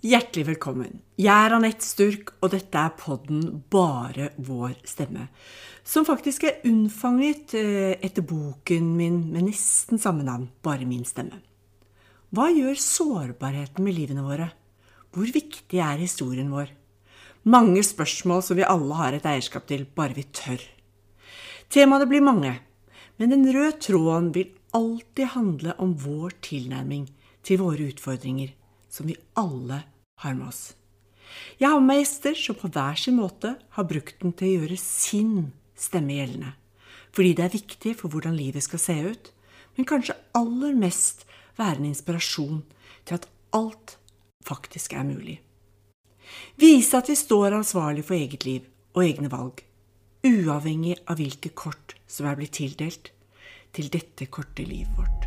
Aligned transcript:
Hjertelig 0.00 0.46
velkommen. 0.46 1.02
Jeg 1.20 1.28
er 1.28 1.52
Anette 1.52 1.84
Sturk, 1.84 2.30
og 2.40 2.54
dette 2.54 2.80
er 2.80 2.94
podden 2.96 3.58
Bare 3.68 4.30
vår 4.40 4.78
stemme. 4.88 5.26
Som 5.84 6.06
faktisk 6.08 6.46
er 6.48 6.62
unnfanget 6.64 7.52
eh, 7.58 7.98
etter 8.00 8.24
boken 8.24 8.86
min 8.96 9.18
med 9.28 9.50
nesten 9.50 10.00
samme 10.00 10.24
navn, 10.24 10.46
Bare 10.64 10.86
min 10.88 11.04
stemme. 11.04 11.42
Hva 12.32 12.46
gjør 12.48 12.80
sårbarheten 12.80 13.84
med 13.84 13.98
livene 13.98 14.24
våre? 14.24 14.46
Hvor 15.12 15.28
viktig 15.28 15.82
er 15.84 16.00
historien 16.00 16.48
vår? 16.48 16.72
Mange 17.52 17.82
spørsmål 17.84 18.40
som 18.46 18.56
vi 18.56 18.64
alle 18.64 18.96
har 18.96 19.18
et 19.18 19.28
eierskap 19.28 19.66
til, 19.68 19.84
bare 19.84 20.16
vi 20.16 20.24
tør. 20.32 20.64
Temaene 21.68 22.08
blir 22.08 22.24
mange, 22.24 22.54
men 23.20 23.36
den 23.36 23.44
røde 23.52 23.76
tråden 23.84 24.32
vil 24.32 24.48
alltid 24.72 25.34
handle 25.36 25.76
om 25.76 25.92
vår 25.92 26.38
tilnærming 26.48 27.04
til 27.44 27.60
våre 27.60 27.90
utfordringer 27.92 28.56
som 28.90 29.08
vi 29.08 29.16
alle 29.38 29.82
har 30.24 30.36
med 30.36 30.50
oss. 30.50 30.62
Jeg 31.60 31.70
har 31.70 31.82
med 31.84 32.00
gjester 32.00 32.34
som 32.34 32.58
på 32.58 32.70
hver 32.74 32.98
sin 32.98 33.18
måte 33.20 33.54
har 33.76 33.88
brukt 33.88 34.18
den 34.22 34.34
til 34.36 34.48
å 34.48 34.54
gjøre 34.60 34.78
sin 34.82 35.34
stemme 35.78 36.16
gjeldende. 36.18 36.54
Fordi 37.14 37.34
det 37.36 37.44
er 37.46 37.54
viktig 37.54 37.94
for 37.98 38.12
hvordan 38.12 38.36
livet 38.38 38.66
skal 38.66 38.82
se 38.82 38.96
ut, 39.10 39.30
men 39.76 39.88
kanskje 39.88 40.18
aller 40.36 40.74
mest 40.78 41.24
være 41.58 41.80
en 41.80 41.90
inspirasjon 41.90 42.60
til 43.06 43.18
at 43.18 43.28
alt 43.56 43.96
faktisk 44.46 44.94
er 44.94 45.06
mulig. 45.06 45.38
Vise 46.60 46.98
at 46.98 47.10
vi 47.10 47.16
står 47.18 47.56
ansvarlig 47.58 48.04
for 48.06 48.18
eget 48.18 48.46
liv 48.46 48.68
og 48.94 49.04
egne 49.04 49.30
valg, 49.32 49.62
uavhengig 50.26 50.98
av 51.10 51.18
hvilke 51.18 51.54
kort 51.56 51.96
som 52.10 52.28
er 52.30 52.38
blitt 52.38 52.58
tildelt 52.58 53.10
til 53.74 53.90
dette 53.90 54.26
korte 54.30 54.66
livet 54.66 54.94
vårt. 54.98 55.26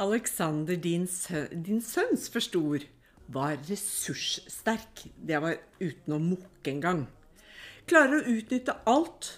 Alexander, 0.00 0.76
din, 0.76 1.06
sø 1.06 1.46
din 1.52 1.82
sønns 1.84 2.30
første 2.32 2.56
ord 2.56 2.86
var 3.28 3.58
ressurssterk. 3.68 5.04
Det 5.20 5.42
var 5.42 5.58
uten 5.80 6.16
å 6.16 6.18
mukke 6.24 6.72
engang. 6.72 7.04
Klarer 7.84 8.22
å 8.22 8.38
utnytte 8.38 8.78
alt 8.88 9.28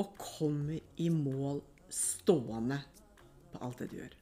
og 0.00 0.16
kommer 0.16 0.80
i 0.96 1.12
mål 1.12 1.60
stående 1.92 2.80
på 3.52 3.60
alt 3.60 3.84
det 3.84 3.90
du 3.92 4.00
gjør. 4.00 4.19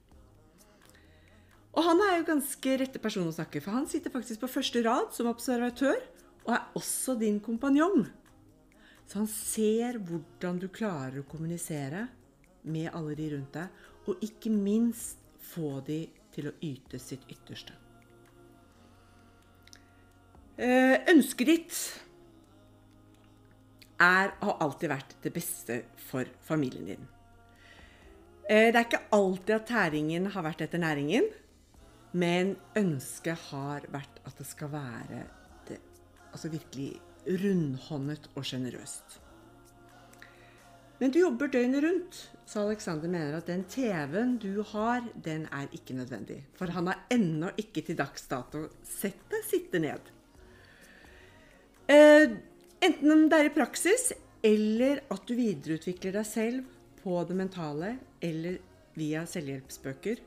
Og 1.79 1.85
han 1.87 2.01
er 2.03 2.17
jo 2.19 2.31
ganske 2.33 2.73
rette 2.81 2.99
person 2.99 3.29
å 3.31 3.35
snakke, 3.35 3.61
for 3.63 3.77
han 3.77 3.87
sitter 3.87 4.11
faktisk 4.11 4.43
på 4.43 4.51
første 4.51 4.83
rad 4.83 5.13
som 5.15 5.31
observatør, 5.31 6.01
og 6.49 6.55
er 6.57 6.79
også 6.81 7.15
din 7.21 7.39
kompanjong. 7.45 8.03
Så 9.07 9.21
han 9.21 9.29
ser 9.31 10.01
hvordan 10.03 10.59
du 10.59 10.67
klarer 10.75 11.23
å 11.23 11.29
kommunisere 11.29 12.09
med 12.67 12.91
alle 12.91 13.15
de 13.15 13.31
rundt 13.37 13.55
deg, 13.55 13.87
og 14.11 14.25
ikke 14.27 14.51
minst 14.51 15.23
få 15.53 15.79
de 15.87 16.03
til 16.35 16.51
å 16.51 16.57
yte 16.67 16.99
sitt 16.99 17.23
ytterste. 17.31 17.77
Eh, 20.59 20.99
ønsket 21.15 21.47
ditt 21.47 21.75
er, 24.03 24.33
har 24.35 24.57
alltid 24.65 24.91
vært 24.91 25.15
det 25.23 25.31
beste 25.35 25.83
for 26.09 26.27
familien 26.43 26.91
din. 26.91 27.11
Eh, 28.49 28.73
det 28.73 28.75
er 28.75 28.87
ikke 28.89 29.07
alltid 29.15 29.61
at 29.61 29.71
tæringen 29.71 30.33
har 30.35 30.43
vært 30.43 30.67
etter 30.67 30.83
næringen. 30.83 31.29
Men 32.13 32.57
ønsket 32.79 33.51
har 33.51 33.85
vært 33.93 34.21
at 34.25 34.39
det 34.41 34.47
skal 34.49 34.73
være 34.73 35.23
det, 35.69 35.79
altså 36.33 36.51
virkelig 36.53 36.93
rundhåndet 37.29 38.31
og 38.35 38.47
sjenerøst. 38.49 39.19
Men 40.99 41.13
du 41.15 41.21
jobber 41.21 41.51
døgnet 41.53 41.85
rundt, 41.85 42.17
så 42.49 42.65
Alexander 42.65 43.11
mener 43.11 43.37
at 43.39 43.47
den 43.47 43.63
TV-en 43.71 44.35
du 44.43 44.65
har, 44.73 45.05
den 45.15 45.45
er 45.55 45.69
ikke 45.77 45.95
nødvendig. 45.95 46.41
For 46.59 46.73
han 46.75 46.91
har 46.91 47.05
ennå 47.13 47.53
ikke 47.61 47.85
til 47.87 47.99
dags 47.99 48.27
dato 48.31 48.65
sett 48.83 49.21
deg 49.31 49.45
sitte 49.47 49.83
ned. 49.85 50.11
Eh, 51.89 52.35
enten 52.83 53.29
det 53.31 53.39
er 53.39 53.51
i 53.51 53.55
praksis, 53.55 54.11
eller 54.43 55.05
at 55.13 55.23
du 55.29 55.37
videreutvikler 55.39 56.19
deg 56.19 56.27
selv 56.27 56.75
på 57.05 57.23
det 57.29 57.37
mentale, 57.39 57.93
eller 58.19 58.59
via 58.99 59.23
selvhjelpsbøker, 59.29 60.19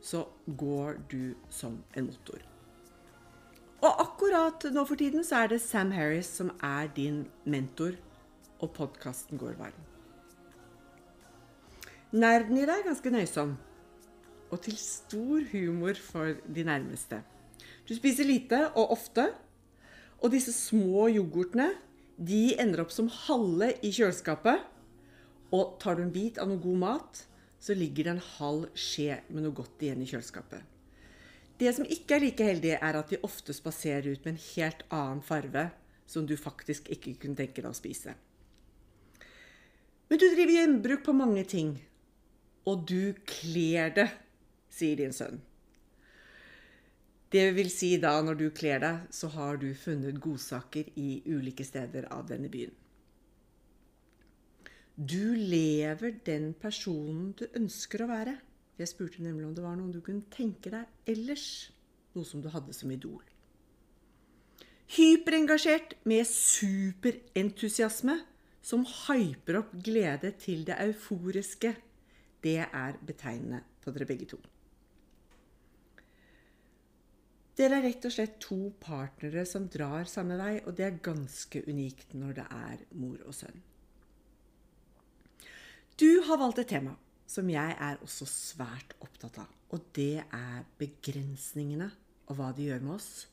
så 0.00 0.26
går 0.46 1.00
du 1.10 1.34
som 1.50 1.80
en 1.96 2.06
motor. 2.06 2.42
Og 3.78 4.00
akkurat 4.02 4.64
nå 4.74 4.84
for 4.88 4.98
tiden 4.98 5.24
så 5.26 5.44
er 5.44 5.52
det 5.52 5.60
Sam 5.62 5.92
Harris 5.94 6.30
som 6.40 6.50
er 6.64 6.90
din 6.96 7.26
mentor, 7.46 7.94
og 8.58 8.72
podkasten 8.74 9.38
går 9.38 9.54
varm. 9.58 9.84
Nerden 12.10 12.56
i 12.56 12.64
deg 12.66 12.80
er 12.80 12.88
ganske 12.88 13.12
nøysom, 13.12 13.52
og 14.50 14.62
til 14.64 14.78
stor 14.80 15.44
humor 15.52 15.98
for 16.00 16.38
de 16.48 16.64
nærmeste. 16.64 17.20
Du 17.88 17.94
spiser 17.94 18.26
lite 18.26 18.64
og 18.74 18.96
ofte, 18.96 19.28
og 20.18 20.32
disse 20.32 20.52
små 20.52 21.06
yoghurtene 21.12 21.70
de 22.18 22.56
ender 22.58 22.82
opp 22.82 22.90
som 22.90 23.10
halve 23.26 23.70
i 23.86 23.92
kjøleskapet. 23.94 24.64
Og 25.54 25.78
tar 25.80 25.96
du 25.96 26.02
en 26.04 26.12
bit 26.12 26.40
av 26.42 26.50
noe 26.50 26.60
god 26.60 26.80
mat, 26.82 27.20
så 27.60 27.74
ligger 27.74 28.04
det 28.04 28.14
en 28.16 28.26
halv 28.38 28.68
skje 28.78 29.20
med 29.28 29.44
noe 29.44 29.56
godt 29.56 29.82
igjen 29.82 30.02
i 30.02 30.08
kjøleskapet. 30.08 30.62
Det 31.58 31.72
som 31.74 31.88
ikke 31.90 32.14
er 32.14 32.22
like 32.22 32.46
heldig, 32.46 32.76
er 32.78 33.00
at 33.00 33.10
de 33.10 33.18
ofte 33.26 33.54
spaserer 33.56 34.12
ut 34.12 34.24
med 34.24 34.36
en 34.36 34.44
helt 34.54 34.84
annen 34.94 35.22
farve 35.26 35.68
som 36.08 36.26
du 36.26 36.36
faktisk 36.38 36.86
ikke 36.94 37.16
kunne 37.18 37.38
tenke 37.38 37.60
deg 37.60 37.70
å 37.72 37.76
spise. 37.76 38.14
Men 40.08 40.20
du 40.22 40.24
driver 40.30 40.54
gjenbruk 40.54 41.04
på 41.04 41.16
mange 41.16 41.42
ting, 41.44 41.74
og 42.64 42.86
du 42.88 43.12
kler 43.28 43.92
det, 43.96 44.08
sier 44.72 44.96
din 45.00 45.12
sønn. 45.12 45.42
Det 47.28 47.50
vil 47.58 47.68
si 47.68 47.90
da, 48.00 48.14
når 48.24 48.38
du 48.40 48.46
kler 48.56 48.80
deg, 48.80 49.08
så 49.12 49.28
har 49.34 49.58
du 49.60 49.68
funnet 49.76 50.16
godsaker 50.22 50.88
i 50.96 51.20
ulike 51.26 51.66
steder 51.66 52.06
av 52.14 52.24
denne 52.30 52.48
byen. 52.48 52.72
Du 54.98 55.34
lever 55.34 56.16
den 56.26 56.50
personen 56.58 57.30
du 57.38 57.44
ønsker 57.54 58.02
å 58.02 58.08
være. 58.10 58.32
Jeg 58.78 58.90
spurte 58.90 59.22
nemlig 59.22 59.46
om 59.46 59.52
det 59.54 59.62
var 59.62 59.76
noen 59.78 59.92
du 59.94 60.00
kunne 60.02 60.26
tenke 60.34 60.72
deg 60.74 61.12
ellers. 61.12 61.70
Noe 62.18 62.26
som 62.26 62.42
du 62.42 62.48
hadde 62.50 62.74
som 62.74 62.90
idol. 62.90 63.22
Hyperengasjert 64.96 65.94
med 66.08 66.26
superentusiasme 66.26 68.16
som 68.64 68.82
hyper 69.06 69.60
opp 69.60 69.76
glede 69.86 70.32
til 70.42 70.66
det 70.66 70.80
euforiske. 70.88 71.76
Det 72.42 72.58
er 72.66 72.98
betegnende 72.98 73.62
på 73.84 73.94
dere 73.94 74.08
begge 74.08 74.32
to. 74.34 74.42
Dere 77.58 77.78
er 77.78 77.86
rett 77.86 78.04
og 78.06 78.14
slett 78.14 78.38
to 78.42 78.60
partnere 78.82 79.46
som 79.46 79.70
drar 79.70 80.10
samme 80.10 80.34
vei, 80.42 80.52
og 80.66 80.74
det 80.78 80.90
er 80.90 81.02
ganske 81.02 81.62
unikt 81.70 82.18
når 82.18 82.38
det 82.42 82.50
er 82.54 82.86
mor 82.98 83.22
og 83.26 83.34
sønn. 83.34 83.67
Du 85.98 86.20
har 86.28 86.38
valgt 86.38 86.60
et 86.62 86.68
tema 86.70 86.92
som 87.28 87.48
jeg 87.50 87.74
er 87.74 87.96
også 88.04 88.26
svært 88.30 88.94
opptatt 89.02 89.40
av. 89.42 89.48
Og 89.74 89.88
det 89.96 90.22
er 90.22 90.60
begrensningene 90.80 91.88
og 92.28 92.38
hva 92.38 92.52
de 92.54 92.68
gjør 92.68 92.84
med 92.84 92.94
oss. 92.94 93.26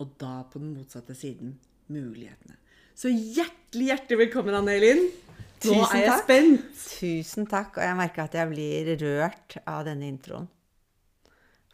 Og 0.00 0.14
da 0.18 0.38
på 0.48 0.62
den 0.62 0.72
motsatte 0.72 1.14
siden 1.14 1.58
mulighetene. 1.92 2.56
Så 2.96 3.12
hjertelig, 3.12 3.90
hjertelig 3.90 4.18
velkommen, 4.24 4.56
Anne 4.56 4.78
Elin. 4.78 5.02
Nå 5.04 5.74
Tusen 5.76 5.84
er 5.84 6.00
jeg 6.00 6.08
takk. 6.08 6.24
spent. 6.24 6.80
Tusen 6.96 7.50
takk. 7.50 7.76
Og 7.76 7.84
jeg 7.84 7.98
merker 8.00 8.24
at 8.24 8.38
jeg 8.40 8.50
blir 8.54 8.90
rørt 9.04 9.58
av 9.62 9.84
denne 9.86 10.08
introen. 10.08 10.48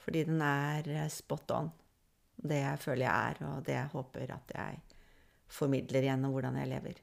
Fordi 0.03 0.25
den 0.29 0.43
er 0.43 0.91
spot 1.15 1.55
on. 1.55 1.71
Det 2.39 2.59
jeg 2.59 2.83
føler 2.83 3.07
jeg 3.07 3.31
er, 3.31 3.41
og 3.53 3.65
det 3.67 3.75
jeg 3.77 3.95
håper 3.95 4.35
at 4.35 4.53
jeg 4.55 4.83
formidler 5.49 6.11
gjennom 6.11 6.35
hvordan 6.35 6.59
jeg 6.61 6.73
lever. 6.75 7.01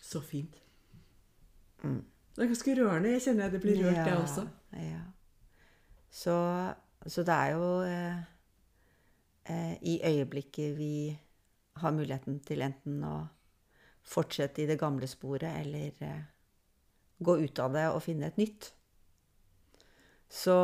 Så 0.00 0.20
fint. 0.24 0.60
Mm. 1.82 2.04
Det 2.36 2.44
er 2.44 2.50
ganske 2.52 2.74
rørende. 2.76 3.12
Jeg 3.14 3.22
kjenner 3.22 3.46
at 3.46 3.52
det 3.52 3.60
blir 3.60 3.78
rørt, 3.84 3.96
ja, 3.96 4.06
jeg 4.10 4.16
også. 4.16 4.46
Ja. 4.72 5.02
Så, 6.10 6.36
så, 7.06 7.22
det 7.22 7.34
er 7.34 7.46
jo 7.56 7.68
eh, 7.82 8.18
eh, 9.52 9.76
i 9.82 10.00
øyeblikket 10.04 10.76
vi 10.78 11.18
har 11.76 11.92
muligheten 11.92 12.40
til 12.44 12.64
enten 12.64 13.02
å 13.04 13.16
fortsette 14.06 14.62
i 14.62 14.68
det 14.68 14.78
gamle 14.80 15.08
sporet 15.10 15.60
eller 15.60 16.04
eh, 16.04 16.24
gå 17.24 17.36
ut 17.40 17.60
av 17.64 17.76
det 17.76 17.86
og 17.90 18.02
finne 18.04 18.28
et 18.28 18.40
nytt. 18.40 18.70
Så, 20.28 20.56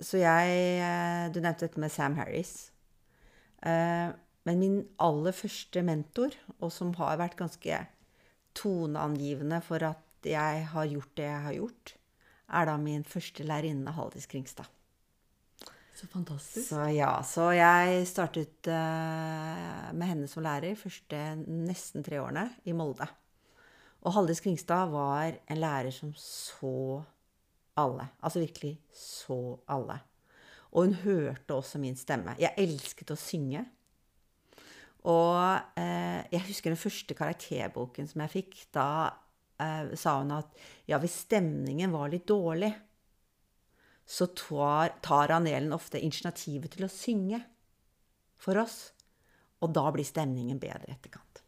så 0.00 0.20
jeg 0.20 0.58
eh, 0.84 1.32
Du 1.34 1.40
nevnte 1.40 1.66
dette 1.66 1.80
med 1.80 1.92
Sam 1.92 2.18
Harris. 2.20 2.72
Eh, 3.64 4.10
men 4.44 4.60
min 4.60 4.80
aller 5.00 5.32
første 5.32 5.82
mentor, 5.82 6.34
og 6.60 6.72
som 6.72 6.92
har 6.98 7.16
vært 7.16 7.38
ganske 7.38 7.78
toneangivende 8.54 9.60
for 9.64 9.82
at 9.86 10.28
jeg 10.28 10.64
har 10.70 10.88
gjort 10.88 11.12
det 11.18 11.26
jeg 11.26 11.42
har 11.48 11.56
gjort, 11.58 11.94
er 12.54 12.68
da 12.68 12.76
min 12.80 13.04
første 13.04 13.44
lærerinne, 13.46 13.92
Haldis 13.92 14.26
Kringstad. 14.30 14.70
Så 15.94 16.08
fantastisk. 16.10 16.68
Så 16.68 16.86
ja, 16.90 17.10
så 17.22 17.50
jeg 17.54 18.06
startet 18.10 18.66
uh, 18.66 19.90
med 19.94 20.08
henne 20.10 20.30
som 20.30 20.42
lærer 20.42 20.74
første 20.78 21.20
nesten 21.38 22.02
tre 22.02 22.18
årene 22.22 22.48
i 22.66 22.74
Molde. 22.74 23.06
Og 24.04 24.16
Haldis 24.16 24.42
Kringstad 24.42 24.90
var 24.92 25.38
en 25.48 25.60
lærer 25.62 25.94
som 25.94 26.10
så 26.18 27.02
alle. 27.78 28.08
Altså 28.20 28.42
virkelig 28.42 28.74
så 28.94 29.56
alle. 29.70 30.00
Og 30.74 30.88
hun 30.88 30.98
hørte 31.04 31.54
også 31.54 31.78
min 31.78 31.96
stemme. 31.96 32.34
Jeg 32.42 32.58
elsket 32.58 33.14
å 33.14 33.18
synge. 33.18 33.62
Og 35.10 35.80
eh, 35.80 36.24
jeg 36.32 36.46
husker 36.48 36.72
den 36.72 36.80
første 36.80 37.16
karakterboken 37.16 38.08
som 38.08 38.24
jeg 38.24 38.32
fikk. 38.38 38.56
Da 38.74 38.88
eh, 39.60 39.92
sa 40.00 40.16
hun 40.22 40.32
at 40.36 40.54
ja, 40.88 41.00
hvis 41.02 41.24
stemningen 41.26 41.92
var 41.92 42.12
litt 42.12 42.26
dårlig, 42.30 42.72
så 44.04 44.28
tar, 44.36 44.96
tar 45.04 45.32
Anelen 45.32 45.72
ofte 45.76 46.00
initiativet 46.00 46.76
til 46.76 46.86
å 46.86 46.92
synge 46.92 47.40
for 48.40 48.60
oss. 48.60 48.78
Og 49.64 49.72
da 49.72 49.86
blir 49.92 50.04
stemningen 50.08 50.60
bedre 50.60 50.92
etterkant. 50.92 51.40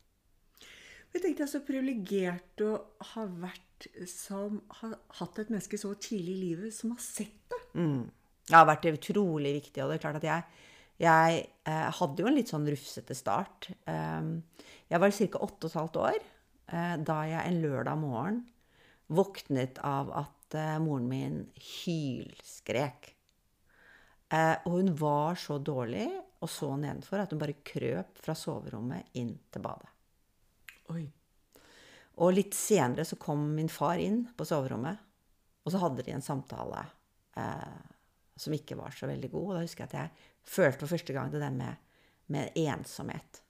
Jeg 1.13 1.23
tenkte 1.25 1.49
så 1.49 1.63
privilegert 1.65 2.61
å 2.65 2.73
ha 3.15 3.25
vært 3.41 3.89
som 4.09 4.61
har 4.81 4.97
hatt 5.19 5.39
et 5.41 5.51
menneske 5.53 5.79
så 5.81 5.95
tidlig 6.01 6.33
i 6.35 6.43
livet 6.43 6.75
som 6.77 6.93
har 6.93 7.01
sett 7.01 7.53
det. 7.53 7.61
Det 8.47 8.55
har 8.55 8.69
vært 8.69 8.89
utrolig 8.91 9.55
viktig. 9.59 9.83
Og 9.83 9.91
det 9.91 9.97
er 9.97 10.03
klart 10.03 10.19
at 10.21 10.27
jeg, 10.29 10.45
jeg 11.01 11.41
eh, 11.69 11.89
hadde 11.99 12.23
jo 12.23 12.29
en 12.31 12.37
litt 12.39 12.53
sånn 12.53 12.67
rufsete 12.69 13.17
start. 13.17 13.71
Um, 13.85 14.41
jeg 14.89 15.03
var 15.03 15.13
ca. 15.13 15.43
åtte 15.45 15.67
og 15.67 15.71
et 15.71 15.79
halvt 15.81 15.99
år 16.03 16.19
eh, 16.21 16.95
da 17.05 17.19
jeg 17.29 17.43
en 17.43 17.61
lørdag 17.65 18.01
morgen 18.01 18.45
våknet 19.07 19.79
av 19.87 20.11
at 20.25 20.57
eh, 20.59 20.79
moren 20.83 21.09
min 21.11 21.43
hylskrek. 21.55 23.13
Eh, 24.33 24.55
og 24.65 24.79
hun 24.79 24.95
var 24.99 25.39
så 25.39 25.59
dårlig 25.63 26.09
og 26.43 26.51
så 26.51 26.73
nedenfor 26.79 27.23
at 27.23 27.33
hun 27.33 27.41
bare 27.41 27.61
krøp 27.67 28.19
fra 28.23 28.35
soverommet 28.37 29.15
inn 29.21 29.35
til 29.53 29.65
badet. 29.65 29.93
Oi. 30.95 31.07
Og 32.23 32.33
litt 32.33 32.55
senere 32.57 33.05
så 33.07 33.19
kom 33.21 33.43
min 33.57 33.71
far 33.73 34.01
inn 34.01 34.23
på 34.37 34.47
soverommet, 34.49 35.03
og 35.67 35.73
så 35.73 35.81
hadde 35.83 36.05
de 36.07 36.15
en 36.15 36.25
samtale 36.25 36.85
eh, 37.37 37.83
som 38.37 38.55
ikke 38.55 38.79
var 38.79 38.95
så 38.95 39.09
veldig 39.11 39.31
god. 39.33 39.47
Og 39.49 39.55
da 39.57 39.65
husker 39.65 39.85
jeg 39.85 39.91
at 39.91 39.99
jeg 39.99 40.33
følte 40.47 40.85
for 40.85 40.95
første 40.95 41.17
gang 41.17 41.33
det 41.33 41.43
der 41.43 41.55
med, 41.55 41.83
med 42.33 42.57
ensomhet. 42.63 43.43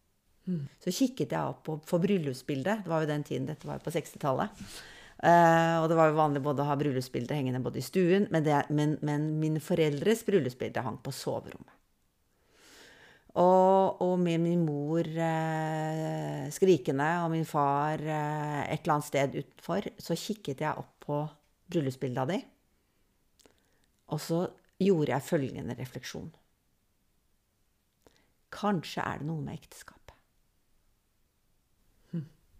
Så 0.82 0.92
kikket 0.94 1.32
jeg 1.34 1.42
opp 1.42 1.64
på, 1.66 1.78
på 1.82 1.98
bryllupsbildet. 2.02 2.84
Det 2.84 2.90
var 2.90 3.02
jo 3.02 3.10
den 3.10 3.24
tiden, 3.26 3.48
dette 3.48 3.66
var 3.66 3.80
jo 3.80 3.86
på 3.86 3.94
60-tallet. 3.96 4.66
Uh, 5.16 5.80
og 5.80 5.88
det 5.90 5.96
var 5.96 6.10
jo 6.10 6.18
vanlig 6.18 6.42
både 6.44 6.62
å 6.62 6.68
ha 6.68 6.76
bryllupsbildet 6.78 7.38
hengende 7.38 7.62
både 7.64 7.80
i 7.80 7.84
stuen, 7.84 8.26
men, 8.30 8.44
det, 8.44 8.58
men, 8.76 8.98
men 9.06 9.30
mine 9.40 9.62
foreldres 9.64 10.26
bryllupsbilde 10.28 10.84
hang 10.84 11.00
på 11.02 11.14
soverommet. 11.14 11.72
Og, 13.36 14.00
og 14.00 14.14
med 14.20 14.40
min 14.40 14.62
mor 14.64 15.04
eh, 15.04 16.46
skrikende 16.56 17.08
og 17.20 17.34
min 17.34 17.44
far 17.44 18.00
eh, 18.00 18.62
et 18.72 18.80
eller 18.80 18.94
annet 18.94 19.08
sted 19.10 19.34
utenfor, 19.36 19.90
så 20.00 20.16
kikket 20.16 20.62
jeg 20.64 20.80
opp 20.80 20.94
på 21.04 21.18
bryllupsbildet 21.68 22.22
av 22.22 22.32
de. 22.32 22.38
Og 24.16 24.22
så 24.24 24.40
gjorde 24.80 25.12
jeg 25.12 25.26
følgende 25.26 25.76
refleksjon. 25.76 26.30
Kanskje 28.56 29.04
er 29.04 29.20
det 29.20 29.28
noe 29.28 29.44
med 29.44 29.58
ekteskapet. 29.58 30.06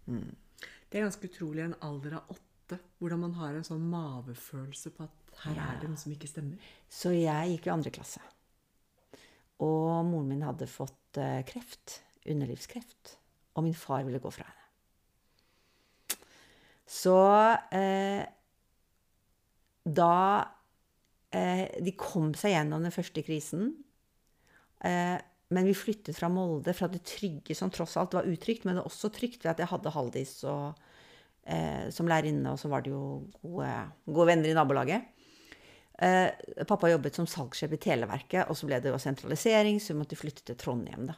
Det 0.07 0.99
er 0.99 1.03
ganske 1.03 1.27
utrolig 1.27 1.63
i 1.63 1.67
en 1.67 1.77
alder 1.83 2.17
av 2.21 2.31
åtte, 2.31 2.79
hvordan 2.99 3.25
man 3.25 3.35
har 3.39 3.57
en 3.57 3.65
sånn 3.67 3.83
mavefølelse 3.91 4.93
på 4.95 5.03
at 5.03 5.39
her 5.43 5.59
er 5.61 5.79
det 5.81 5.89
noe 5.91 5.99
som 5.99 6.13
ikke 6.13 6.29
stemmer. 6.29 6.69
Så 6.89 7.11
jeg 7.13 7.53
gikk 7.53 7.67
i 7.67 7.73
andre 7.73 7.91
klasse. 7.93 8.21
Og 9.63 10.05
moren 10.07 10.29
min 10.31 10.45
hadde 10.45 10.69
fått 10.69 11.19
eh, 11.19 11.41
kreft. 11.47 11.99
Underlivskreft. 12.27 13.17
Og 13.57 13.65
min 13.65 13.75
far 13.77 14.05
ville 14.07 14.21
gå 14.23 14.31
fra 14.31 14.47
henne. 14.47 14.63
Så 16.87 17.17
eh, 17.75 18.23
da 19.83 20.19
eh, 21.35 21.65
De 21.83 21.93
kom 21.99 22.31
seg 22.37 22.53
gjennom 22.53 22.85
den 22.85 22.95
første 22.95 23.23
krisen. 23.27 23.73
Eh, 24.87 25.17
men 25.53 25.67
vi 25.69 25.75
flyttet 25.77 26.17
fra 26.17 26.29
Molde, 26.31 26.73
fra 26.75 26.89
det 26.91 27.05
trygge 27.07 27.55
som 27.55 27.71
tross 27.71 27.95
alt 27.99 28.17
var 28.17 28.27
utrygt, 28.27 28.65
men 28.65 28.75
det 28.75 28.83
var 28.83 28.89
også 28.89 29.11
trygt 29.15 29.45
ved 29.45 29.53
at 29.53 29.61
jeg 29.63 29.71
hadde 29.71 29.93
Haldis 29.95 30.33
og, 30.49 30.79
eh, 31.47 31.87
som 31.93 32.09
lærerinne, 32.09 32.51
og 32.51 32.59
så 32.59 32.71
var 32.71 32.83
det 32.83 32.91
jo 32.91 33.03
gode, 33.39 33.69
gode 34.09 34.27
venner 34.33 34.51
i 34.51 34.57
nabolaget. 34.57 35.13
Eh, 35.97 36.29
pappa 36.67 36.91
jobbet 36.91 37.15
som 37.15 37.29
salgssjef 37.29 37.73
i 37.73 37.81
Televerket, 37.87 38.43
og 38.51 38.59
så 38.59 38.67
ble 38.67 38.81
det 38.83 38.91
jo 38.91 38.99
sentralisering, 39.01 39.79
så 39.79 39.95
vi 39.95 40.01
måtte 40.01 40.19
flytte 40.19 40.43
til 40.45 40.59
Trondheim, 40.59 41.07
da. 41.09 41.15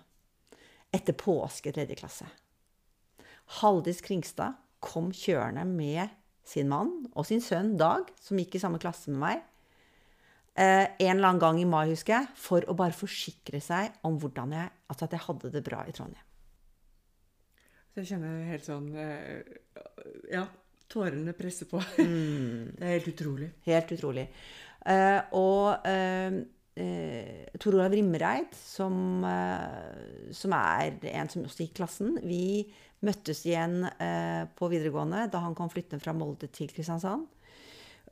Etter 0.93 1.17
påske 1.17 1.73
tredje 1.73 1.97
klasse. 1.99 2.29
Haldis 3.59 4.01
Kringstad 4.05 4.57
kom 4.79 5.09
kjørende 5.13 5.65
med 5.67 6.13
sin 6.45 6.69
mann 6.69 7.09
og 7.13 7.27
sin 7.27 7.41
sønn 7.43 7.75
Dag, 7.77 8.09
som 8.21 8.39
gikk 8.39 8.57
i 8.57 8.61
samme 8.61 8.79
klasse 8.81 9.11
med 9.11 9.21
meg, 9.21 9.43
en 10.59 11.13
eller 11.15 11.29
annen 11.29 11.39
gang 11.41 11.59
i 11.61 11.67
mai, 11.69 11.85
husker 11.93 12.17
jeg, 12.17 12.31
for 12.35 12.65
å 12.67 12.75
bare 12.75 12.95
forsikre 12.95 13.61
seg 13.63 14.01
om 14.07 14.17
hvordan 14.19 14.57
jeg, 14.57 14.73
altså 14.91 15.07
at 15.07 15.15
jeg 15.15 15.25
hadde 15.27 15.53
det 15.53 15.61
bra 15.63 15.85
i 15.87 15.93
Trondheim. 15.95 16.25
Så 17.89 18.03
jeg 18.03 18.11
kjenner 18.11 18.49
helt 18.51 18.67
sånn 18.67 18.89
eh, 18.95 19.39
Ja, 20.31 20.45
tårene 20.91 21.35
presser 21.37 21.69
på. 21.69 21.81
Mm. 21.99 22.75
Det 22.77 22.85
er 22.85 22.95
helt 22.97 23.09
utrolig. 23.13 23.49
Helt 23.65 23.93
utrolig. 23.95 24.25
Eh, 24.89 25.19
og 25.37 25.87
eh, 25.89 26.37
eh, 26.79 27.57
Tor 27.59 27.75
Olav 27.79 27.95
Rimreid, 27.95 28.53
som, 28.55 29.25
eh, 29.27 30.29
som 30.35 30.55
er 30.55 30.95
en 31.15 31.31
som 31.31 31.47
også 31.47 31.65
gikk 31.65 31.79
klassen, 31.81 32.15
vi 32.23 32.69
møttes 33.05 33.45
igjen 33.47 33.81
eh, 33.89 34.45
på 34.55 34.69
videregående 34.71 35.25
da 35.31 35.43
han 35.43 35.57
kom 35.57 35.71
flyttende 35.71 36.03
fra 36.03 36.15
Molde 36.15 36.51
til 36.53 36.71
Kristiansand. 36.71 37.27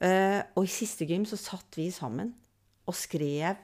Eh, 0.04 0.42
og 0.54 0.66
i 0.66 0.72
siste 0.72 1.08
gym 1.10 1.26
så 1.26 1.40
satt 1.40 1.78
vi 1.80 1.90
sammen 1.94 2.34
og 2.88 2.96
skrev 2.98 3.58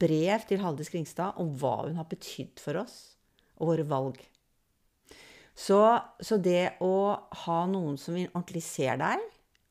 brev 0.00 0.44
til 0.48 0.62
Haldis 0.62 0.90
Kringstad 0.92 1.40
om 1.42 1.52
hva 1.60 1.80
hun 1.84 1.98
har 1.98 2.08
betydd 2.10 2.62
for 2.62 2.80
oss 2.80 3.16
og 3.60 3.72
våre 3.72 3.86
valg. 3.88 4.20
Så, 5.60 5.80
så 6.22 6.38
det 6.40 6.78
å 6.80 6.94
ha 7.44 7.58
noen 7.68 7.98
som 8.00 8.16
ordentlig 8.16 8.62
ser 8.64 8.96
deg, 9.02 9.20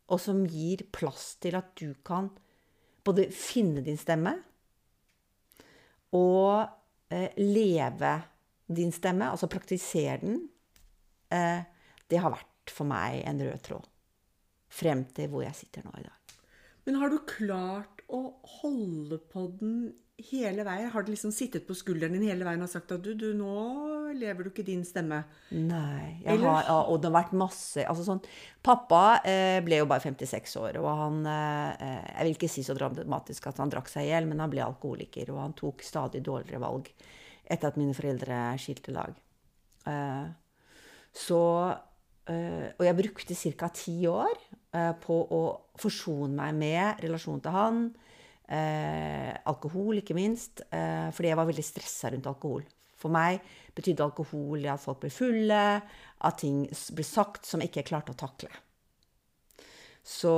og 0.10 0.22
som 0.22 0.44
gir 0.50 0.84
plass 0.94 1.32
til 1.42 1.58
at 1.58 1.72
du 1.80 1.96
kan 2.06 2.30
både 3.06 3.28
finne 3.34 3.82
din 3.86 3.98
stemme 3.98 4.36
og 6.18 6.66
uh, 7.14 7.30
leve 7.38 8.14
din 8.70 8.94
stemme, 8.94 9.30
altså 9.30 9.50
praktisere 9.50 10.20
den, 10.24 10.40
uh, 11.34 11.62
det 12.10 12.22
har 12.22 12.34
vært 12.34 12.74
for 12.74 12.90
meg 12.90 13.24
en 13.30 13.42
rød 13.46 13.66
tråd. 13.66 13.89
Frem 14.80 15.06
til 15.16 15.32
hvor 15.32 15.46
jeg 15.46 15.58
sitter 15.58 15.86
nå 15.86 15.94
i 16.00 16.06
dag. 16.06 16.36
Men 16.88 17.02
har 17.02 17.12
du 17.12 17.20
klart 17.28 18.00
å 18.10 18.22
holde 18.62 19.20
på 19.30 19.50
den 19.60 19.92
hele 20.30 20.64
veien? 20.68 20.90
Har 20.92 21.06
det 21.06 21.14
liksom 21.14 21.32
sittet 21.36 21.68
på 21.68 21.76
skulderen 21.78 22.16
din 22.16 22.26
hele 22.28 22.48
veien 22.48 22.64
og 22.64 22.72
sagt 22.72 22.92
at 22.96 23.04
du, 23.04 23.12
du 23.18 23.30
nå 23.38 24.10
lever 24.18 24.48
du 24.48 24.50
ikke 24.52 24.66
din 24.68 24.82
stemme? 24.88 25.22
Nei. 25.54 26.18
Har, 26.26 26.42
ja, 26.42 26.80
og 26.82 27.00
det 27.00 27.12
har 27.12 27.18
vært 27.20 27.36
masse 27.38 27.86
altså 27.86 28.06
sånn, 28.08 28.24
Pappa 28.66 29.20
eh, 29.28 29.60
ble 29.66 29.82
jo 29.82 29.88
bare 29.90 30.04
56 30.08 30.58
år, 30.64 30.80
og 30.82 30.90
han 31.04 31.22
eh, 31.30 32.02
Jeg 32.10 32.26
vil 32.26 32.36
ikke 32.36 32.52
si 32.52 32.66
så 32.66 32.76
dramatisk 32.78 33.50
at 33.52 33.62
han 33.62 33.72
drakk 33.72 33.92
seg 33.92 34.08
i 34.08 34.12
hjel, 34.12 34.28
men 34.30 34.42
han 34.44 34.52
ble 34.52 34.66
alkoholiker, 34.66 35.32
og 35.36 35.44
han 35.44 35.58
tok 35.60 35.86
stadig 35.86 36.24
dårligere 36.26 36.64
valg 36.64 36.90
etter 37.50 37.72
at 37.72 37.80
mine 37.82 37.96
foreldre 37.98 38.42
skilte 38.62 38.94
lag. 38.94 39.14
Eh, 39.90 40.26
så 41.16 41.44
eh, 42.30 42.68
Og 42.76 42.84
jeg 42.86 42.98
brukte 43.00 43.38
ca. 43.58 43.70
ti 43.74 43.96
år 44.10 44.49
på 44.70 45.16
å 45.34 45.42
forsone 45.82 46.36
meg 46.38 46.58
med 46.60 47.00
relasjonen 47.02 47.42
til 47.42 47.56
han. 47.56 47.82
Eh, 48.50 49.30
alkohol, 49.46 50.00
ikke 50.02 50.18
minst. 50.18 50.64
Eh, 50.74 51.10
fordi 51.14 51.30
jeg 51.30 51.38
var 51.38 51.50
veldig 51.50 51.66
stressa 51.66 52.10
rundt 52.10 52.30
alkohol. 52.30 52.64
For 53.00 53.14
meg 53.14 53.44
betydde 53.78 54.04
alkohol 54.04 54.66
at 54.68 54.82
folk 54.82 55.04
ble 55.04 55.12
fulle, 55.14 55.66
at 56.20 56.40
ting 56.42 56.64
ble 56.68 57.06
sagt 57.06 57.46
som 57.48 57.62
jeg 57.62 57.72
ikke 57.72 57.86
klarte 57.92 58.16
å 58.16 58.20
takle. 58.20 58.50
Så, 60.04 60.34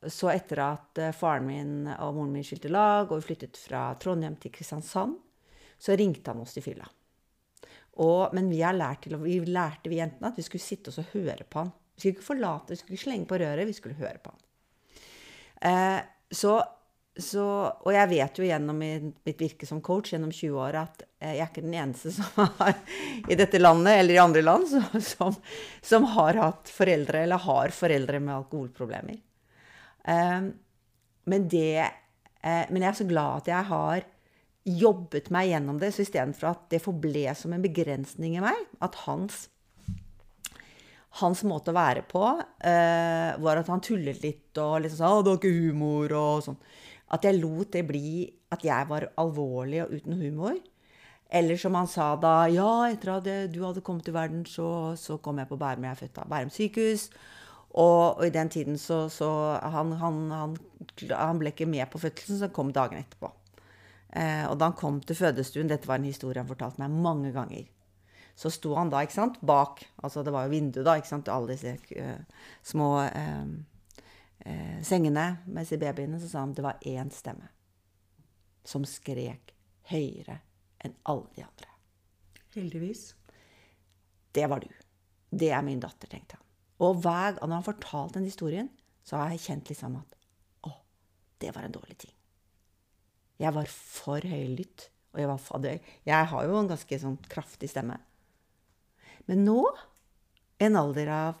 så 0.00 0.32
etter 0.32 0.64
at 0.64 1.02
eh, 1.02 1.12
faren 1.14 1.46
min 1.46 1.74
og 1.92 2.16
moren 2.16 2.32
min 2.32 2.46
skilte 2.46 2.72
lag, 2.72 3.10
og 3.10 3.20
vi 3.20 3.28
flyttet 3.28 3.60
fra 3.60 3.90
Trondheim 4.00 4.38
til 4.40 4.54
Kristiansand, 4.54 5.18
så 5.82 5.98
ringte 5.98 6.32
han 6.32 6.40
oss 6.42 6.56
til 6.56 6.64
fylla. 6.64 6.88
Og, 8.00 8.32
men 8.32 8.48
vi, 8.48 8.62
lært 8.64 9.04
til, 9.04 9.18
vi 9.20 9.36
lærte 9.44 9.90
vi 9.92 10.00
jentene 10.00 10.30
at 10.32 10.38
vi 10.40 10.44
skulle 10.46 10.64
sitte 10.64 10.88
oss 10.88 11.02
og 11.02 11.12
høre 11.12 11.44
på 11.44 11.60
han. 11.60 11.72
Skulle 12.02 12.16
ikke 12.16 12.26
forlate, 12.26 12.76
skulle 12.78 12.98
ikke 12.98 13.06
slenge 13.06 13.28
på 13.30 13.38
røret, 13.38 13.68
vi 13.68 13.76
skulle 13.76 13.98
høre 14.00 14.18
på 14.18 14.32
han. 14.32 14.40
Eh, 15.62 16.00
så, 16.34 16.56
så, 17.14 17.46
og 17.70 17.92
jeg 17.94 18.10
vet 18.10 18.40
jo 18.40 18.48
gjennom 18.48 18.82
mitt 18.82 19.44
virke 19.44 19.68
som 19.68 19.82
coach 19.84 20.10
gjennom 20.10 20.32
20 20.34 20.58
år 20.64 20.80
at 20.80 21.04
eh, 21.22 21.36
jeg 21.36 21.44
er 21.44 21.52
ikke 21.52 21.64
den 21.68 21.78
eneste 21.78 22.10
som 22.18 22.50
har, 22.58 22.74
i 23.30 23.38
dette 23.38 23.62
landet 23.62 24.00
eller 24.00 24.18
i 24.18 24.22
andre 24.24 24.42
land 24.42 24.66
som, 24.72 24.88
som, 25.12 25.38
som 25.78 26.10
har 26.16 26.40
hatt 26.42 26.74
foreldre 26.74 27.22
eller 27.22 27.46
har 27.46 27.76
foreldre 27.76 28.18
med 28.18 28.34
alkoholproblemer. 28.40 29.22
Eh, 30.10 30.38
men 31.30 31.46
det 31.46 31.86
Eh, 32.42 32.66
men 32.70 32.82
jeg 32.82 32.90
er 32.90 32.98
så 32.98 33.06
glad 33.06 33.42
at 33.42 33.50
jeg 33.52 33.68
har 33.70 34.08
jobbet 34.62 35.30
meg 35.34 35.50
gjennom 35.50 35.78
det, 35.82 35.92
så 35.94 36.04
istedenfor 36.04 36.52
at 36.52 36.66
det 36.74 36.82
forble 36.82 37.34
som 37.38 37.54
en 37.54 37.64
begrensning 37.64 38.36
i 38.38 38.44
meg, 38.44 38.66
at 38.82 38.98
hans 39.06 39.46
hans 41.20 41.42
måte 41.44 41.72
å 41.72 41.76
være 41.76 42.04
på 42.08 42.22
uh, 42.24 43.30
var 43.44 43.60
at 43.60 43.68
han 43.68 43.82
tullet 43.84 44.22
litt 44.24 44.60
og 44.60 44.80
liksom 44.84 45.00
sa 45.00 45.10
'Å, 45.10 45.22
du 45.22 45.32
har 45.32 45.40
ikke 45.40 45.52
humor', 45.52 46.14
og 46.16 46.44
sånn. 46.46 46.60
At 47.12 47.26
jeg 47.28 47.40
lot 47.40 47.72
det 47.74 47.84
bli 47.84 48.30
at 48.52 48.64
jeg 48.64 48.88
var 48.88 49.10
alvorlig 49.20 49.82
og 49.84 49.92
uten 49.92 50.16
humor. 50.16 50.56
Eller 51.32 51.56
som 51.56 51.74
han 51.74 51.86
sa 51.86 52.16
da 52.16 52.48
'Ja, 52.48 52.88
etter 52.88 53.16
at 53.16 53.52
du 53.52 53.60
hadde 53.64 53.84
kommet 53.84 54.04
til 54.04 54.14
verden, 54.14 54.46
så, 54.46 54.96
så 54.96 55.18
kom 55.18 55.38
jeg 55.38 55.48
på 55.48 55.60
Bærum. 55.60 55.84
Jeg 55.84 55.92
er 55.92 56.02
født 56.06 56.18
av 56.18 56.28
Bærum 56.32 56.50
sykehus'. 56.50 57.10
Og, 57.72 58.18
og, 58.18 58.26
i 58.26 58.30
den 58.30 58.48
tiden 58.48 58.76
så, 58.78 59.08
så 59.08 59.58
han, 59.62 59.92
han, 59.96 60.30
han, 60.30 60.56
han, 61.08 61.38
ble 61.38 61.48
ikke 61.54 61.66
med 61.66 61.88
på 61.88 61.98
fødselen, 61.98 62.38
så 62.38 62.44
han 62.44 62.52
kom 62.52 62.72
dagen 62.72 63.00
etterpå. 63.00 63.32
Uh, 64.12 64.44
og 64.50 64.58
da 64.60 64.68
han 64.68 64.76
kom 64.76 65.00
til 65.00 65.16
fødestuen 65.16 65.70
Dette 65.70 65.88
var 65.88 65.96
en 65.96 66.04
historie 66.04 66.36
han 66.36 66.48
fortalte 66.48 66.82
meg 66.82 66.90
mange 66.92 67.30
ganger 67.32 67.64
så 68.34 68.50
sto 68.50 68.74
han 68.74 68.90
da 68.92 69.02
ikke 69.04 69.14
sant, 69.14 69.40
bak 69.44 69.82
Altså 70.02 70.22
det 70.24 70.32
var 70.34 70.46
jo 70.46 70.54
vindu, 70.54 70.80
da, 70.84 70.96
ikke 70.98 71.10
sant, 71.10 71.30
alle 71.30 71.54
disse 71.54 71.74
uh, 72.00 72.44
små 72.66 72.88
uh, 73.04 73.50
uh, 74.46 74.78
sengene 74.84 75.26
med 75.46 75.62
disse 75.62 75.78
babyene. 75.80 76.20
Så 76.20 76.30
sa 76.30 76.42
han 76.42 76.54
det 76.56 76.64
var 76.64 76.80
én 76.88 77.12
stemme 77.14 77.50
som 78.66 78.86
skrek 78.86 79.52
høyere 79.90 80.38
enn 80.82 80.94
alle 81.10 81.28
de 81.36 81.44
andre. 81.44 81.68
Heldigvis. 82.54 83.12
Det 84.32 84.46
var 84.48 84.62
du. 84.62 84.70
Det 85.30 85.50
er 85.52 85.62
min 85.64 85.80
datter, 85.80 86.08
tenkte 86.10 86.38
han. 86.38 86.46
Og 86.82 86.98
hver 87.04 87.38
gang 87.38 87.54
han 87.54 87.66
fortalte 87.66 88.18
den 88.18 88.28
historien, 88.28 88.70
så 89.06 89.18
har 89.20 89.32
jeg 89.32 89.44
kjent 89.46 89.70
liksom 89.70 89.96
at 90.00 90.16
å, 90.66 90.72
det 91.42 91.52
var 91.54 91.66
en 91.66 91.74
dårlig 91.74 91.98
ting. 92.04 92.14
Jeg 93.42 93.54
var 93.54 93.70
for 93.70 94.24
høylytt. 94.26 94.88
Og 95.12 95.20
jeg 95.20 95.28
var. 95.28 95.66
Jeg 96.08 96.28
har 96.30 96.46
jo 96.48 96.56
en 96.56 96.70
ganske 96.70 96.98
sånn 97.02 97.18
kraftig 97.28 97.68
stemme. 97.68 97.98
Men 99.30 99.44
nå, 99.46 99.62
en 100.62 100.78
alder 100.78 101.14
av 101.14 101.40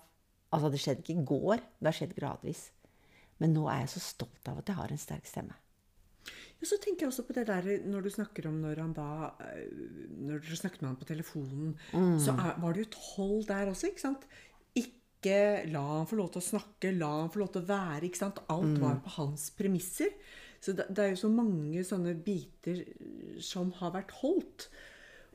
Altså, 0.52 0.68
det 0.68 0.82
skjedde 0.82 1.00
ikke 1.00 1.14
i 1.16 1.22
går, 1.24 1.60
det 1.80 1.88
har 1.88 1.94
skjedd 1.96 2.10
gradvis. 2.12 2.66
Men 3.40 3.54
nå 3.56 3.62
er 3.72 3.86
jeg 3.86 3.94
så 3.94 4.02
stolt 4.04 4.50
av 4.50 4.58
at 4.60 4.68
jeg 4.68 4.76
har 4.76 4.92
en 4.92 5.00
sterk 5.00 5.24
stemme. 5.24 5.54
Ja, 6.62 6.68
så 6.68 6.76
tenker 6.78 7.06
jeg 7.06 7.10
også 7.10 7.24
på 7.26 7.34
det 7.34 7.48
der 7.48 7.86
når 7.90 8.04
du 8.04 8.10
snakker 8.14 8.46
om 8.46 8.60
når 8.62 8.78
han 8.78 8.92
da 8.94 9.32
øh, 9.48 9.72
Når 10.28 10.44
dere 10.44 10.58
snakket 10.60 10.84
med 10.84 10.92
han 10.92 11.00
på 11.00 11.08
telefonen, 11.08 11.72
mm. 11.90 12.20
så 12.22 12.36
er, 12.36 12.60
var 12.62 12.76
det 12.76 12.84
jo 12.84 12.88
et 12.90 13.00
hold 13.08 13.48
der 13.48 13.72
også, 13.72 13.90
ikke 13.90 14.04
sant? 14.04 14.28
Ikke 14.78 15.40
la 15.72 15.82
han 15.88 16.06
få 16.10 16.20
lov 16.20 16.30
til 16.34 16.42
å 16.42 16.50
snakke, 16.52 16.94
la 17.00 17.10
han 17.16 17.32
få 17.32 17.42
lov 17.42 17.50
til 17.56 17.64
å 17.64 17.70
være. 17.72 18.04
ikke 18.06 18.22
sant? 18.22 18.38
Alt 18.52 18.76
mm. 18.76 18.78
var 18.84 19.02
på 19.02 19.16
hans 19.16 19.48
premisser. 19.58 20.14
Så 20.62 20.76
det, 20.78 20.86
det 20.94 21.02
er 21.02 21.10
jo 21.16 21.22
så 21.24 21.32
mange 21.32 21.82
sånne 21.86 22.14
biter 22.22 22.84
som 23.42 23.72
har 23.80 23.96
vært 23.96 24.14
holdt. 24.20 24.68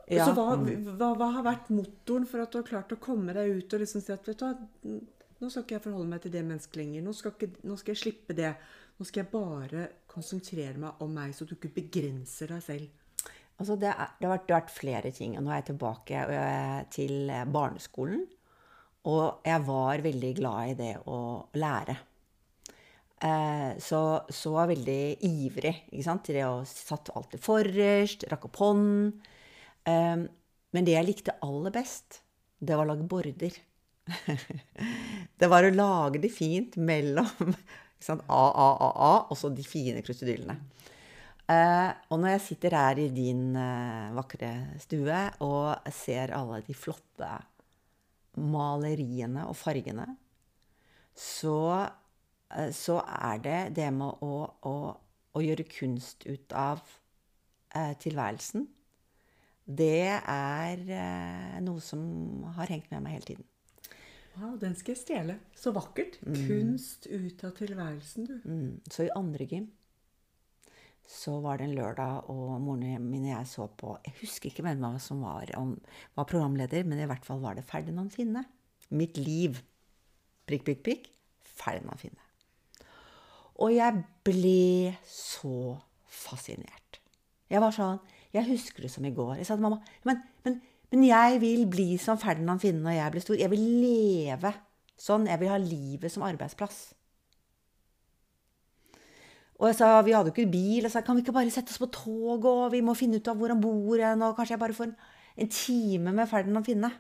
Ja. 0.08 0.26
Så 0.26 0.34
hva, 0.38 0.56
mm. 0.56 0.96
hva, 0.96 1.12
hva, 1.20 1.30
har 1.36 1.44
vært 1.44 1.72
motoren 1.74 2.28
for 2.30 2.40
at 2.40 2.54
du 2.54 2.62
har 2.62 2.68
klart 2.68 2.94
å 2.96 3.00
komme 3.02 3.36
deg 3.36 3.58
ut 3.60 3.74
og 3.76 3.82
liksom 3.84 4.04
si 4.04 4.14
at 4.16 4.28
vet 4.30 4.44
du 4.44 5.00
nå 5.38 5.50
skal 5.52 5.66
ikke 5.66 5.76
jeg 5.76 5.84
forholde 5.84 6.10
meg 6.10 6.22
til 6.24 6.34
det 6.34 6.42
mennesket 6.48 6.80
lenger. 6.80 7.04
Nå 7.06 7.12
skal, 7.14 7.34
ikke, 7.36 7.62
nå 7.68 7.76
skal, 7.78 7.94
jeg 7.94 8.02
slippe 8.02 8.36
det. 8.38 8.54
Nå 8.98 9.06
skal 9.06 9.22
jeg 9.22 9.30
bare 9.30 9.84
konsentrere 10.10 10.82
meg 10.82 11.04
om 11.06 11.12
meg, 11.14 11.36
så 11.38 11.46
du 11.46 11.54
ikke 11.54 11.76
begrenser 11.76 12.50
deg 12.56 12.64
selv. 12.66 13.04
Altså 13.58 13.76
det, 13.78 13.92
er, 13.92 14.16
det, 14.18 14.26
har 14.26 14.34
vært, 14.34 14.48
det, 14.48 14.56
har 14.56 14.64
vært, 14.64 14.74
flere 14.74 15.12
ting. 15.14 15.38
og 15.38 15.46
Nå 15.46 15.52
er 15.52 15.62
jeg 15.62 15.70
tilbake 15.70 16.26
til 16.94 17.32
barneskolen. 17.54 18.26
Og 19.08 19.46
jeg 19.46 19.64
var 19.68 20.04
veldig 20.04 20.34
glad 20.40 20.72
i 20.72 20.78
det 20.82 20.94
å 21.06 21.20
lære. 21.58 21.96
Eh, 23.28 23.72
så, 23.82 24.02
så 24.30 24.52
var 24.54 24.68
jeg 24.68 24.76
veldig 24.76 25.02
ivrig 25.26 25.74
ikke 25.90 26.06
sant? 26.06 26.26
til 26.28 26.38
det 26.38 26.46
å 26.46 26.60
satt 26.70 27.10
alltid 27.18 27.42
forrest, 27.42 28.28
rakk 28.30 28.50
opp 28.50 28.60
hånden. 28.62 29.10
Um, 29.88 30.28
men 30.76 30.88
det 30.88 30.98
jeg 30.98 31.08
likte 31.08 31.38
aller 31.46 31.74
best, 31.74 32.22
det 32.60 32.76
var 32.76 32.86
å 32.88 32.92
lage 32.92 33.08
border. 33.08 33.56
det 35.40 35.50
var 35.52 35.68
å 35.68 35.74
lage 35.74 36.22
det 36.24 36.32
fint 36.32 36.76
mellom 36.80 37.54
sant, 38.06 38.24
A, 38.28 38.44
A, 38.52 38.68
A, 38.72 38.90
A, 38.92 39.14
og 39.32 39.40
så 39.40 39.52
de 39.54 39.66
fine 39.66 40.04
krusedyllene. 40.06 40.58
Uh, 41.48 41.96
og 42.12 42.20
når 42.20 42.34
jeg 42.34 42.44
sitter 42.44 42.76
her 42.76 43.00
i 43.00 43.08
din 43.16 43.54
uh, 43.56 44.12
vakre 44.18 44.50
stue 44.84 45.20
og 45.46 45.92
ser 45.96 46.34
alle 46.36 46.60
de 46.66 46.76
flotte 46.76 47.30
maleriene 48.36 49.46
og 49.48 49.56
fargene, 49.56 50.10
så, 51.16 51.62
uh, 52.52 52.72
så 52.76 53.00
er 53.00 53.40
det 53.46 53.62
det 53.80 53.88
med 53.96 54.28
å, 54.28 54.42
å, 54.68 54.76
å 55.32 55.46
gjøre 55.46 55.70
kunst 55.72 56.28
ut 56.28 56.52
av 56.56 56.84
tilværelsen 58.02 58.64
det 59.68 60.08
er 60.16 60.84
eh, 60.96 61.56
noe 61.64 61.84
som 61.84 62.02
har 62.56 62.72
hengt 62.72 62.92
med 62.94 63.04
meg 63.04 63.18
hele 63.18 63.28
tiden. 63.34 63.48
Wow, 64.38 64.54
den 64.62 64.76
skal 64.78 64.94
jeg 64.94 65.02
stjele. 65.02 65.40
Så 65.58 65.74
vakkert. 65.76 66.20
Mm. 66.22 66.38
Kunst 66.48 67.08
ut 67.10 67.44
av 67.44 67.56
tilværelsen, 67.58 68.30
du. 68.30 68.36
Mm. 68.46 68.70
Så 68.92 69.08
i 69.08 69.14
andre 69.18 69.48
gym 69.50 69.68
så 71.08 71.38
var 71.40 71.60
det 71.60 71.70
en 71.70 71.76
lørdag, 71.78 72.28
og 72.28 72.58
moren 72.60 73.06
min 73.08 73.30
og 73.30 73.32
jeg 73.32 73.48
så 73.48 73.68
på 73.80 73.94
Jeg 74.04 74.14
husker 74.20 74.50
ikke 74.50 74.66
hvem 74.66 74.82
som 75.00 75.22
var, 75.24 75.48
om, 75.56 75.78
var 76.20 76.28
programleder, 76.28 76.84
men 76.84 77.00
i 77.00 77.08
hvert 77.08 77.24
fall 77.26 77.40
var 77.40 77.56
det 77.56 77.64
Ferdinand 77.64 78.12
Finne. 78.12 78.44
Mitt 78.90 79.16
liv. 79.18 79.62
Prikk, 80.48 80.66
prikk, 80.68 80.84
prikk. 80.84 81.08
Ferdinand 81.40 82.00
Finne. 82.00 82.24
Og 83.64 83.72
jeg 83.74 84.04
ble 84.28 84.98
så 85.08 85.78
fascinert. 86.06 87.00
Jeg 87.48 87.64
var 87.64 87.72
sånn 87.74 88.04
jeg 88.38 88.50
husker 88.52 88.86
det 88.86 88.92
som 88.94 89.06
i 89.08 89.14
går. 89.16 89.36
Jeg 89.40 89.50
sa 89.50 89.58
til 89.58 89.66
mamma 89.66 89.82
men, 90.08 90.22
men, 90.46 90.60
men 90.94 91.08
jeg 91.08 91.42
vil 91.44 91.66
bli 91.70 91.90
som 92.02 92.20
Ferdinand 92.22 92.64
Finne 92.64 92.86
når 92.86 92.98
jeg 92.98 93.16
blir 93.16 93.26
stor. 93.26 93.40
Jeg 93.40 93.52
vil 93.54 93.66
leve 93.84 94.54
sånn. 94.98 95.28
Jeg 95.30 95.42
vil 95.42 95.52
ha 95.52 95.60
livet 95.62 96.14
som 96.14 96.26
arbeidsplass. 96.28 96.80
Og 99.58 99.72
jeg 99.72 99.78
sa, 99.80 99.90
Vi 100.06 100.14
hadde 100.14 100.32
jo 100.32 100.36
ikke 100.36 100.52
bil. 100.52 100.86
Jeg 100.86 100.94
sa 100.94 101.02
kan 101.02 101.18
vi 101.18 101.26
ikke 101.26 101.36
bare 101.36 101.54
sette 101.54 101.74
oss 101.74 101.82
på 101.82 101.90
tog, 101.94 102.46
og 102.46 102.72
vi 102.74 102.84
må 102.86 102.96
finne 102.98 103.18
ut 103.18 103.30
av 103.30 103.38
hvor 103.40 103.54
han 103.54 103.62
bor 103.62 103.98
hen, 103.98 104.24
og 104.26 104.38
kanskje 104.38 104.56
jeg 104.56 104.62
bare 104.62 104.78
får 104.78 104.90
en, 104.90 104.98
en, 105.38 105.52
time 105.54 106.14
med 106.14 106.30
Ferdinand 106.30 106.68
Finne. 106.68 106.92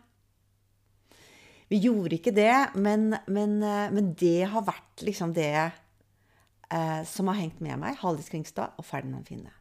Vi 1.69 1.81
gjorde 1.83 2.15
ikke 2.15 2.31
det, 2.31 2.53
men, 2.79 3.11
men, 3.27 3.59
eh, 3.61 3.91
men 3.91 4.13
det 4.17 4.47
har 4.47 4.63
vært 4.65 5.03
liksom 5.03 5.33
det 5.35 5.51
eh, 6.71 7.01
som 7.05 7.27
har 7.27 7.41
hengt 7.41 7.59
med 7.61 7.77
meg. 7.81 7.99
Hallis 8.01 8.31
Kringstad 8.31 8.79
og 8.79 8.87
Ferdinand 8.87 9.27
Finne. 9.27 9.56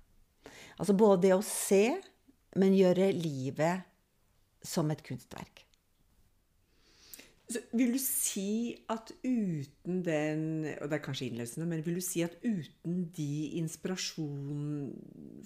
Altså 0.76 0.96
både 0.96 1.22
det 1.28 1.36
å 1.36 1.44
se, 1.44 1.84
men 2.60 2.76
gjøre 2.76 3.12
livet 3.16 3.86
som 4.66 4.90
et 4.92 5.02
kunstverk. 5.04 5.66
Så 7.46 7.60
vil 7.78 7.92
du 7.94 7.98
si 8.02 8.74
at 8.90 9.12
uten 9.22 10.00
den 10.02 10.40
Og 10.80 10.88
det 10.90 10.96
er 10.96 11.02
kanskje 11.04 11.28
innløsende, 11.28 11.68
men 11.70 11.84
vil 11.86 12.00
du 12.00 12.02
si 12.02 12.24
at 12.26 12.34
uten 12.42 13.04
de 13.14 13.58
inspirasjonen 13.60 14.88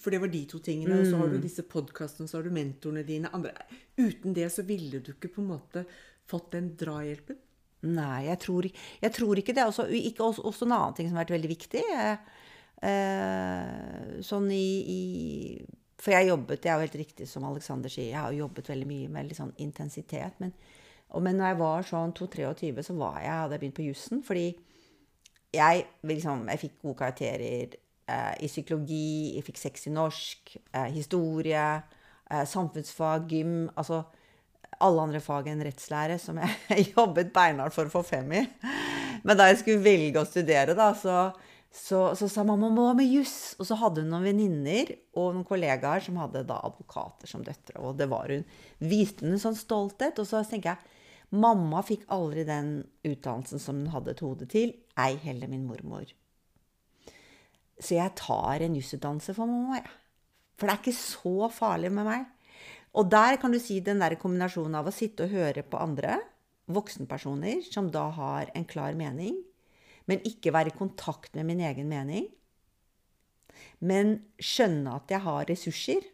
For 0.00 0.08
det 0.08 0.22
var 0.22 0.32
de 0.32 0.40
to 0.48 0.62
tingene. 0.64 0.96
Mm. 0.96 1.02
Og 1.02 1.10
så 1.10 1.20
har 1.20 1.28
du 1.28 1.36
mm. 1.36 1.44
disse 1.44 1.66
podkastene, 1.68 2.30
så 2.30 2.38
har 2.38 2.48
du 2.48 2.56
mentorene 2.56 3.04
dine. 3.04 3.32
Andre, 3.36 3.52
uten 4.00 4.32
det 4.36 4.48
så 4.54 4.64
ville 4.64 5.02
du 5.04 5.12
ikke 5.12 5.34
på 5.34 5.44
en 5.44 5.52
måte 5.52 5.84
fått 6.30 6.54
den 6.56 6.72
drahjelpen? 6.80 7.36
Nei, 7.90 8.26
jeg 8.28 8.40
tror, 8.44 8.66
jeg 9.00 9.12
tror 9.16 9.40
ikke 9.40 9.56
det. 9.56 9.64
Også, 9.68 9.86
ikke, 9.88 10.24
også, 10.24 10.44
også, 10.48 10.66
en 10.66 10.76
annen 10.76 10.96
ting 10.96 11.08
som 11.08 11.16
har 11.16 11.24
vært 11.24 11.36
veldig 11.36 11.52
viktig. 11.52 11.84
Eh, 11.96 12.39
Eh, 12.80 14.20
sånn 14.24 14.46
i, 14.56 14.68
i, 14.88 15.00
For 16.00 16.14
jeg 16.14 16.30
jobbet, 16.30 16.62
det 16.62 16.70
er 16.70 16.78
jo 16.78 16.86
helt 16.86 17.00
riktig 17.02 17.26
som 17.28 17.44
Alexander 17.44 17.92
sier, 17.92 18.14
jeg 18.14 18.22
har 18.22 18.32
jobbet 18.32 18.70
veldig 18.72 18.88
mye 18.88 19.10
med 19.12 19.28
litt 19.28 19.40
sånn 19.40 19.52
intensitet. 19.60 20.38
Men, 20.40 20.54
og, 21.10 21.20
men 21.26 21.36
når 21.36 21.52
jeg 21.52 21.60
var 21.60 21.88
sånn 21.90 22.16
22, 22.16 22.72
så 22.86 22.96
var 22.96 23.20
jeg, 23.20 23.36
hadde 23.42 23.56
jeg 23.56 23.64
begynt 23.64 23.78
på 23.80 23.88
jussen. 23.90 24.24
Fordi 24.24 24.46
jeg, 25.54 25.86
liksom, 26.06 26.46
jeg 26.52 26.62
fikk 26.64 26.78
gode 26.84 27.00
karakterer 27.02 27.74
eh, 27.74 28.32
i 28.40 28.48
psykologi, 28.50 29.36
jeg 29.36 29.46
fikk 29.48 29.60
sex 29.60 29.88
i 29.90 29.94
norsk, 29.94 30.56
eh, 30.72 30.88
historie, 30.94 31.66
eh, 32.30 32.46
samfunnsfag, 32.48 33.28
gym. 33.34 33.54
Altså 33.74 34.04
alle 34.80 35.04
andre 35.04 35.20
fag 35.20 35.50
enn 35.50 35.62
rettslære, 35.66 36.16
som 36.22 36.38
jeg 36.40 36.88
jobbet 36.94 37.32
beinhardt 37.34 37.76
for 37.76 37.90
å 37.90 37.92
få 37.92 38.04
fem 38.06 38.32
i. 38.38 38.44
Men 39.26 39.36
da 39.36 39.50
jeg 39.50 39.60
skulle 39.60 39.84
velge 39.84 40.22
å 40.22 40.28
studere, 40.28 40.76
da, 40.78 40.92
så 40.96 41.16
så, 41.70 42.16
så 42.18 42.26
sa 42.26 42.42
mamma 42.42 42.68
må 42.74 42.88
med 42.98 43.06
juss? 43.06 43.54
Og 43.62 43.68
så 43.68 43.76
hadde 43.78 44.02
hun 44.02 44.10
noen 44.10 44.26
venninner 44.26 44.90
og 45.14 45.36
noen 45.36 45.46
kollegaer 45.46 46.02
som 46.02 46.18
hadde 46.18 46.42
da 46.48 46.58
advokater 46.66 47.30
som 47.30 47.44
døtre. 47.46 47.78
Og 47.78 47.94
det 47.98 48.08
var 48.10 48.32
hun 48.32 48.42
viste 48.82 49.22
hun 49.22 49.36
en 49.36 49.42
sånn 49.42 49.58
stolthet. 49.58 50.18
Og 50.18 50.26
så 50.26 50.42
tenker 50.50 50.74
jeg 50.74 51.38
mamma 51.40 51.84
fikk 51.86 52.08
aldri 52.10 52.42
den 52.48 52.80
utdannelsen 53.06 53.62
som 53.62 53.78
hun 53.84 53.92
hadde 53.94 54.16
et 54.16 54.24
hode 54.26 54.50
til. 54.50 54.74
Ei 54.98 55.14
heller 55.22 55.50
min 55.52 55.68
mormor. 55.68 56.10
Så 57.80 57.94
jeg 57.96 58.18
tar 58.18 58.66
en 58.66 58.74
jusutdannelse 58.76 59.34
for 59.36 59.48
mamma, 59.48 59.78
jeg. 59.78 59.86
Ja. 59.86 59.96
For 60.60 60.68
det 60.68 60.74
er 60.74 60.82
ikke 60.82 60.98
så 60.98 61.48
farlig 61.54 61.88
med 61.96 62.04
meg. 62.04 62.26
Og 62.98 63.06
der 63.08 63.38
kan 63.40 63.54
du 63.54 63.56
si 63.62 63.78
den 63.80 64.02
der 64.02 64.18
kombinasjonen 64.20 64.74
av 64.76 64.90
å 64.90 64.92
sitte 64.92 65.24
og 65.24 65.32
høre 65.32 65.62
på 65.64 65.78
andre, 65.80 66.18
voksenpersoner, 66.70 67.62
som 67.70 67.88
da 67.90 68.08
har 68.14 68.50
en 68.54 68.66
klar 68.68 68.98
mening, 68.98 69.38
men 70.10 70.24
ikke 70.26 70.52
være 70.54 70.72
i 70.72 70.76
kontakt 70.76 71.36
med 71.38 71.46
min 71.48 71.62
egen 71.64 71.88
mening. 71.90 72.26
Men 73.80 74.16
skjønne 74.40 74.96
at 74.98 75.14
jeg 75.14 75.24
har 75.24 75.46
ressurser. 75.48 76.04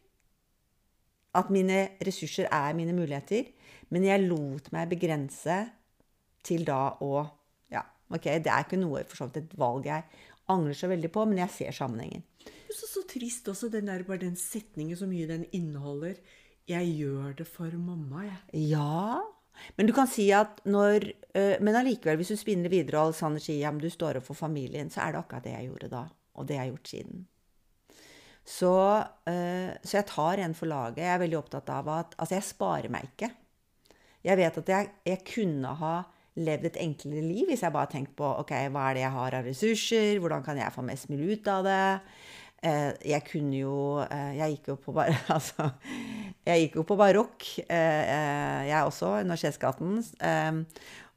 At 1.37 1.51
mine 1.53 1.83
ressurser 2.07 2.49
er 2.53 2.77
mine 2.79 2.95
muligheter. 2.97 3.51
Men 3.91 4.07
jeg 4.07 4.27
lot 4.27 4.71
meg 4.75 4.93
begrense 4.93 5.59
til 6.47 6.67
da 6.69 6.97
å 7.03 7.27
Ja, 7.73 7.83
OK, 8.15 8.31
det 8.43 8.53
er 8.53 8.65
ikke 8.65 8.79
noe 8.79 9.03
for 9.09 9.19
så 9.19 9.29
vidt 9.29 9.43
et 9.43 9.59
valg 9.59 9.89
jeg 9.89 10.07
angrer 10.53 10.79
så 10.79 10.91
veldig 10.91 11.11
på, 11.11 11.25
men 11.27 11.41
jeg 11.43 11.55
ser 11.55 11.75
sammenhengen. 11.75 12.23
Så, 12.71 12.87
så 12.91 13.03
trist 13.09 13.49
også, 13.51 13.71
den 13.73 13.89
der, 13.91 14.05
bare 14.07 14.23
den 14.23 14.37
setningen, 14.39 14.99
så 14.99 15.09
mye 15.11 15.27
den 15.27 15.47
inneholder. 15.57 16.19
Jeg 16.71 16.93
gjør 16.99 17.35
det 17.41 17.47
for 17.51 17.73
mamma, 17.79 18.27
jeg. 18.27 18.67
Ja, 18.71 19.23
men 19.79 19.89
du 19.89 19.95
kan 19.97 20.09
si 20.11 20.29
at 20.35 20.61
når 20.69 21.09
Men 21.37 21.77
allikevel, 21.77 22.17
hvis 22.17 22.31
du 22.33 22.41
spinner 22.41 22.73
videre, 22.73 23.03
og 23.03 23.11
Alexander 23.11 23.43
sier 23.45 23.59
ja, 23.61 23.73
men 23.75 23.83
du 23.83 23.91
står 23.93 24.21
opp 24.21 24.29
for 24.31 24.39
familien, 24.39 24.89
så 24.89 25.03
er 25.05 25.13
det 25.13 25.21
akkurat 25.21 25.45
det 25.45 25.53
jeg 25.53 25.67
gjorde 25.69 25.91
da. 25.93 26.05
Og 26.41 26.47
det 26.49 26.57
jeg 26.57 26.63
har 26.63 26.71
gjort 26.71 26.93
siden. 26.93 27.27
Så, 28.47 29.03
øh, 29.27 29.71
så 29.83 29.97
jeg 29.99 30.07
tar 30.07 30.39
en 30.39 30.55
for 30.55 30.71
laget. 30.71 31.03
Jeg 31.03 31.15
er 31.15 31.19
veldig 31.25 31.39
opptatt 31.41 31.71
av 31.75 31.89
at 31.91 32.15
Altså, 32.19 32.37
jeg 32.37 32.47
sparer 32.47 32.93
meg 32.93 33.09
ikke. 33.11 33.31
Jeg 34.25 34.39
vet 34.39 34.59
at 34.59 34.69
jeg, 34.69 34.91
jeg 35.07 35.25
kunne 35.27 35.75
ha 35.81 35.97
levd 36.37 36.69
et 36.69 36.81
enklere 36.85 37.25
liv 37.25 37.51
hvis 37.51 37.63
jeg 37.65 37.73
bare 37.73 37.91
tenkte 37.91 38.17
på 38.19 38.29
ok, 38.43 38.53
hva 38.71 38.89
er 38.91 38.97
det 38.97 39.03
jeg 39.03 39.15
har 39.15 39.37
av 39.39 39.47
ressurser, 39.49 40.19
hvordan 40.21 40.43
kan 40.45 40.59
jeg 40.61 40.75
få 40.75 40.85
mest 40.85 41.09
mulig 41.11 41.39
ut 41.39 41.49
av 41.49 41.65
det. 41.67 41.85
Eh, 42.67 42.93
jeg 43.05 43.23
kunne 43.29 43.53
jo 43.53 43.73
eh, 44.01 44.31
Jeg 44.39 44.55
gikk 44.55 44.71
jo 44.71 44.77
på 44.81 44.95
bare 44.97 45.13
Altså, 45.37 45.69
jeg 46.47 46.63
gikk 46.63 46.79
jo 46.81 46.87
på 46.89 46.97
barokk, 46.97 47.45
eh, 47.67 48.63
jeg 48.71 48.87
også, 48.87 49.19
Universitetsgaten. 49.27 49.99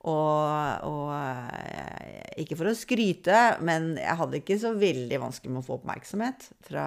Og, 0.08 0.86
og 0.88 2.40
ikke 2.40 2.56
for 2.56 2.72
å 2.72 2.78
skryte, 2.78 3.40
men 3.68 3.98
jeg 4.00 4.20
hadde 4.22 4.40
ikke 4.40 4.60
så 4.62 4.72
veldig 4.80 5.20
vanskelig 5.26 5.52
med 5.52 5.64
å 5.64 5.68
få 5.68 5.76
oppmerksomhet 5.80 6.46
fra, 6.70 6.86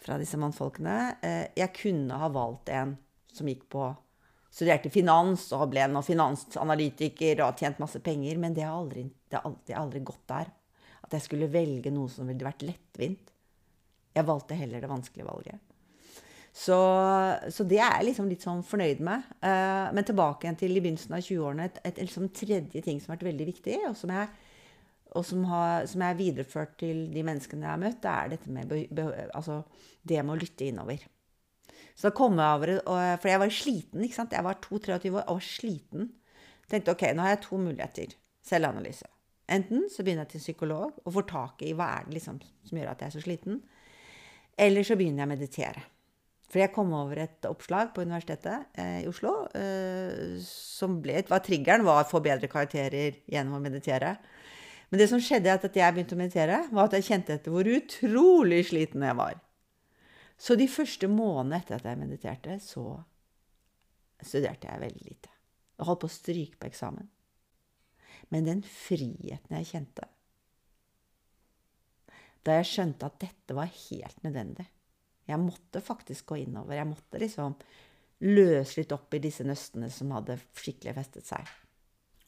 fra 0.00 0.16
disse 0.20 0.40
mannfolkene. 0.40 0.96
Jeg 1.58 1.74
kunne 1.76 2.20
ha 2.22 2.30
valgt 2.32 2.72
en 2.72 2.96
som 3.30 3.50
gikk 3.50 3.66
på 3.72 3.90
studerte 4.50 4.90
finans 4.92 5.44
og 5.54 5.68
ble 5.72 5.84
en 5.84 6.00
finansanalytiker 6.02 7.44
og 7.44 7.60
tjent 7.60 7.80
masse 7.82 8.00
penger, 8.04 8.40
men 8.40 8.56
det 8.56 8.66
har 8.66 8.78
aldri, 8.80 9.06
aldri, 9.38 9.76
aldri 9.76 10.02
gått 10.04 10.24
der. 10.32 10.50
At 11.04 11.16
jeg 11.16 11.26
skulle 11.26 11.52
velge 11.52 11.92
noe 11.94 12.10
som 12.12 12.28
ville 12.28 12.46
vært 12.46 12.64
lettvint. 12.66 13.32
Jeg 14.16 14.26
valgte 14.26 14.58
heller 14.58 14.82
det 14.82 14.90
vanskelige 14.90 15.28
valget. 15.28 15.69
Så, 16.50 16.76
så 17.54 17.64
det 17.64 17.78
er 17.78 18.00
jeg 18.00 18.08
liksom 18.08 18.28
litt 18.30 18.42
sånn 18.42 18.62
fornøyd 18.66 19.02
med. 19.06 19.26
Uh, 19.38 19.88
men 19.94 20.06
tilbake 20.06 20.46
igjen 20.46 20.58
til 20.58 20.74
i 20.74 20.82
begynnelsen 20.82 21.14
av 21.14 21.22
20-årene. 21.22 21.68
Et, 21.70 21.82
et, 21.84 21.92
et 21.92 22.06
liksom 22.08 22.30
tredje 22.34 22.82
ting 22.84 22.98
som 22.98 23.12
har 23.12 23.20
vært 23.20 23.30
veldig 23.30 23.46
viktig, 23.52 23.76
og 23.90 23.98
som 23.98 24.12
jeg 24.14 24.30
og 25.10 25.24
som, 25.26 25.42
har, 25.50 25.86
som 25.90 26.02
jeg 26.04 26.12
har 26.12 26.18
videreført 26.18 26.76
til 26.78 27.08
de 27.10 27.22
menneskene 27.26 27.66
jeg 27.66 27.72
har 27.72 27.80
møtt, 27.82 27.98
det 28.02 28.10
er 28.12 28.28
dette 28.30 28.52
med 28.54 28.70
be, 28.70 29.06
altså 29.34 29.62
det 30.06 30.20
med 30.22 30.36
å 30.36 30.38
lytte 30.38 30.68
innover. 30.68 31.02
Så 31.98 32.08
da 32.08 32.12
kom 32.16 32.38
jeg 32.38 32.58
over 32.60 33.18
For 33.20 33.28
jeg 33.28 33.40
var 33.42 33.52
sliten. 33.52 34.04
ikke 34.04 34.16
sant? 34.16 34.36
Jeg 34.36 34.46
var 34.46 34.60
22-23 34.62 35.10
år 35.10 35.24
og 35.24 35.40
var 35.40 35.46
sliten. 35.46 36.10
Tenkte 36.70 36.94
ok, 36.94 37.08
nå 37.14 37.24
har 37.26 37.34
jeg 37.34 37.42
to 37.48 37.58
muligheter. 37.58 38.14
Selvanalyse. 38.46 39.10
Enten 39.50 39.88
så 39.90 40.04
begynner 40.06 40.28
jeg 40.28 40.36
til 40.36 40.44
psykolog 40.44 41.00
og 41.02 41.14
får 41.16 41.26
tak 41.32 41.64
i 41.66 41.74
hva 41.74 41.88
er 41.98 42.06
det 42.06 42.20
liksom 42.20 42.38
som 42.68 42.78
gjør 42.78 42.92
at 42.92 43.02
jeg 43.02 43.10
er 43.10 43.16
så 43.16 43.24
sliten. 43.24 43.58
Eller 44.54 44.86
så 44.86 44.96
begynner 44.96 45.24
jeg 45.24 45.28
å 45.28 45.32
meditere. 45.34 45.82
For 46.50 46.58
jeg 46.58 46.72
kom 46.74 46.90
over 46.98 47.20
et 47.22 47.46
oppslag 47.46 47.92
på 47.94 48.02
Universitetet 48.02 48.74
eh, 48.80 49.04
i 49.04 49.08
Oslo 49.10 49.44
eh, 49.54 50.40
som 50.42 50.96
ble, 51.02 51.20
var 51.28 51.44
triggeren 51.46 51.86
var 51.86 52.02
å 52.02 52.08
få 52.10 52.18
bedre 52.24 52.50
karakterer 52.50 53.20
gjennom 53.30 53.60
å 53.60 53.62
meditere. 53.62 54.16
Men 54.90 54.98
det 54.98 55.06
som 55.12 55.22
skjedde 55.22 55.52
etter 55.52 55.70
at 55.70 55.78
jeg 55.78 55.94
begynte 55.94 56.16
å 56.16 56.18
meditere, 56.18 56.64
var 56.74 56.88
at 56.88 56.96
jeg 56.98 57.06
kjente 57.06 57.36
etter 57.36 57.54
hvor 57.54 57.70
utrolig 57.70 58.64
sliten 58.72 59.06
jeg 59.06 59.18
var. 59.20 59.38
Så 60.40 60.56
de 60.58 60.66
første 60.72 61.06
månedene 61.12 61.60
etter 61.60 61.78
at 61.78 61.86
jeg 61.86 62.00
mediterte, 62.00 62.58
så 62.64 62.96
studerte 64.18 64.66
jeg 64.66 64.82
veldig 64.82 65.06
lite. 65.06 65.30
Jeg 65.78 65.86
holdt 65.86 66.02
på 66.02 66.10
å 66.10 66.16
stryke 66.16 66.58
på 66.58 66.70
eksamen. 66.72 67.06
Men 68.34 68.48
den 68.48 68.64
friheten 68.66 69.60
jeg 69.60 69.70
kjente 69.70 70.10
da 72.40 72.54
jeg 72.56 72.70
skjønte 72.70 73.04
at 73.04 73.18
dette 73.20 73.52
var 73.56 73.68
helt 73.68 74.22
nødvendig 74.24 74.64
Jeg 75.30 75.42
måtte 75.42 75.82
faktisk 75.84 76.32
gå 76.32 76.42
innover. 76.42 76.76
Jeg 76.78 76.88
måtte 76.90 77.22
liksom 77.22 77.56
løse 78.20 78.82
litt 78.82 78.92
opp 78.92 79.14
i 79.16 79.22
disse 79.22 79.46
nøstene 79.48 79.88
som 79.92 80.12
hadde 80.12 80.36
skikkelig 80.58 80.96
festet 80.98 81.28
seg. 81.28 81.48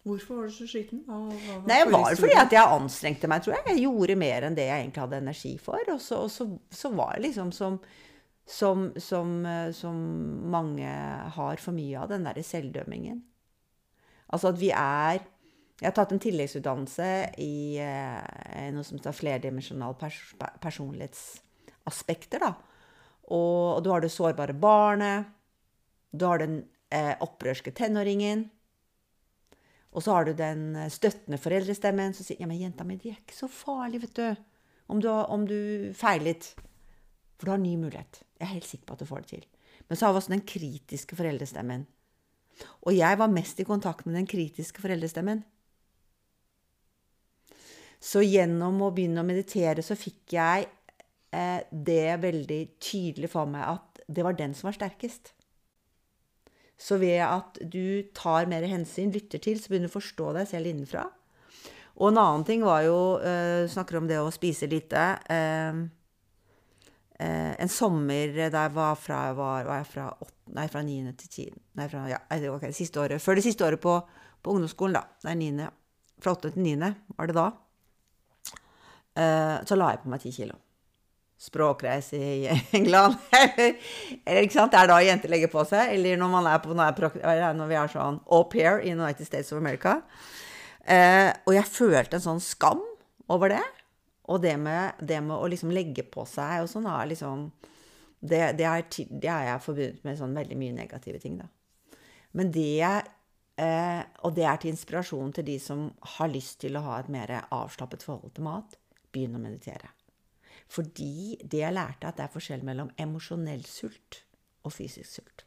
Hvorfor 0.02 0.40
var 0.40 0.48
du 0.50 0.54
så 0.56 0.66
sliten? 0.66 1.04
Nei, 1.06 1.76
jeg 1.78 1.90
var 1.92 2.16
fordi 2.18 2.34
at 2.34 2.54
jeg 2.54 2.74
anstrengte 2.74 3.28
meg, 3.30 3.44
tror 3.44 3.54
jeg. 3.54 3.66
Jeg 3.70 3.84
gjorde 3.84 4.16
mer 4.18 4.46
enn 4.48 4.56
det 4.58 4.64
jeg 4.66 4.82
egentlig 4.82 5.02
hadde 5.04 5.20
energi 5.22 5.52
for. 5.62 5.92
Og 5.92 6.00
så, 6.02 6.24
og 6.24 6.32
så, 6.32 6.46
så 6.74 6.90
var 6.90 7.12
det 7.14 7.28
liksom 7.28 7.52
som, 7.54 7.76
som, 8.42 8.88
som, 8.98 9.36
som, 9.78 10.00
mange 10.50 10.96
har 11.36 11.62
for 11.62 11.76
mye 11.76 12.00
av, 12.00 12.10
den 12.10 12.26
derre 12.26 12.42
selvdømmingen. 12.46 13.22
Altså 14.32 14.50
at 14.50 14.58
vi 14.58 14.72
er 14.74 15.22
Jeg 15.82 15.88
har 15.88 15.94
tatt 15.96 16.12
en 16.14 16.20
tilleggsutdannelse 16.22 17.06
i 17.42 17.78
eh, 17.82 18.68
noe 18.70 18.84
som 18.86 18.98
heter 19.00 19.16
flerdimensjonal 19.18 19.96
pers 19.98 20.20
personlighetsaspekter, 20.62 22.42
da. 22.42 22.52
Og, 23.28 23.76
og, 23.76 23.82
du 23.84 23.90
har 23.92 24.02
det 24.02 24.10
sårbare 24.12 24.54
barnet. 24.56 25.30
Du 26.10 26.26
har 26.28 26.42
den 26.42 26.62
eh, 26.92 27.14
opprørske 27.24 27.72
tenåringen. 27.76 28.48
Og 29.92 30.04
så 30.04 30.16
har 30.16 30.26
du 30.26 30.34
den 30.36 30.74
eh, 30.76 30.90
støttende 30.92 31.40
foreldrestemmen 31.40 32.16
som 32.16 32.26
sier 32.26 32.40
ja, 32.42 32.48
men 32.50 32.60
jenta 32.60 32.84
mi, 32.88 32.98
det 33.00 33.12
er 33.12 33.20
ikke 33.20 33.38
så 33.38 33.48
farlig, 33.52 34.02
vet 34.06 34.18
du. 34.18 34.44
Om 34.92 35.00
du, 35.00 35.08
om 35.08 35.46
du 35.48 35.92
feiler. 35.96 36.36
For 37.38 37.48
du 37.48 37.54
har 37.54 37.62
ny 37.62 37.76
mulighet. 37.80 38.22
Jeg 38.38 38.46
er 38.48 38.54
helt 38.56 38.68
sikker 38.68 38.88
på 38.88 38.96
at 38.96 39.04
du 39.04 39.08
får 39.08 39.24
det 39.24 39.32
til. 39.36 39.48
Men 39.88 39.98
så 39.98 40.06
har 40.06 40.14
vi 40.14 40.22
også 40.22 40.34
den 40.34 40.46
kritiske 40.48 41.16
foreldrestemmen. 41.18 41.86
Og 42.84 42.94
jeg 42.94 43.18
var 43.18 43.32
mest 43.32 43.60
i 43.60 43.66
kontakt 43.66 44.06
med 44.06 44.18
den 44.18 44.28
kritiske 44.28 44.82
foreldrestemmen. 44.82 45.42
Så 48.02 48.22
gjennom 48.24 48.80
å 48.82 48.90
begynne 48.94 49.22
å 49.22 49.26
meditere 49.26 49.84
så 49.86 49.94
fikk 49.98 50.34
jeg 50.34 50.66
det 51.32 52.20
veldig 52.20 52.60
tydelig 52.82 53.30
for 53.32 53.48
meg 53.48 53.64
at 53.64 54.02
det 54.12 54.24
var 54.26 54.36
den 54.36 54.52
som 54.56 54.68
var 54.68 54.76
sterkest. 54.76 55.32
Så 56.82 56.98
ved 56.98 57.20
at 57.24 57.58
du 57.70 58.02
tar 58.16 58.48
mer 58.50 58.64
hensyn, 58.66 59.12
lytter 59.14 59.42
til, 59.42 59.60
så 59.60 59.70
begynner 59.70 59.90
du 59.90 59.92
å 59.92 59.98
forstå 60.00 60.32
deg 60.38 60.48
selv 60.50 60.70
innenfra. 60.70 61.06
Og 62.00 62.08
en 62.08 62.20
annen 62.20 62.44
ting 62.48 62.62
var 62.64 62.82
jo 62.86 62.96
Du 63.20 63.68
Snakker 63.70 64.00
om 64.00 64.08
det 64.08 64.18
å 64.18 64.32
spise 64.34 64.66
lite. 64.70 65.02
Uh, 65.28 65.84
en 67.22 67.70
sommer 67.70 68.32
da 68.50 68.64
jeg 68.64 68.72
var 68.74 68.96
fra, 68.98 69.18
var, 69.38 69.68
var 69.68 69.78
jeg 69.78 69.90
fra, 69.92 70.08
8, 70.24 70.32
nei, 70.56 70.64
fra 70.72 70.80
9. 70.82 71.12
til 71.20 71.28
10. 71.52 71.60
Nei, 71.78 71.86
fra, 71.92 72.00
ja, 72.10 72.18
okay, 72.50 72.74
siste 72.74 72.98
året, 72.98 73.22
før 73.22 73.38
det 73.38 73.44
siste 73.46 73.62
året 73.62 73.78
på, 73.84 73.94
på 74.42 74.56
ungdomsskolen, 74.56 74.96
da. 74.98 75.30
Er 75.30 75.38
9. 75.38 75.68
Fra 76.24 76.34
8. 76.34 76.50
til 76.56 76.66
9. 76.66 76.90
var 77.14 77.30
det 77.30 77.38
da. 77.38 77.46
så 79.68 79.76
la 79.76 79.92
jeg 79.92 80.02
på 80.02 80.10
meg 80.10 80.24
10 80.24 80.34
kilo 80.40 80.58
språkreise 81.42 82.16
i 82.16 82.46
England. 82.78 83.18
eller 83.32 84.44
ikke 84.44 84.54
sant? 84.54 84.72
Det 84.72 84.80
er 84.80 84.90
da 84.90 85.00
jenter 85.02 85.32
legger 85.32 85.50
på 85.52 85.64
seg. 85.68 85.94
Eller 85.96 86.20
når, 86.20 86.32
man 86.32 86.48
er 86.52 86.62
på, 86.62 86.76
når 86.76 87.70
vi 87.70 87.78
er 87.78 87.92
sånn 87.92 88.20
au 88.30 88.44
pair 88.50 88.82
i 88.82 88.94
United 88.94 89.26
States 89.26 89.52
of 89.52 89.58
America. 89.58 89.98
Eh, 90.84 91.30
og 91.46 91.54
jeg 91.56 91.70
følte 91.70 92.18
en 92.18 92.26
sånn 92.26 92.42
skam 92.42 92.82
over 93.32 93.54
det. 93.54 93.64
Og 94.30 94.42
det 94.42 94.54
med, 94.60 95.00
det 95.02 95.18
med 95.24 95.34
å 95.34 95.48
liksom 95.50 95.72
legge 95.74 96.04
på 96.06 96.24
seg 96.30 96.62
og 96.62 96.70
sånn 96.70 96.86
er 96.86 97.08
liksom 97.10 97.48
det, 98.22 98.52
det, 98.58 98.66
er, 98.68 98.84
det 99.10 99.30
er 99.30 99.48
jeg 99.48 99.64
forbundet 99.64 100.04
med 100.06 100.18
sånn 100.20 100.36
veldig 100.36 100.58
mye 100.60 100.76
negative 100.76 101.18
ting, 101.18 101.40
da. 101.40 101.48
Men 102.38 102.52
det 102.54 102.78
eh, 102.86 104.02
Og 104.22 104.32
det 104.36 104.46
er 104.48 104.60
til 104.62 104.70
inspirasjon 104.70 105.34
til 105.36 105.44
de 105.50 105.58
som 105.60 105.88
har 106.14 106.30
lyst 106.30 106.60
til 106.62 106.78
å 106.78 106.84
ha 106.86 107.00
et 107.02 107.10
mer 107.12 107.34
avslappet 107.42 108.06
forhold 108.06 108.32
til 108.36 108.46
mat. 108.46 108.78
Begynn 109.12 109.36
å 109.36 109.42
meditere. 109.42 109.90
Fordi 110.72 111.36
det 111.42 111.60
jeg 111.60 111.74
lærte, 111.76 112.08
at 112.08 112.16
det 112.18 112.24
er 112.26 112.32
forskjell 112.32 112.62
mellom 112.64 112.90
emosjonell 113.00 113.64
sult 113.68 114.22
og 114.64 114.72
fysisk 114.72 115.18
sult. 115.18 115.44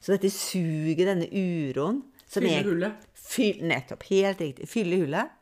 Så 0.00 0.14
dette 0.14 0.30
suget, 0.32 1.06
denne 1.08 1.26
uroen 1.30 2.04
Fylle 2.26 2.58
hullet. 2.66 3.04
Fyll, 3.14 3.60
nettopp. 3.70 4.02
Helt 4.10 4.40
riktig. 4.42 4.66
Fylle 4.70 4.96
hullet. 5.04 5.34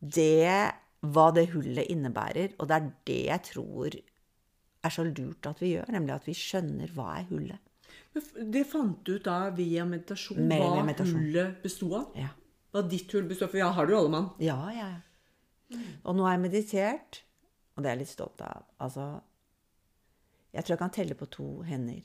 Det 0.00 0.72
hva 1.00 1.26
det 1.32 1.46
hullet 1.54 1.88
innebærer, 1.88 2.54
og 2.60 2.68
det 2.68 2.76
er 2.76 2.88
det 3.08 3.20
jeg 3.30 3.44
tror 3.48 3.96
er 4.80 4.92
så 4.92 5.04
lurt 5.06 5.48
at 5.48 5.60
vi 5.60 5.74
gjør, 5.74 5.88
nemlig 5.96 6.14
at 6.16 6.26
vi 6.28 6.34
skjønner 6.36 6.92
hva 6.96 7.06
er 7.18 7.26
hullet. 7.30 7.62
Det 8.12 8.62
fant 8.68 9.00
du 9.06 9.14
ut 9.16 9.24
da 9.24 9.38
via 9.54 9.86
meditasjon, 9.88 10.42
Mer 10.50 10.60
hva 10.60 10.84
meditasjon. 10.84 11.16
hullet 11.24 11.62
bestod 11.64 11.96
av? 12.00 12.20
Ja. 12.20 12.30
Hva 12.70 12.84
ditt 12.92 13.12
hull 13.16 13.26
bestod 13.30 13.48
av? 13.48 13.54
For 13.54 13.62
ja, 13.62 13.70
har 13.76 13.88
du 13.88 13.96
alle 13.96 14.12
mann? 14.12 14.28
Ja, 14.42 14.58
ja. 14.74 14.90
Og 16.04 16.16
nå 16.18 16.26
har 16.26 16.36
jeg 16.36 16.44
meditert 16.44 17.22
og 17.80 17.84
det 17.84 17.90
er 17.90 17.96
jeg 17.96 18.04
litt 18.04 18.12
stolt 18.12 18.42
av. 18.44 18.64
Altså 18.84 19.08
Jeg 20.52 20.64
tror 20.64 20.74
jeg 20.74 20.82
kan 20.82 20.92
telle 20.92 21.14
på 21.16 21.28
to 21.32 21.48
hender 21.64 22.02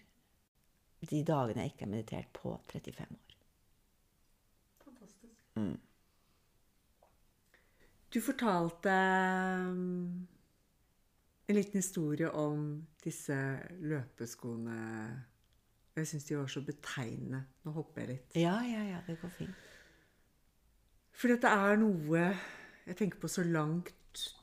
de 1.06 1.20
dagene 1.26 1.66
jeg 1.66 1.74
ikke 1.74 1.86
har 1.86 1.92
meditert 1.92 2.30
på 2.34 2.54
35 2.72 3.04
år. 3.14 3.36
Fantastisk. 4.86 5.42
Mm. 5.56 5.76
Du 8.14 8.22
fortalte 8.24 8.96
um, 9.70 10.28
en 11.46 11.56
liten 11.56 11.78
historie 11.78 12.32
om 12.32 12.88
disse 13.04 13.38
løpeskoene. 13.86 14.80
Jeg 15.96 16.08
syns 16.08 16.26
de 16.30 16.40
var 16.40 16.50
så 16.52 16.64
betegnende. 16.66 17.44
Nå 17.64 17.76
hopper 17.76 18.02
jeg 18.02 18.14
litt. 18.16 18.40
Ja, 18.40 18.56
ja, 18.66 18.82
ja, 18.88 19.04
det 19.08 19.20
går 19.22 19.36
fint. 19.36 19.70
Fordi 21.16 21.38
at 21.38 21.46
det 21.46 21.52
er 21.52 21.78
noe 21.80 22.24
Jeg 22.86 22.98
tenker 23.00 23.22
på 23.22 23.30
så 23.32 23.44
langt 23.44 23.94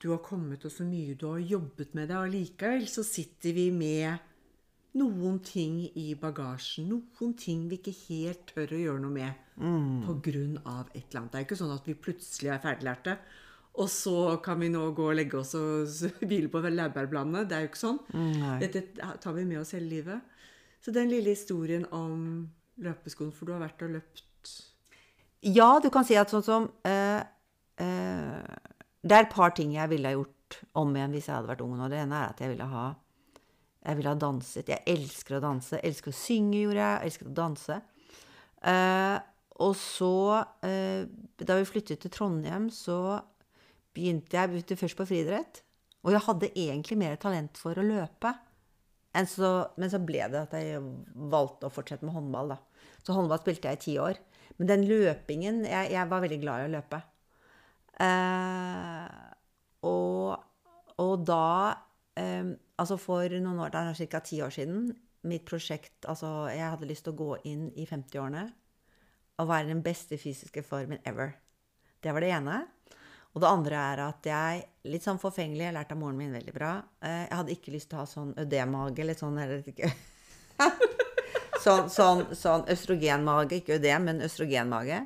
du 0.03 0.11
har 0.11 0.21
kommet, 0.25 0.65
og 0.65 0.73
så 0.73 0.85
mye 0.87 1.17
du 1.19 1.27
har 1.31 1.39
jobbet 1.39 1.95
med 1.99 2.11
det. 2.11 2.19
Allikevel 2.19 2.87
så 2.91 3.05
sitter 3.07 3.55
vi 3.57 3.71
med 3.75 4.29
noen 4.99 5.39
ting 5.45 5.79
i 5.97 6.13
bagasjen. 6.21 6.91
Noen 6.91 7.33
ting 7.39 7.65
vi 7.71 7.79
ikke 7.81 7.95
helt 8.09 8.45
tør 8.53 8.75
å 8.77 8.83
gjøre 8.83 9.05
noe 9.05 9.15
med 9.15 9.49
på 10.07 10.17
grunn 10.25 10.59
av 10.65 10.91
et 10.93 11.05
eller 11.07 11.21
annet. 11.23 11.33
Det 11.33 11.41
er 11.41 11.47
ikke 11.47 11.61
sånn 11.61 11.75
at 11.77 11.89
vi 11.89 11.95
plutselig 12.09 12.53
er 12.53 12.61
ferdiglærte. 12.63 13.17
Og 13.81 13.89
så 13.89 14.37
kan 14.45 14.61
vi 14.61 14.69
nå 14.69 14.83
gå 14.93 15.07
og 15.09 15.17
legge 15.17 15.39
oss 15.41 15.55
og 15.57 15.89
hvile 16.29 16.51
på 16.53 16.61
laurbærbladene. 16.61 17.47
Det 17.49 17.57
er 17.57 17.65
jo 17.65 17.71
ikke 17.71 17.85
sånn. 17.87 18.03
nei. 18.13 18.59
Dette 18.61 18.85
tar 19.23 19.37
vi 19.37 19.47
med 19.49 19.63
oss 19.63 19.73
hele 19.77 19.89
livet. 19.89 20.21
Så 20.83 20.93
den 20.93 21.09
lille 21.13 21.33
historien 21.33 21.87
om 21.95 22.51
løpeskoen, 22.83 23.33
for 23.33 23.47
du 23.47 23.55
har 23.55 23.63
vært 23.63 23.85
og 23.87 23.95
løpt 23.97 24.27
Ja, 25.47 25.79
du 25.83 25.89
kan 25.95 26.05
si 26.07 26.17
at 26.19 26.33
sånn 26.33 26.45
som 26.45 26.69
eh, 26.89 27.23
eh, 27.81 28.41
Det 29.03 29.17
er 29.17 29.27
et 29.27 29.35
par 29.35 29.55
ting 29.57 29.75
jeg 29.75 29.91
ville 29.91 30.09
ha 30.09 30.15
gjort 30.15 30.61
om 30.79 30.93
igjen 30.95 31.15
hvis 31.17 31.29
jeg 31.29 31.35
hadde 31.35 31.51
vært 31.51 31.65
ung 31.65 31.75
nå. 31.79 31.89
Det 31.91 32.03
ene 32.03 32.21
er 32.21 32.35
at 32.35 32.43
jeg 32.43 32.53
ville 32.53 32.69
ha 32.71 32.91
jeg 33.83 33.99
ville 33.99 34.13
ha 34.13 34.19
danset. 34.19 34.69
Jeg 34.71 34.85
elsker 34.87 35.39
å 35.39 35.43
danse. 35.43 35.75
Jeg 35.75 35.91
elsker 35.91 36.13
å 36.13 36.15
synge, 36.15 36.61
gjorde 36.61 36.79
jeg. 36.79 36.95
Jeg 36.95 37.11
elsker 37.11 37.31
å 37.31 37.35
danse. 37.35 37.79
Eh, 38.71 39.17
og 39.67 39.75
så, 39.79 40.15
eh, 40.63 41.03
da 41.43 41.59
vi 41.59 41.67
flyttet 41.67 42.01
til 42.05 42.13
Trondheim, 42.15 42.71
så 42.71 43.19
begynte 43.93 44.39
jeg 44.39 44.51
begynte 44.53 44.79
først 44.79 44.97
på 44.97 45.09
friidrett. 45.11 45.63
Og 46.05 46.15
jeg 46.15 46.27
hadde 46.27 46.53
egentlig 46.55 46.99
mer 46.99 47.17
talent 47.17 47.59
for 47.59 47.75
å 47.75 47.87
løpe. 47.87 48.35
så, 49.27 49.69
men 49.77 49.91
så 49.91 49.99
ble 49.99 50.31
det 50.31 50.41
at 50.47 50.53
jeg 50.53 50.81
valgte 51.15 51.67
å 51.67 51.75
fortsette 51.75 52.07
med 52.07 52.15
håndball. 52.15 52.55
da. 52.55 52.59
Så 53.03 53.13
håndball 53.13 53.43
spilte 53.43 53.69
jeg 53.69 53.77
i 53.77 53.83
ti 53.83 53.99
år. 53.99 54.17
Men 54.59 54.69
den 54.69 54.87
løpingen 54.87 55.65
Jeg, 55.65 55.93
jeg 55.93 56.09
var 56.09 56.21
veldig 56.21 56.41
glad 56.41 56.61
i 56.61 56.69
å 56.69 56.77
løpe. 56.79 57.03
Eh, 58.03 59.07
og, 59.87 60.43
og 61.03 61.15
da 61.27 61.47
eh, 62.19 62.53
Altså 62.83 62.97
for 62.99 63.31
noen 63.31 63.61
år, 63.63 63.71
det 63.71 63.83
er 63.83 64.11
ca. 64.11 64.21
ti 64.27 64.41
år 64.43 64.51
siden, 64.51 64.89
mitt 65.29 65.45
prosjekt 65.47 66.09
Altså, 66.11 66.49
jeg 66.51 66.67
hadde 66.67 66.89
lyst 66.89 67.07
til 67.07 67.15
å 67.15 67.21
gå 67.21 67.37
inn 67.53 67.69
i 67.79 67.87
50-årene 67.87 68.49
og 69.41 69.49
være 69.49 69.71
den 69.71 69.81
beste 69.83 70.19
fysiske 70.21 70.63
formen 70.63 71.01
ever. 71.09 71.33
Det 72.03 72.13
var 72.15 72.23
det 72.23 72.33
ene. 72.35 72.59
Og 73.33 73.41
det 73.41 73.49
andre 73.49 73.79
er 73.81 74.03
at 74.05 74.27
jeg, 74.29 74.65
litt 74.93 75.05
sånn 75.07 75.21
forfengelig, 75.23 75.65
jeg 75.65 75.75
lærte 75.75 75.97
av 75.97 76.01
moren 76.03 76.19
min 76.21 76.35
veldig 76.37 76.53
bra 76.53 76.73
eh, 77.01 77.23
Jeg 77.25 77.37
hadde 77.39 77.55
ikke 77.55 77.73
lyst 77.73 77.89
til 77.89 77.97
å 77.97 78.03
ha 78.03 78.09
sånn 78.11 78.35
ødemmage, 78.43 79.01
eller 79.01 79.17
sånn 79.19 79.39
eller 79.41 79.71
ikke 79.73 79.89
Sånn, 81.63 81.89
sånn, 81.95 82.25
sånn 82.35 82.67
østrogenmage, 82.75 83.61
ikke 83.61 83.77
ødem, 83.79 84.09
men 84.09 84.25
østrogenmage. 84.27 84.97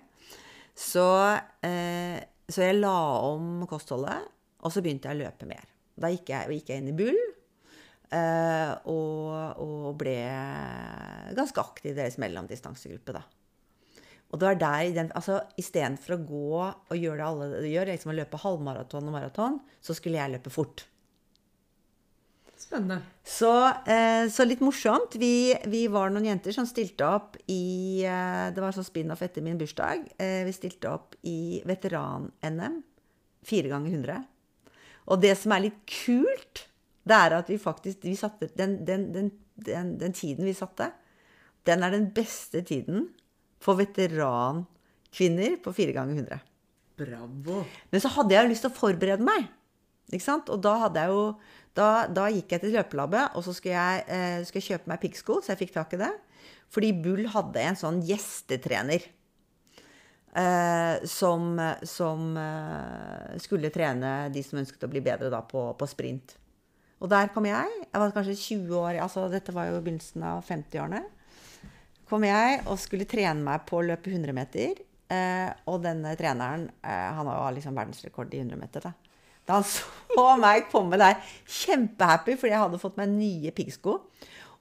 Så, 0.72 1.04
eh, 1.68 2.16
så 2.46 2.62
jeg 2.62 2.78
la 2.78 2.96
om 3.26 3.64
kostholdet, 3.68 4.28
og 4.62 4.72
så 4.72 4.82
begynte 4.82 5.10
jeg 5.10 5.18
å 5.18 5.24
løpe 5.24 5.48
mer. 5.48 5.66
Da 5.96 6.10
gikk 6.12 6.30
jeg, 6.32 6.58
gikk 6.58 6.70
jeg 6.70 6.82
inn 6.82 6.90
i 6.92 6.96
Bull, 6.96 7.18
eh, 8.14 8.72
og, 8.92 9.62
og 9.62 9.88
ble 9.98 10.18
ganske 11.36 11.62
aktiv 11.62 11.92
i 11.94 11.98
deres 11.98 12.18
mellomdistansegruppe, 12.22 13.16
da. 13.16 13.24
Og 14.26 14.40
det 14.42 14.48
var 14.48 14.58
der, 14.58 15.12
altså 15.14 15.38
Istedenfor 15.60 16.16
å 16.16 16.22
gå 16.26 16.46
og 16.58 16.96
gjøre 16.98 17.20
det 17.20 17.26
alle 17.26 17.70
gjør, 17.70 17.92
liksom 17.92 18.10
å 18.12 18.16
løpe 18.18 18.40
halvmaraton 18.42 19.06
og 19.06 19.14
maraton, 19.14 19.60
så 19.78 19.94
skulle 19.94 20.18
jeg 20.18 20.34
løpe 20.34 20.52
fort. 20.52 20.82
Spennende. 22.66 22.98
Så, 23.22 23.50
eh, 23.86 24.26
så 24.32 24.44
litt 24.44 24.62
morsomt. 24.64 25.14
Vi, 25.22 25.54
vi 25.70 25.84
var 25.92 26.10
noen 26.10 26.26
jenter 26.26 26.54
som 26.54 26.66
stilte 26.66 27.06
opp 27.06 27.36
i 27.46 28.02
eh, 28.02 28.48
Det 28.50 28.62
var 28.62 28.74
sånn 28.74 28.86
spin-off 28.88 29.22
etter 29.22 29.44
min 29.44 29.58
bursdag. 29.60 30.02
Eh, 30.18 30.42
vi 30.48 30.54
stilte 30.54 30.90
opp 30.90 31.14
i 31.30 31.62
veteran-NM. 31.66 32.80
Fire 33.46 33.70
ganger 33.70 33.94
100. 33.94 34.24
Og 35.06 35.22
det 35.22 35.36
som 35.38 35.54
er 35.54 35.68
litt 35.68 35.78
kult, 35.86 36.64
det 37.06 37.14
er 37.14 37.36
at 37.36 37.52
vi 37.52 37.60
faktisk 37.62 38.02
vi 38.02 38.16
satte, 38.18 38.50
den, 38.58 38.80
den, 38.88 39.12
den, 39.14 39.30
den, 39.54 39.92
den 40.00 40.16
tiden 40.16 40.48
vi 40.48 40.54
satte, 40.56 40.90
den 41.66 41.86
er 41.86 41.94
den 41.94 42.08
beste 42.14 42.64
tiden 42.66 43.12
for 43.62 43.78
veterankvinner 43.78 45.60
på 45.62 45.74
fire 45.76 45.94
ganger 45.94 46.18
100. 46.18 46.42
Bravo. 46.98 47.62
Men 47.92 48.02
så 48.02 48.10
hadde 48.16 48.34
jeg 48.34 48.42
jo 48.42 48.50
lyst 48.50 48.66
til 48.66 48.74
å 48.74 48.80
forberede 48.80 49.26
meg. 49.26 49.46
Ikke 50.10 50.26
sant? 50.26 50.50
Og 50.50 50.58
da 50.62 50.74
hadde 50.82 51.02
jeg 51.02 51.14
jo 51.14 51.22
Da, 51.76 52.06
da 52.08 52.30
gikk 52.32 52.54
jeg 52.54 52.62
til 52.62 52.72
løpelabbet, 52.76 53.36
og 53.36 53.44
så 53.44 53.52
skulle 53.56 53.76
jeg, 53.76 54.06
eh, 54.08 54.38
skulle 54.46 54.62
jeg 54.64 54.76
kjøpe 54.76 54.92
meg 54.92 55.02
piggsko, 55.02 55.42
så 55.42 55.52
jeg 55.52 55.66
fikk 55.66 55.76
tak 55.76 55.92
i 55.92 56.00
det. 56.00 56.14
Fordi 56.72 56.90
Bull 57.04 57.28
hadde 57.30 57.62
en 57.62 57.78
sånn 57.78 58.00
gjestetrener. 58.06 59.04
Eh, 60.36 61.04
som 61.08 61.54
som 61.88 62.34
eh, 62.36 63.36
skulle 63.40 63.70
trene 63.72 64.28
de 64.28 64.42
som 64.44 64.58
ønsket 64.60 64.84
å 64.84 64.90
bli 64.92 65.00
bedre 65.04 65.30
da 65.32 65.40
på, 65.44 65.70
på 65.78 65.88
sprint. 65.88 66.36
Og 67.00 67.08
der 67.12 67.28
kom 67.32 67.44
jeg. 67.48 67.72
Jeg 67.84 68.00
var 68.00 68.12
kanskje 68.14 68.36
20 68.40 68.80
år, 68.80 68.98
altså 69.04 69.26
dette 69.32 69.52
var 69.52 69.68
jo 69.68 69.80
begynnelsen 69.80 70.24
av 70.24 70.44
50-årene. 70.48 71.02
Kom 72.08 72.24
jeg 72.24 72.60
og 72.70 72.78
skulle 72.80 73.08
trene 73.08 73.42
meg 73.44 73.64
på 73.68 73.80
å 73.80 73.84
løpe 73.84 74.12
100 74.12 74.36
meter. 74.36 74.80
Eh, 75.12 75.50
og 75.70 75.82
denne 75.84 76.14
treneren, 76.18 76.68
eh, 76.82 77.08
han 77.16 77.28
har 77.28 77.40
jo 77.40 77.56
liksom 77.58 77.76
verdensrekord 77.76 78.32
i 78.34 78.40
100 78.40 78.60
meter. 78.60 78.88
Da. 78.88 79.05
Da 79.46 79.60
han 79.60 79.66
så 79.66 80.32
meg 80.40 80.68
komme 80.72 80.98
der 81.00 81.20
kjempehappy 81.44 82.34
fordi 82.38 82.54
jeg 82.54 82.62
hadde 82.64 82.82
fått 82.82 82.98
meg 83.00 83.12
nye 83.12 83.52
piggsko. 83.54 83.98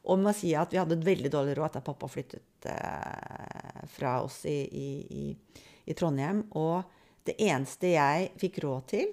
Og 0.06 0.20
må 0.22 0.34
si 0.38 0.52
at 0.54 0.74
vi 0.74 0.78
hadde 0.78 1.00
et 1.00 1.08
veldig 1.08 1.32
dårlig 1.34 1.56
råd 1.58 1.78
da 1.78 1.82
pappa 1.86 2.10
flyttet 2.10 2.68
eh, 2.70 3.80
fra 3.96 4.20
oss 4.22 4.44
i, 4.46 4.60
i, 4.70 4.90
i, 5.10 5.64
i 5.90 5.96
Trondheim. 5.98 6.44
Og 6.54 6.86
det 7.26 7.40
eneste 7.42 7.96
jeg 7.96 8.30
fikk 8.42 8.62
råd 8.68 8.86
til, 8.94 9.10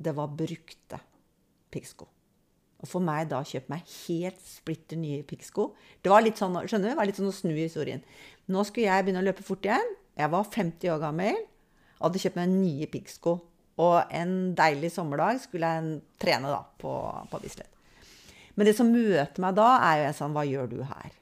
det 0.00 0.16
var 0.16 0.32
brukte 0.32 1.02
piggsko. 1.70 2.08
Og 2.80 2.88
for 2.88 3.04
meg 3.04 3.28
da 3.28 3.42
kjøpt 3.44 3.68
meg 3.68 3.84
helt 4.06 4.40
splitter 4.40 4.96
nye 4.96 5.20
piggsko. 5.28 5.74
Det 6.00 6.08
var 6.12 6.24
litt 6.24 6.40
sånn, 6.40 6.56
skjønner 6.64 6.88
du, 6.88 6.92
det 6.94 6.98
var 7.02 7.10
litt 7.10 7.20
sånn 7.20 7.28
å 7.28 7.36
snu 7.36 7.52
historien. 7.52 8.00
Nå 8.48 8.64
skulle 8.64 8.88
jeg 8.88 9.04
begynne 9.04 9.20
å 9.20 9.28
løpe 9.28 9.44
fort 9.44 9.68
igjen. 9.68 9.96
Jeg 10.16 10.32
var 10.32 10.48
50 10.48 10.94
år 10.94 11.02
gammel 11.04 11.36
og 12.00 12.06
hadde 12.06 12.22
kjøpt 12.24 12.40
meg 12.40 12.54
nye 12.54 12.88
piggsko. 12.88 13.36
Og 13.80 14.12
en 14.12 14.34
deilig 14.58 14.90
sommerdag 14.94 15.40
skulle 15.44 15.70
jeg 15.76 16.00
trene 16.20 16.50
da 16.52 16.60
på, 16.82 16.92
på 17.30 17.40
Bislett. 17.42 17.70
Men 18.58 18.68
det 18.68 18.74
som 18.76 18.90
møter 18.92 19.40
meg 19.40 19.56
da, 19.56 19.70
er 19.86 20.02
jo 20.02 20.06
en 20.10 20.16
sånn 20.18 20.34
Hva 20.36 20.42
gjør 20.44 20.66
du 20.72 20.80
her? 20.84 21.14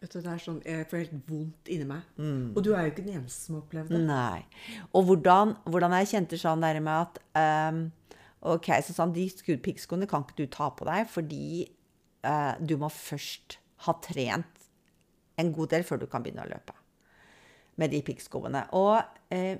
Vet 0.00 0.14
du, 0.14 0.20
det 0.24 0.30
er 0.32 0.40
sånn, 0.40 0.60
Jeg 0.64 0.86
får 0.88 1.02
helt 1.02 1.26
vondt 1.28 1.68
inni 1.74 1.88
meg. 1.88 2.06
Og 2.56 2.62
du 2.64 2.70
er 2.72 2.86
jo 2.86 2.92
ikke 2.94 3.04
den 3.04 3.18
eneste 3.18 3.44
som 3.44 3.58
har 3.58 3.64
opplevd 3.66 3.92
det. 3.92 4.00
Nei. 4.08 4.78
Og 4.96 5.10
hvordan, 5.10 5.52
hvordan 5.68 5.96
jeg 5.98 6.12
kjente 6.14 6.40
sånn 6.40 6.64
der 6.64 6.80
med 6.84 6.94
at 7.10 7.20
um, 7.74 7.82
Ok, 8.54 8.70
så 8.86 8.94
sånn, 8.96 9.12
de 9.12 9.26
skud- 9.28 9.60
kan 10.08 10.24
ikke 10.24 10.38
du 10.38 10.46
ta 10.48 10.70
på 10.72 10.86
deg, 10.88 11.04
fordi 11.12 11.66
uh, 12.24 12.54
du 12.56 12.78
må 12.80 12.88
først 12.88 13.58
ha 13.84 13.92
trent 14.00 14.64
en 15.36 15.52
god 15.52 15.74
del 15.74 15.84
før 15.84 16.00
du 16.00 16.06
kan 16.08 16.24
begynne 16.24 16.46
å 16.46 16.48
løpe 16.48 16.79
med 17.80 17.92
de 17.92 18.00
piggskoene. 18.04 18.66
Og 18.76 18.98
eh, 19.34 19.58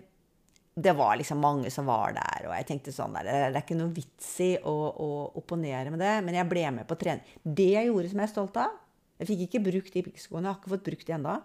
det 0.80 0.92
var 0.96 1.16
liksom 1.18 1.40
mange 1.42 1.70
som 1.72 1.88
var 1.90 2.14
der, 2.16 2.46
og 2.48 2.54
jeg 2.54 2.68
tenkte 2.68 2.94
sånn 2.94 3.16
der, 3.18 3.26
Det 3.26 3.56
er 3.58 3.64
ikke 3.64 3.78
noe 3.78 3.92
vits 3.94 4.30
i 4.44 4.52
å, 4.56 4.74
å 4.92 5.08
opponere 5.40 5.90
med 5.92 6.00
det, 6.00 6.14
men 6.24 6.38
jeg 6.38 6.48
ble 6.48 6.64
med 6.78 6.88
på 6.88 6.96
trening. 7.00 7.34
Det 7.42 7.72
jeg 7.74 7.90
gjorde 7.90 8.12
som 8.12 8.22
jeg 8.22 8.28
er 8.28 8.32
stolt 8.32 8.60
av 8.60 8.78
Jeg 9.20 9.28
fikk 9.32 9.42
ikke 9.46 9.64
brukt 9.66 9.96
de 9.96 10.04
piggskoene, 10.06 10.46
jeg 10.46 10.54
har 10.54 10.60
ikke 10.60 10.72
fått 10.76 10.86
brukt 10.86 11.08
de 11.08 11.16
ennå. 11.16 11.36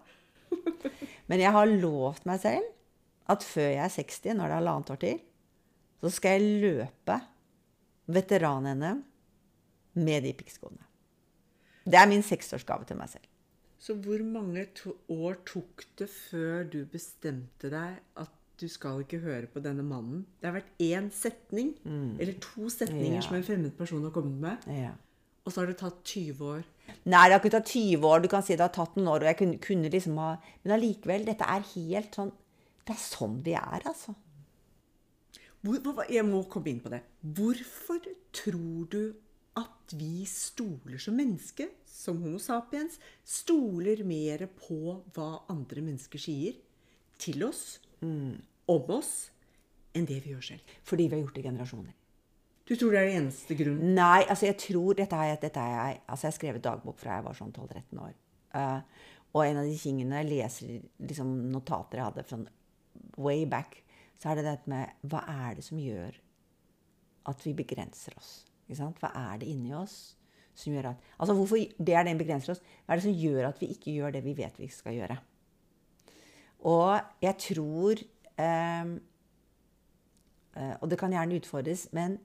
Men 1.30 1.42
jeg 1.42 1.52
har 1.52 1.68
lovt 1.68 2.28
meg 2.30 2.40
selv 2.40 2.70
at 3.34 3.44
før 3.44 3.72
jeg 3.74 3.82
er 3.82 3.92
60, 3.92 4.36
når 4.38 4.46
det 4.46 4.54
er 4.54 4.60
halvannet 4.62 4.92
år 4.94 5.00
til, 5.02 5.22
så 6.06 6.12
skal 6.14 6.36
jeg 6.38 6.60
løpe 6.62 7.18
veteran-NM 8.16 9.02
med 10.06 10.28
de 10.28 10.34
piggskoene. 10.38 10.86
Det 11.86 11.98
er 12.00 12.10
min 12.10 12.24
seksårsgave 12.26 12.88
til 12.88 13.00
meg 13.00 13.12
selv. 13.12 13.26
Så 13.86 13.94
hvor 14.02 14.22
mange 14.26 14.64
to 14.74 14.96
år 15.14 15.36
tok 15.46 15.84
det 16.00 16.08
før 16.10 16.64
du 16.74 16.80
bestemte 16.90 17.70
deg 17.70 18.00
at 18.18 18.32
du 18.58 18.66
skal 18.72 19.04
ikke 19.04 19.20
høre 19.22 19.50
på 19.52 19.62
denne 19.62 19.84
mannen? 19.86 20.24
Det 20.42 20.48
har 20.50 20.56
vært 20.56 20.72
én 20.82 21.12
setning, 21.14 21.76
eller 21.86 22.34
to 22.42 22.70
setninger 22.72 23.20
Ja. 23.20 23.22
som 23.22 23.36
en 23.38 23.44
fremmed 23.46 23.76
person 23.78 24.02
har 24.08 24.14
kommet 24.16 24.40
med. 24.42 24.66
Ja. 24.74 24.94
Og 25.46 25.54
så 25.54 25.62
har 25.62 25.68
det 25.70 25.78
tatt 25.78 26.00
20 26.04 26.42
år. 26.42 26.64
Nei, 27.06 27.28
det 27.30 27.36
har 27.36 27.42
ikke 27.44 27.54
tatt 27.54 27.70
20 27.70 28.08
år. 28.10 28.24
Du 28.24 28.28
kan 28.32 28.42
si 28.42 28.56
det 28.56 28.66
har 28.66 28.74
tatt 28.74 28.96
noen 28.98 29.12
år. 29.12 29.22
og 29.22 29.30
jeg 29.30 29.38
kunne, 29.38 29.60
kunne 29.62 29.92
liksom 29.94 30.18
ha... 30.18 30.32
Men 30.64 30.74
allikevel, 30.80 31.26
dette 31.28 31.46
er 31.46 31.62
helt 31.76 32.18
sånn 32.18 32.32
Det 32.86 32.94
er 32.96 33.02
sånn 33.02 33.38
vi 33.46 33.54
er, 33.54 33.86
altså. 33.86 34.16
Hvor, 35.66 36.06
jeg 36.10 36.26
må 36.26 36.44
komme 36.50 36.70
inn 36.70 36.82
på 36.82 36.90
det. 36.94 37.02
Hvorfor 37.22 38.02
tror 38.34 38.90
du 38.90 39.14
at 39.60 39.96
vi 39.96 40.26
stoler 40.30 41.00
som 41.02 41.16
menneske, 41.18 41.70
som 41.88 42.20
Homo 42.24 42.40
sapiens, 42.42 42.98
stoler 43.24 44.04
mer 44.08 44.48
på 44.60 44.98
hva 45.16 45.30
andre 45.52 45.84
mennesker 45.86 46.22
sier 46.22 46.58
til 47.22 47.46
oss, 47.48 47.80
om 48.04 48.90
oss, 48.94 49.14
enn 49.96 50.08
det 50.10 50.20
vi 50.26 50.34
gjør 50.34 50.50
selv? 50.52 50.76
Fordi 50.84 51.08
vi 51.08 51.16
har 51.16 51.24
gjort 51.24 51.38
det 51.38 51.46
i 51.46 51.48
generasjoner. 51.48 51.96
Du 52.66 52.74
tror 52.74 52.96
det 52.96 53.00
er 53.00 53.10
det 53.12 53.18
eneste 53.20 53.56
grunnen? 53.58 53.94
Nei, 53.94 54.24
altså 54.26 54.48
jeg 54.50 54.58
tror 54.58 54.98
dette 54.98 55.18
er, 55.22 55.36
dette 55.38 55.62
er 55.62 55.74
jeg 55.76 56.00
Altså 56.10 56.26
jeg 56.26 56.32
har 56.32 56.38
skrevet 56.40 56.64
dagbok 56.66 56.98
fra 56.98 57.20
jeg 57.20 57.26
var 57.28 57.38
sånn 57.38 57.54
12-13 57.54 58.00
år. 58.02 58.16
Uh, 58.56 59.12
og 59.36 59.42
en 59.44 59.60
av 59.62 59.70
de 59.70 59.76
tingene 59.78 60.22
jeg 60.24 60.32
leser 60.32 60.72
liksom 61.06 61.34
notater 61.54 62.02
jeg 62.02 62.08
hadde 62.08 62.26
fra 62.26 62.40
way 63.22 63.46
back, 63.50 63.78
så 64.18 64.32
er 64.32 64.40
det 64.40 64.48
dette 64.48 64.72
med 64.72 65.06
Hva 65.12 65.22
er 65.30 65.60
det 65.60 65.66
som 65.68 65.82
gjør 65.82 66.18
at 67.30 67.46
vi 67.46 67.54
begrenser 67.58 68.18
oss? 68.18 68.34
Hva 68.68 69.12
er 69.14 69.42
det 69.42 69.50
inni 69.52 69.74
oss 69.78 70.16
som 70.56 70.74
gjør 70.74 70.94
at 70.94 71.10
Altså 71.20 71.34
hvorfor 71.38 71.60
det 71.78 71.96
er 71.96 72.06
den 72.08 72.18
begrenser 72.18 72.56
oss? 72.56 72.62
Hva 72.86 72.96
er 72.96 73.02
det 73.02 73.08
som 73.08 73.18
gjør 73.20 73.50
at 73.50 73.60
vi 73.62 73.72
ikke 73.74 73.94
gjør 73.98 74.16
det 74.16 74.24
vi 74.26 74.38
vet 74.38 74.60
vi 74.60 74.70
skal 74.74 74.96
gjøre? 74.96 75.18
Og 76.66 77.00
jeg 77.22 77.38
tror 77.44 78.00
eh, 78.42 78.94
eh, 80.56 80.76
Og 80.82 80.90
det 80.90 80.98
kan 81.00 81.14
gjerne 81.14 81.38
utfordres, 81.38 81.90
men 81.94 82.18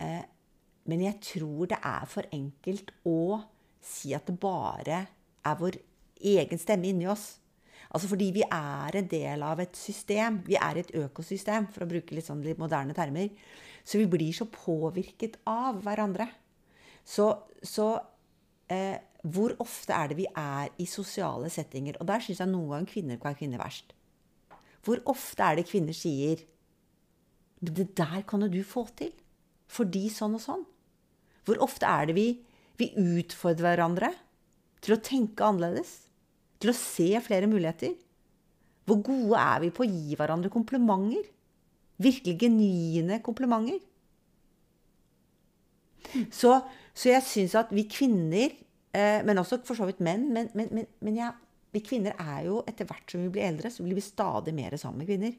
Eh, 0.00 0.24
men 0.84 1.02
jeg 1.04 1.20
tror 1.22 1.70
det 1.70 1.78
er 1.80 2.06
for 2.10 2.26
enkelt 2.34 2.90
å 3.08 3.40
si 3.84 4.12
at 4.16 4.26
det 4.28 4.36
bare 4.40 5.04
er 5.44 5.58
vår 5.60 5.78
egen 6.34 6.60
stemme 6.60 6.90
inni 6.90 7.08
oss. 7.10 7.38
Altså 7.90 8.10
fordi 8.10 8.30
vi 8.34 8.44
er 8.46 8.98
en 8.98 9.08
del 9.10 9.44
av 9.46 9.60
et 9.62 9.76
system. 9.78 10.40
Vi 10.46 10.56
er 10.58 10.80
et 10.80 10.94
økosystem, 10.98 11.68
for 11.74 11.84
å 11.84 11.90
bruke 11.90 12.16
litt 12.16 12.28
sånn 12.28 12.42
litt 12.44 12.60
moderne 12.60 12.96
termer. 12.96 13.30
Så 13.84 14.00
vi 14.00 14.08
blir 14.10 14.32
så 14.34 14.48
påvirket 14.50 15.36
av 15.50 15.82
hverandre. 15.84 16.28
Så, 17.04 17.28
så 17.60 17.88
eh, 18.72 18.96
hvor 19.24 19.54
ofte 19.62 19.96
er 19.96 20.10
det 20.10 20.18
vi 20.18 20.26
er 20.28 20.72
i 20.80 20.86
sosiale 20.88 21.50
settinger? 21.52 21.98
Og 22.00 22.08
der 22.08 22.24
syns 22.24 22.40
jeg 22.42 22.50
noen 22.50 22.72
ganger 22.72 22.90
kvinner 22.90 23.20
kan 23.20 23.30
være 23.30 23.40
kvinner 23.42 23.62
verst. 23.62 23.94
Hvor 24.84 25.00
ofte 25.08 25.44
er 25.44 25.60
det 25.60 25.68
kvinner 25.70 25.96
sier 25.96 26.42
Det 27.64 27.86
der 27.96 28.20
kan 28.28 28.42
jo 28.44 28.50
du 28.52 28.60
få 28.66 28.84
til 28.96 29.14
fordi 29.74 30.10
sånn 30.12 30.36
og 30.36 30.42
sånn. 30.44 30.64
Hvor 31.48 31.58
ofte 31.64 31.88
er 31.88 32.06
det 32.06 32.14
vi, 32.14 32.26
vi 32.76 32.90
utfordrer 32.94 33.64
hverandre 33.64 34.10
til 34.84 34.94
å 34.94 35.00
tenke 35.02 35.42
annerledes? 35.42 36.03
Til 36.64 36.72
å 36.72 36.76
se 36.78 37.10
flere 37.20 37.48
muligheter? 37.50 37.92
Hvor 38.88 39.00
gode 39.04 39.40
er 39.40 39.60
vi 39.60 39.72
på 39.72 39.84
å 39.84 39.88
gi 39.88 40.16
hverandre 40.16 40.48
komplimenter? 40.52 41.26
Virkelig 42.00 42.38
genuine 42.40 43.20
komplimenter? 43.24 43.82
Så, 46.32 46.56
så 46.96 47.10
jeg 47.10 47.26
syns 47.26 47.56
at 47.58 47.72
vi 47.74 47.84
kvinner, 47.90 48.52
eh, 48.96 49.20
men 49.26 49.40
også 49.40 49.60
for 49.66 49.76
så 49.76 49.88
vidt 49.88 50.02
menn 50.04 50.28
Men, 50.32 50.48
men, 50.56 50.68
men, 50.72 50.88
men 51.04 51.16
ja, 51.18 51.32
vi 51.74 51.82
kvinner 51.84 52.16
er 52.16 52.44
jo 52.46 52.62
etter 52.70 52.88
hvert 52.88 53.12
som 53.12 53.24
vi 53.24 53.32
blir 53.34 53.44
eldre, 53.48 53.72
så 53.72 53.84
blir 53.84 53.98
vi 53.98 54.04
stadig 54.04 54.54
mer 54.56 54.76
sammen 54.80 55.02
med 55.02 55.10
kvinner. 55.10 55.36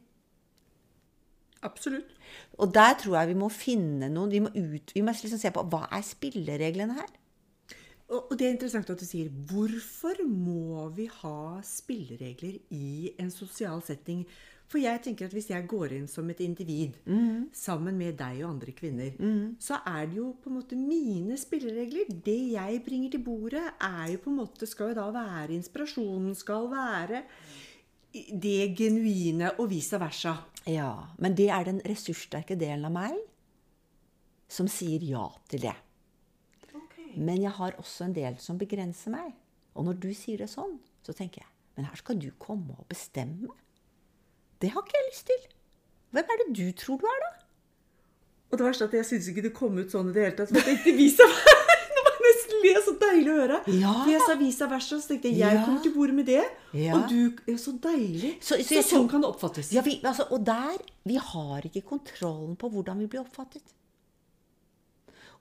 Absolutt. 1.65 2.11
Og 2.61 2.73
der 2.75 2.97
tror 3.01 3.17
jeg 3.17 3.31
vi 3.31 3.38
må 3.39 3.47
finne 3.49 4.09
noen 4.13 4.29
Vi 4.29 4.41
må, 4.43 4.51
ut, 4.53 4.91
vi 4.93 5.01
må 5.01 5.15
liksom 5.15 5.41
se 5.41 5.49
på 5.55 5.63
hva 5.71 5.88
er 5.89 6.03
spillereglene 6.05 6.97
her. 6.99 7.13
Og 8.13 8.35
det 8.37 8.45
er 8.45 8.53
interessant 8.53 8.89
at 8.93 8.99
du 9.01 9.05
sier 9.07 9.31
hvorfor 9.49 10.19
må 10.29 10.83
vi 10.93 11.07
ha 11.09 11.61
spilleregler 11.65 12.59
i 12.75 13.15
en 13.21 13.31
sosial 13.33 13.81
setting? 13.85 14.21
For 14.69 14.81
jeg 14.81 15.01
tenker 15.05 15.27
at 15.27 15.33
hvis 15.33 15.51
jeg 15.51 15.67
går 15.69 15.93
inn 15.93 16.07
som 16.09 16.29
et 16.29 16.41
individ 16.41 16.95
mm. 17.05 17.51
sammen 17.53 17.97
med 17.97 18.17
deg 18.17 18.41
og 18.43 18.55
andre 18.55 18.73
kvinner, 18.77 19.13
mm. 19.17 19.57
så 19.61 19.77
er 19.89 20.09
det 20.09 20.17
jo 20.17 20.31
på 20.41 20.49
en 20.49 20.57
måte 20.57 20.77
mine 20.77 21.37
spilleregler. 21.37 22.09
Det 22.09 22.39
jeg 22.55 22.81
bringer 22.85 23.13
til 23.13 23.23
bordet, 23.25 23.65
er 23.77 24.09
jo 24.13 24.23
på 24.23 24.33
en 24.33 24.39
måte 24.41 24.69
skal 24.69 24.93
jo 24.93 24.97
da 24.97 25.05
være 25.13 25.53
inspirasjonen, 25.57 26.33
skal 26.37 26.69
være 26.73 27.23
det 28.15 28.73
genuine, 28.77 29.51
og 29.59 29.69
vice 29.69 29.99
versa. 30.01 30.37
Ja, 30.65 30.93
men 31.21 31.37
det 31.37 31.49
er 31.53 31.67
den 31.67 31.81
ressurssterke 31.85 32.57
delen 32.57 32.87
av 32.89 32.95
meg 32.95 33.17
som 34.49 34.69
sier 34.71 35.03
ja 35.03 35.27
til 35.51 35.65
det. 35.67 35.75
Men 37.17 37.41
jeg 37.43 37.54
har 37.58 37.78
også 37.82 38.08
en 38.08 38.15
del 38.15 38.38
som 38.43 38.60
begrenser 38.60 39.13
meg. 39.13 39.34
Og 39.75 39.88
når 39.88 39.99
du 40.04 40.10
sier 40.15 40.39
det 40.41 40.49
sånn, 40.51 40.78
så 41.04 41.13
tenker 41.13 41.43
jeg 41.43 41.51
Men 41.75 41.89
her 41.89 41.99
skal 41.99 42.15
du 42.15 42.30
komme 42.39 42.71
og 42.80 42.86
bestemme? 42.88 43.51
Det 44.63 44.69
har 44.71 44.86
ikke 44.86 44.95
jeg 44.95 45.10
lyst 45.10 45.25
til. 45.28 45.41
Hvem 46.15 46.30
er 46.32 46.41
det 46.41 46.45
du 46.56 46.67
tror 46.80 47.01
du 47.01 47.10
er, 47.10 47.17
da? 47.25 47.32
Og 48.51 48.62
det 48.62 48.67
verste 48.69 48.86
er 48.86 48.93
at 48.93 48.95
jeg 49.01 49.08
syns 49.10 49.28
ikke 49.28 49.43
det 49.43 49.51
kom 49.58 49.75
ut 49.75 49.91
sånn 49.91 50.13
i 50.13 50.15
det 50.15 50.23
hele 50.23 50.38
tatt. 50.38 50.54
Det 50.56 50.63
jeg 50.63 50.80
tenkte, 50.86 51.28
meg 52.25 52.36
det 52.65 52.71
er 52.73 52.84
så 52.86 52.93
deilig 52.99 53.32
å 53.32 53.38
høre. 53.38 53.60
Ja. 53.71 53.93
For 54.01 54.12
jeg 54.12 54.23
sa 54.25 54.36
vis 54.39 54.47
visa 54.47 54.67
versa, 54.71 54.99
så 55.01 55.12
tenkte 55.12 55.32
jeg 55.32 55.41
jeg 55.41 55.62
kommer 55.63 55.82
til 55.84 55.93
bordet 55.95 56.17
med 56.17 56.30
det. 56.30 56.43
Ja. 56.75 56.97
Og 56.97 57.08
du 57.12 57.51
er 57.51 57.58
så 57.62 57.75
deilig. 57.84 58.36
Så, 58.41 58.60
så, 58.60 58.82
så 58.82 58.84
sånn 58.89 59.10
kan 59.12 59.23
det 59.23 59.30
oppfattes. 59.30 59.71
Ja, 59.75 59.84
vi, 59.86 59.97
altså, 60.04 60.28
og 60.34 60.45
der 60.47 60.78
Vi 61.06 61.19
har 61.21 61.65
ikke 61.67 61.84
kontrollen 61.86 62.56
på 62.60 62.69
hvordan 62.73 63.04
vi 63.04 63.10
blir 63.12 63.21
oppfattet. 63.21 63.75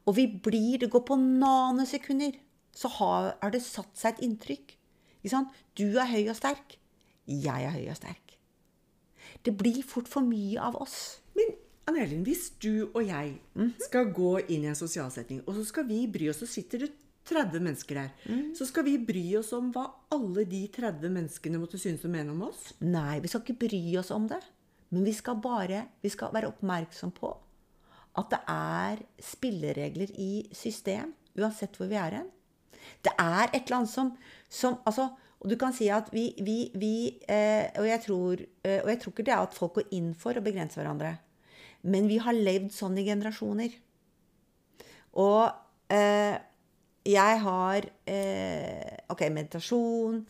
Og 0.05 0.17
vi 0.19 0.27
blir 0.29 0.79
Det 0.79 0.91
går 0.91 1.05
på 1.09 1.17
nanosekunder. 1.17 2.37
Så 2.75 2.89
har, 2.89 3.37
har 3.41 3.51
det 3.55 3.63
satt 3.63 3.93
seg 3.97 4.15
et 4.15 4.25
inntrykk. 4.27 4.77
Du 5.79 5.87
er 5.97 6.11
høy 6.11 6.29
og 6.29 6.37
sterk. 6.37 6.79
Jeg 7.25 7.65
er 7.65 7.73
høy 7.73 7.89
og 7.89 7.97
sterk. 7.97 8.35
Det 9.45 9.55
blir 9.57 9.83
fort 9.87 10.09
for 10.11 10.27
mye 10.27 10.61
av 10.61 10.77
oss. 10.77 11.21
Men 11.37 11.55
Anne 11.89 12.05
hvis 12.25 12.51
du 12.61 12.89
og 12.95 13.03
jeg 13.05 13.35
mhm. 13.55 13.75
skal 13.87 14.13
gå 14.17 14.39
inn 14.49 14.65
i 14.65 14.71
en 14.73 14.79
sosial 14.79 15.11
setting, 15.13 15.43
og 15.45 15.57
så 15.59 15.65
skal 15.69 15.89
vi 15.89 16.07
bry 16.09 16.31
oss, 16.33 16.41
så 16.41 16.49
sitter 16.49 16.87
det 16.87 16.93
30 17.29 17.61
mennesker 17.65 18.01
der. 18.03 18.11
Mm. 18.29 18.51
Så 18.57 18.67
skal 18.69 18.85
vi 18.85 18.99
bry 19.01 19.23
oss 19.39 19.53
om 19.57 19.71
hva 19.73 19.87
alle 20.13 20.45
de 20.49 20.67
30 20.73 21.13
menneskene 21.13 21.61
måtte 21.61 21.81
synes 21.81 22.05
og 22.05 22.13
mene 22.13 22.35
om 22.35 22.43
oss? 22.51 22.75
Nei, 22.85 23.21
vi 23.25 23.31
skal 23.33 23.45
ikke 23.45 23.65
bry 23.65 23.83
oss 24.01 24.13
om 24.13 24.29
det. 24.29 24.43
Men 24.93 25.07
vi 25.09 25.15
skal 25.17 25.41
bare 25.43 25.87
vi 26.05 26.13
skal 26.13 26.35
være 26.35 26.51
oppmerksom 26.53 27.15
på 27.17 27.33
at 28.19 28.31
det 28.31 28.41
er 28.51 29.03
spilleregler 29.23 30.15
i 30.21 30.47
system, 30.55 31.13
uansett 31.39 31.77
hvor 31.79 31.91
vi 31.91 31.99
er 31.99 32.21
hen. 32.21 32.31
Det 33.05 33.13
er 33.19 33.49
et 33.51 33.65
eller 33.65 33.81
annet 33.81 33.93
som, 33.93 34.13
som 34.49 34.79
altså, 34.85 35.09
Og 35.45 35.51
du 35.51 35.59
kan 35.61 35.75
si 35.77 35.91
at 35.93 36.07
vi, 36.13 36.31
vi, 36.41 36.71
vi 36.73 37.19
eh, 37.29 37.69
og, 37.77 37.85
jeg 37.85 38.01
tror, 38.01 38.41
eh, 38.65 38.79
og 38.81 38.89
jeg 38.89 39.01
tror 39.01 39.13
ikke 39.13 39.25
det 39.27 39.33
er 39.35 39.43
at 39.45 39.57
folk 39.57 39.75
går 39.77 39.91
inn 39.93 40.15
for 40.17 40.33
å 40.33 40.43
begrense 40.45 40.79
hverandre. 40.79 41.11
Men 41.85 42.09
vi 42.09 42.17
har 42.17 42.33
levd 42.33 42.71
sånn 42.73 42.97
i 42.97 43.05
generasjoner. 43.05 43.75
Og 45.21 45.93
eh, 45.93 46.39
jeg 47.05 47.41
har 47.45 47.85
eh, 48.09 48.97
OK, 49.13 49.27
meditasjon 49.29 50.23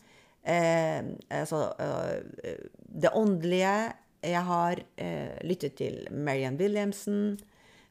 eh, 0.43 0.99
Altså 1.31 1.61
eh, 1.79 2.65
det 2.83 3.13
åndelige. 3.15 3.77
Jeg 4.25 4.41
har 4.41 4.79
lyttet 5.45 5.75
til 5.77 6.07
Marianne 6.09 6.57
Williamson, 6.57 7.35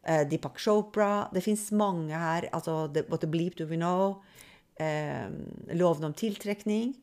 eh, 0.06 0.24
Deepak 0.28 0.58
Chopra 0.60 1.28
Det 1.32 1.42
fins 1.44 1.70
mange 1.72 2.14
her. 2.14 2.48
Altså 2.52 2.88
What 3.08 3.20
the 3.24 3.30
bleep 3.30 3.56
do 3.58 3.66
we 3.70 3.78
know? 3.80 4.22
Eh, 4.76 5.28
loven 5.74 6.10
om 6.10 6.14
tiltrekning. 6.14 6.94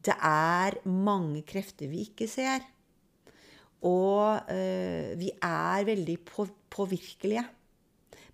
Det 0.00 0.16
er 0.16 0.80
mange 0.88 1.42
krefter 1.44 1.90
vi 1.90 2.06
ikke 2.08 2.28
ser. 2.28 2.64
Og 3.84 4.48
vi 5.16 5.30
er 5.40 5.84
veldig 5.88 6.16
på, 6.28 6.44
påvirkelige. 6.68 7.44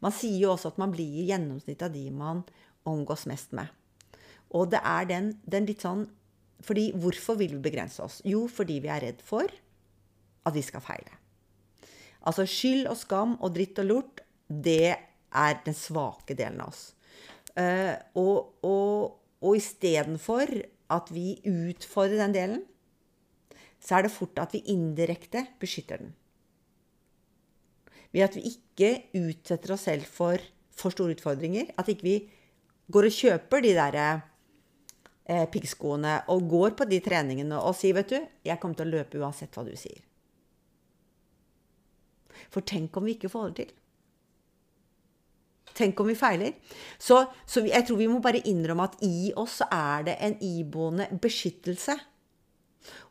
Man 0.02 0.14
sier 0.14 0.40
jo 0.40 0.52
også 0.52 0.72
at 0.72 0.78
man 0.82 0.90
blir 0.94 1.20
i 1.22 1.26
gjennomsnitt 1.28 1.84
av 1.86 1.94
de 1.94 2.04
man 2.10 2.42
omgås 2.86 3.26
mest 3.30 3.54
med. 3.54 3.70
Og 4.54 4.70
det 4.70 4.80
er 4.82 5.06
den, 5.10 5.32
den 5.46 5.68
litt 5.68 5.86
sånn 5.86 6.06
fordi 6.66 6.88
Hvorfor 6.96 7.36
vil 7.38 7.52
vi 7.58 7.66
begrense 7.68 8.00
oss? 8.02 8.22
Jo, 8.24 8.46
fordi 8.48 8.78
vi 8.82 8.88
er 8.90 9.02
redd 9.04 9.20
for 9.22 9.50
at 10.46 10.54
vi 10.54 10.62
skal 10.64 10.82
feile. 10.82 11.15
Altså 12.26 12.46
skyld 12.50 12.88
og 12.90 12.98
skam 12.98 13.36
og 13.38 13.54
dritt 13.54 13.78
og 13.82 13.88
lort, 13.90 14.22
det 14.46 14.96
er 14.96 15.60
den 15.66 15.76
svake 15.76 16.34
delen 16.38 16.62
av 16.64 16.72
oss. 16.72 16.88
Uh, 17.56 17.94
og, 18.18 18.38
og, 18.66 19.14
og 19.40 19.56
istedenfor 19.56 20.50
at 20.92 21.08
vi 21.14 21.38
utfordrer 21.48 22.20
den 22.24 22.34
delen, 22.34 22.64
så 23.80 23.98
er 23.98 24.06
det 24.06 24.14
fort 24.14 24.38
at 24.42 24.54
vi 24.56 24.64
indirekte 24.72 25.44
beskytter 25.60 26.02
den. 26.02 26.12
Ved 28.12 28.26
at 28.26 28.36
vi 28.38 28.50
ikke 28.50 28.90
utsetter 29.18 29.74
oss 29.76 29.86
selv 29.86 30.06
for 30.10 30.42
for 30.76 30.94
store 30.94 31.16
utfordringer. 31.16 31.72
At 31.78 31.88
ikke 31.90 32.06
vi 32.06 32.16
går 32.92 33.08
og 33.08 33.16
kjøper 33.18 33.64
de 33.64 33.72
der 33.76 33.98
eh, 34.02 35.46
piggskoene 35.52 36.18
og 36.32 36.48
går 36.50 36.76
på 36.78 36.88
de 36.90 37.00
treningene 37.04 37.60
og 37.60 37.76
sier, 37.78 37.96
vet 37.96 38.12
du, 38.12 38.20
jeg 38.46 38.60
kommer 38.62 38.78
til 38.78 38.90
å 38.90 38.98
løpe 38.98 39.22
uansett 39.22 39.56
hva 39.56 39.66
du 39.66 39.74
sier. 39.78 40.02
For 42.52 42.66
tenk 42.66 42.96
om 42.96 43.06
vi 43.06 43.16
ikke 43.16 43.32
får 43.32 43.50
det 43.50 43.56
til. 43.64 43.74
Tenk 45.76 46.00
om 46.00 46.08
vi 46.08 46.16
feiler. 46.16 46.54
Så, 46.98 47.20
så, 47.44 47.62
jeg 47.66 47.84
tror 47.84 47.98
vi 48.00 48.08
må 48.08 48.20
bare 48.24 48.44
innrømme 48.48 48.86
at 48.88 49.00
i 49.04 49.32
oss 49.36 49.58
er 49.66 50.06
det 50.08 50.16
en 50.24 50.36
iboende 50.44 51.08
beskyttelse. 51.20 51.96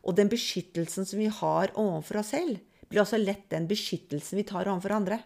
Og 0.06 0.16
den 0.18 0.30
beskyttelsen 0.32 1.06
som 1.06 1.20
vi 1.20 1.28
har 1.30 1.74
overfor 1.78 2.22
oss 2.22 2.32
selv, 2.34 2.58
blir 2.90 3.02
også 3.02 3.20
lett 3.20 3.48
den 3.52 3.68
beskyttelsen 3.70 4.40
vi 4.40 4.46
tar 4.48 4.70
overfor 4.70 4.96
andre. 4.96 5.20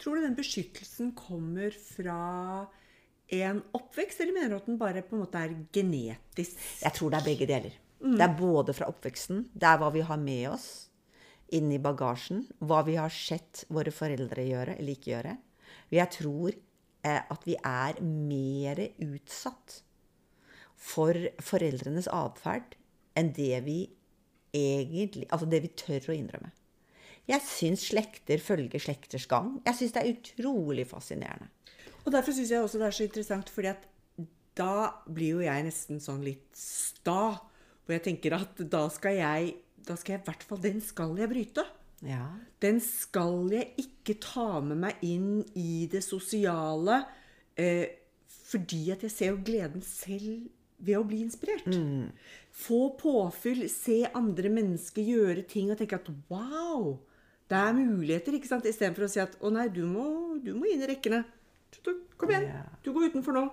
Tror 0.00 0.18
du 0.18 0.26
den 0.26 0.36
beskyttelsen 0.36 1.14
kommer 1.16 1.72
fra 1.72 2.66
en 3.32 3.62
oppvekst, 3.74 4.20
eller 4.20 4.36
mener 4.36 4.52
du 4.52 4.58
at 4.58 4.68
den 4.68 4.78
bare 4.80 5.04
på 5.06 5.16
en 5.16 5.24
måte 5.24 5.40
er 5.40 5.54
genetisk? 5.72 6.60
Jeg 6.82 6.96
tror 6.96 7.12
det 7.12 7.20
er 7.20 7.28
begge 7.30 7.48
deler. 7.48 7.78
Mm. 8.02 8.18
Det 8.18 8.26
er 8.26 8.36
både 8.38 8.74
fra 8.76 8.90
oppveksten, 8.92 9.46
det 9.56 9.70
er 9.70 9.80
hva 9.80 9.88
vi 9.94 10.04
har 10.04 10.20
med 10.20 10.50
oss. 10.52 10.68
Inn 11.54 11.70
i 11.72 11.80
bagasjen 11.82 12.44
hva 12.58 12.82
vi 12.86 12.96
har 12.98 13.12
sett 13.12 13.64
våre 13.72 13.92
foreldre 13.94 14.46
gjøre 14.46 14.76
eller 14.78 14.96
ikke 14.96 15.12
gjøre. 15.12 15.34
Jeg 15.94 16.12
tror 16.16 16.54
eh, 16.54 17.20
at 17.22 17.46
vi 17.46 17.56
er 17.60 18.00
mer 18.02 18.82
utsatt 19.06 19.80
for 20.76 21.16
foreldrenes 21.42 22.08
atferd 22.12 22.76
enn 23.16 23.32
det 23.36 23.62
vi 23.66 23.80
egentlig 24.56 25.26
Altså 25.34 25.48
det 25.50 25.58
vi 25.66 25.68
tør 25.76 26.06
å 26.08 26.14
innrømme. 26.16 26.48
Jeg 27.26 27.42
syns 27.44 27.88
slekter 27.90 28.40
følger 28.40 28.80
slekters 28.80 29.26
gang. 29.28 29.56
Jeg 29.66 29.76
syns 29.76 29.92
det 29.92 30.02
er 30.02 30.12
utrolig 30.14 30.86
fascinerende. 30.88 31.50
Og 32.06 32.14
derfor 32.14 32.32
syns 32.32 32.52
jeg 32.54 32.62
også 32.62 32.80
det 32.80 32.86
er 32.86 32.96
så 32.96 33.04
interessant, 33.04 33.50
fordi 33.52 33.72
at 33.72 33.84
da 34.56 35.02
blir 35.12 35.34
jo 35.34 35.44
jeg 35.44 35.66
nesten 35.66 36.00
sånn 36.00 36.22
litt 36.24 36.48
sta. 36.56 37.34
Hvor 37.84 37.96
jeg 37.96 38.04
tenker 38.06 38.38
at 38.38 38.62
da 38.70 38.86
skal 38.94 39.18
jeg 39.18 39.50
Da 39.86 39.96
skal 39.98 40.16
jeg 40.16 40.22
i 40.22 40.26
hvert 40.26 40.46
fall 40.46 40.62
Den 40.64 40.80
skal 40.84 41.14
jeg 41.20 41.30
bryte. 41.30 41.64
Ja. 42.04 42.24
Den 42.62 42.80
skal 42.84 43.46
jeg 43.54 43.72
ikke 43.80 44.18
ta 44.20 44.60
med 44.64 44.80
meg 44.82 45.06
inn 45.06 45.40
i 45.56 45.86
det 45.90 46.02
sosiale. 46.04 47.04
Eh, 47.56 47.86
fordi 48.46 48.90
at 48.94 49.02
jeg 49.06 49.14
ser 49.14 49.32
jo 49.32 49.42
gleden 49.46 49.82
selv 49.82 50.46
ved 50.76 50.98
å 50.98 51.06
bli 51.08 51.22
inspirert. 51.24 51.66
Få 52.56 52.80
påfyll, 53.00 53.64
se 53.72 54.02
andre 54.16 54.50
mennesker 54.52 55.06
gjøre 55.06 55.46
ting 55.48 55.72
og 55.72 55.80
tenke 55.80 55.98
at 55.98 56.10
wow, 56.30 56.98
det 57.48 57.58
er 57.58 57.78
muligheter. 57.78 58.36
ikke 58.36 58.50
sant? 58.50 58.68
Istedenfor 58.68 59.06
å 59.06 59.10
si 59.10 59.22
at 59.22 59.34
å 59.40 59.50
nei, 59.54 59.66
du 59.72 59.82
må, 59.88 60.36
du 60.42 60.52
må 60.56 60.68
inn 60.70 60.84
i 60.84 60.90
rekkene. 60.90 61.24
Kom 62.16 62.30
igjen, 62.32 62.48
du 62.84 62.92
går 62.94 63.10
utenfor 63.10 63.36
nå. 63.36 63.44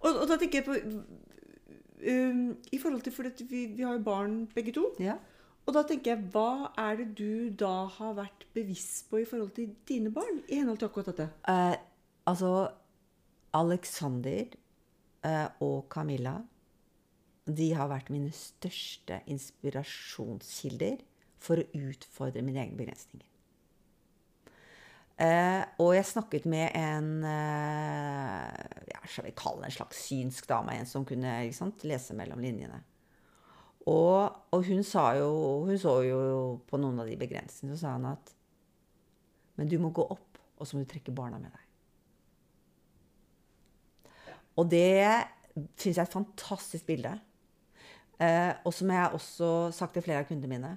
Og, 0.00 0.12
og 0.12 0.24
da 0.30 0.38
tenker 0.40 0.60
jeg 0.60 0.68
på 0.68 0.76
um, 2.06 2.56
I 2.72 2.78
forhold 2.78 3.02
til 3.06 3.12
For 3.12 3.28
vi, 3.48 3.66
vi 3.76 3.82
har 3.82 3.98
jo 3.98 4.04
barn 4.04 4.46
begge 4.54 4.72
to. 4.76 4.94
ja. 5.00 5.18
Og 5.68 5.74
da 5.76 5.82
tenker 5.86 6.14
jeg, 6.14 6.28
hva 6.32 6.72
er 6.80 6.96
det 6.98 7.10
du 7.18 7.50
da 7.54 7.84
har 7.94 8.14
vært 8.16 8.46
bevisst 8.56 9.10
på 9.10 9.20
i 9.20 9.26
forhold 9.28 9.52
til 9.54 9.68
dine 9.86 10.10
barn? 10.10 10.40
I 10.48 10.62
henhold 10.62 10.80
til 10.80 10.88
akkurat 10.88 11.10
dette? 11.12 11.28
Eh, 11.46 11.76
altså 12.26 12.70
Alexander 13.54 14.56
eh, 15.22 15.48
og 15.60 15.86
Camilla 15.92 16.40
de 17.50 17.68
har 17.74 17.90
vært 17.90 18.10
mine 18.10 18.32
største 18.34 19.20
inspirasjonskilder 19.30 21.00
for 21.40 21.62
å 21.62 21.86
utfordre 21.90 22.42
mine 22.46 22.62
egne 22.64 22.78
begrensninger. 22.78 23.29
Eh, 25.20 25.62
og 25.82 25.90
jeg 25.92 26.06
snakket 26.08 26.46
med 26.48 26.70
en 26.78 27.08
eh, 27.28 28.60
ja, 28.88 29.00
skal 29.04 29.26
vi 29.26 29.34
kalle 29.36 29.66
en 29.68 29.74
slags 29.74 29.98
synsk 30.06 30.48
dame, 30.48 30.78
en 30.80 30.88
som 30.88 31.04
kunne 31.04 31.34
sant, 31.52 31.84
lese 31.84 32.16
mellom 32.16 32.40
linjene. 32.40 32.78
Og, 33.90 34.32
og 34.52 34.64
hun 34.66 34.82
jo 34.84 35.30
Hun 35.64 35.78
så 35.80 35.94
jo 36.04 36.20
på 36.68 36.76
noen 36.80 37.00
av 37.00 37.08
de 37.08 37.16
begrensningene, 37.20 37.76
så 37.76 37.86
sa 37.86 37.94
han 37.96 38.10
at 38.12 38.34
Men 39.56 39.68
du 39.68 39.78
må 39.80 39.90
gå 39.90 40.04
opp, 40.04 40.38
og 40.56 40.66
så 40.66 40.76
må 40.76 40.84
du 40.84 40.90
trekke 40.92 41.12
barna 41.12 41.38
med 41.40 41.52
deg. 41.52 41.66
Og 44.56 44.68
det 44.70 45.04
syns 45.76 45.96
jeg 45.96 46.00
er 46.00 46.08
et 46.08 46.14
fantastisk 46.14 46.86
bilde. 46.88 47.12
Eh, 48.20 48.52
og 48.64 48.72
som 48.72 48.88
jeg 48.92 49.16
også 49.16 49.48
sagt 49.72 49.96
til 49.96 50.04
flere 50.04 50.24
av 50.24 50.28
kundene 50.28 50.52
mine, 50.52 50.72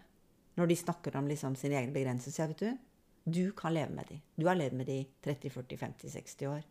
når 0.60 0.68
de 0.68 0.76
snakker 0.80 1.16
om 1.16 1.28
liksom 1.28 1.56
sine 1.60 1.80
egne 1.80 1.96
begrensninger, 1.96 2.36
sier 2.36 2.46
jeg, 2.46 2.54
vet 2.54 2.64
du, 2.64 2.93
du 3.26 3.52
kan 3.52 3.74
leve 3.74 3.94
med 3.96 4.06
de. 4.10 4.22
Du 4.40 4.48
har 4.48 4.56
levd 4.56 4.76
med 4.76 4.86
de 4.86 5.06
30, 5.24 5.50
40, 5.50 5.78
50, 5.78 6.12
60 6.12 6.48
år. 6.48 6.62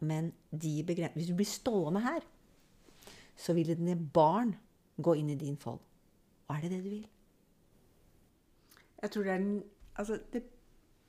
Men 0.00 0.32
hvis 0.50 1.28
du 1.28 1.34
blir 1.34 1.46
stående 1.46 2.00
her, 2.00 2.20
så 3.36 3.52
vil 3.52 3.76
dine 3.76 3.96
barn 4.14 4.54
gå 5.02 5.14
inn 5.14 5.30
i 5.30 5.38
din 5.38 5.56
fold. 5.56 5.80
Og 6.48 6.56
er 6.56 6.60
det 6.60 6.70
det 6.70 6.78
du 6.84 6.88
vil? 6.88 7.06
Jeg 9.02 9.10
tror 9.10 9.22
det 9.22 9.32
er 9.32 9.38
den, 9.38 9.62
altså, 9.96 10.18
det 10.32 10.42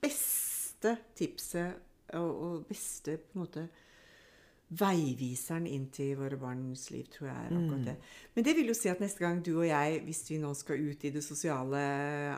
beste 0.01 0.97
tipset 1.15 1.73
og, 2.13 2.41
og 2.41 2.65
beste 2.65 3.17
på 3.17 3.39
en 3.39 3.39
måte 3.39 3.67
veiviseren 4.69 5.67
inn 5.69 5.89
til 5.93 6.15
våre 6.17 6.37
barns 6.41 6.87
liv, 6.91 7.05
tror 7.13 7.27
jeg 7.29 7.37
er 7.37 7.53
akkurat 7.53 7.85
det. 7.85 7.95
Men 8.33 8.43
det 8.47 8.55
vil 8.57 8.67
jo 8.71 8.73
si 8.73 8.89
at 8.89 8.99
neste 8.99 9.21
gang 9.21 9.43
du 9.45 9.51
og 9.59 9.67
jeg, 9.67 9.99
hvis 10.07 10.23
vi 10.31 10.39
nå 10.41 10.53
skal 10.57 10.81
ut 10.81 11.05
i 11.05 11.11
det 11.13 11.21
sosiale, 11.23 11.81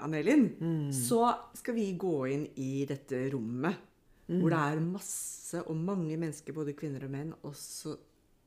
Anelin, 0.04 0.92
så 0.92 1.22
skal 1.56 1.74
vi 1.78 1.94
gå 1.96 2.18
inn 2.36 2.48
i 2.56 2.86
dette 2.90 3.30
rommet 3.34 3.76
hvor 4.28 4.52
det 4.52 4.60
er 4.60 4.80
masse 4.84 5.62
og 5.72 5.78
mange 5.80 6.18
mennesker, 6.20 6.52
både 6.54 6.74
kvinner 6.76 7.06
og 7.08 7.12
menn, 7.14 7.30
og 7.48 7.54
så 7.56 7.94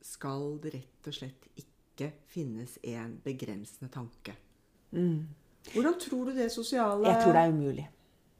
skal 0.05 0.59
det 0.61 0.75
rett 0.75 1.07
og 1.09 1.15
slett 1.17 1.47
ikke 1.57 2.11
finnes 2.29 2.77
en 2.85 3.15
begrensende 3.25 3.89
tanke. 3.89 4.35
Hvordan 5.73 5.97
tror 6.01 6.29
du 6.29 6.35
det 6.37 6.51
sosiale 6.53 7.07
Jeg 7.09 7.23
tror 7.23 7.33
det 7.33 7.41
er 7.41 7.51
umulig. 7.53 7.87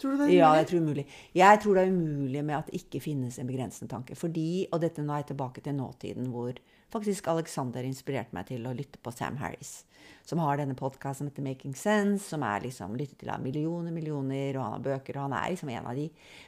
Tror 0.02 0.16
du 0.16 0.24
det 0.24 0.28
er 0.32 0.34
Ja, 0.34 0.52
jeg 0.58 0.68
tror 0.72 0.82
umulig. 0.82 1.06
Jeg 1.38 1.62
tror 1.62 1.78
det 1.78 1.84
er 1.86 1.94
umulig 1.94 2.44
med 2.48 2.58
at 2.58 2.70
det 2.70 2.82
ikke 2.82 3.04
finnes 3.04 3.38
en 3.38 3.50
begrensende 3.50 3.92
tanke. 3.92 4.18
Fordi, 4.18 4.66
og 4.72 4.82
dette 4.82 5.04
nå 5.06 5.14
er 5.14 5.22
jeg 5.22 5.32
tilbake 5.32 5.62
til 5.62 5.78
nåtiden, 5.78 6.32
hvor 6.34 6.58
faktisk 6.92 7.30
Alexander 7.32 7.86
inspirerte 7.88 8.36
meg 8.36 8.50
til 8.50 8.66
å 8.68 8.74
lytte 8.76 9.00
på 9.02 9.14
Sam 9.16 9.38
Harris. 9.42 9.84
Som 10.28 10.42
har 10.42 10.58
denne 10.58 10.76
podkasten 10.78 11.28
som 11.28 11.30
heter 11.30 11.46
Making 11.46 11.76
Sense, 11.78 12.26
som 12.34 12.44
er 12.46 12.66
liksom 12.66 12.96
lyttet 12.98 13.20
til 13.22 13.32
av 13.34 13.44
millioner, 13.44 13.94
millioner, 13.94 14.58
og 14.58 14.64
han 14.66 14.76
har 14.78 14.88
bøker, 14.88 15.18
og 15.18 15.30
han 15.30 15.38
er 15.38 15.54
liksom 15.54 15.72
en 15.74 15.92
av 15.92 15.98
de 15.98 16.08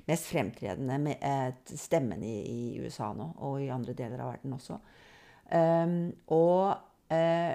mest 0.10 0.30
fremtredende 0.30 0.98
med, 1.06 1.22
eh, 1.22 1.78
stemmene 1.78 2.26
i, 2.26 2.40
i 2.50 2.82
USA 2.82 3.12
nå, 3.18 3.30
og 3.46 3.62
i 3.62 3.70
andre 3.74 3.96
deler 3.98 4.24
av 4.24 4.34
verden 4.34 4.58
også. 4.58 4.80
Um, 5.54 5.98
og 6.34 7.14
eh, 7.14 7.54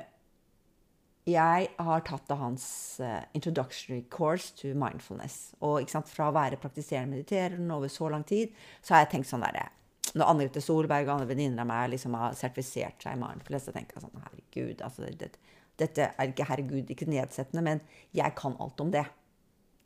jeg 1.28 1.68
har 1.76 2.04
tatt 2.06 2.30
av 2.32 2.40
hans 2.40 2.64
uh, 3.02 3.20
introductory 3.36 4.02
course 4.10 4.54
to 4.58 4.72
mindfulness. 4.78 5.52
Og 5.64 5.88
sant, 5.90 6.08
fra 6.10 6.30
å 6.30 6.36
være 6.36 6.60
praktiserende 6.60 7.16
mediterende 7.16 7.76
over 7.76 7.92
så 7.92 8.08
lang 8.12 8.24
tid, 8.28 8.54
så 8.82 8.94
har 8.94 9.04
jeg 9.04 9.12
tenkt 9.16 9.30
sånn 9.30 9.44
derre 9.44 9.68
Når 10.14 10.24
Anne-Grete 10.24 10.62
Solberg 10.64 11.08
og 11.08 11.18
andre 11.18 11.28
venninner 11.28 11.64
av 11.64 11.68
meg 11.68 11.92
liksom 11.92 12.16
har 12.16 12.36
sertifisert 12.38 13.04
seg 13.04 13.18
i 13.18 13.20
mindfulness, 13.20 13.68
så 13.68 13.74
tenker 13.76 13.98
jeg 13.98 14.06
sånn 14.06 14.24
Herregud, 14.24 14.82
altså 14.86 15.10
det, 15.20 15.30
dette 15.78 16.10
er 16.10 16.32
ikke 16.32 16.48
herregud, 16.48 16.90
ikke 16.94 17.10
nedsettende, 17.10 17.64
men 17.66 17.82
jeg 18.16 18.34
kan 18.38 18.56
alt 18.62 18.80
om 18.84 18.92
det. 18.94 19.04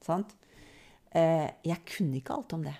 Sant? 0.04 0.36
Uh, 1.12 1.48
jeg 1.66 1.80
kunne 1.90 2.20
ikke 2.20 2.38
alt 2.38 2.54
om 2.56 2.66
det. 2.66 2.76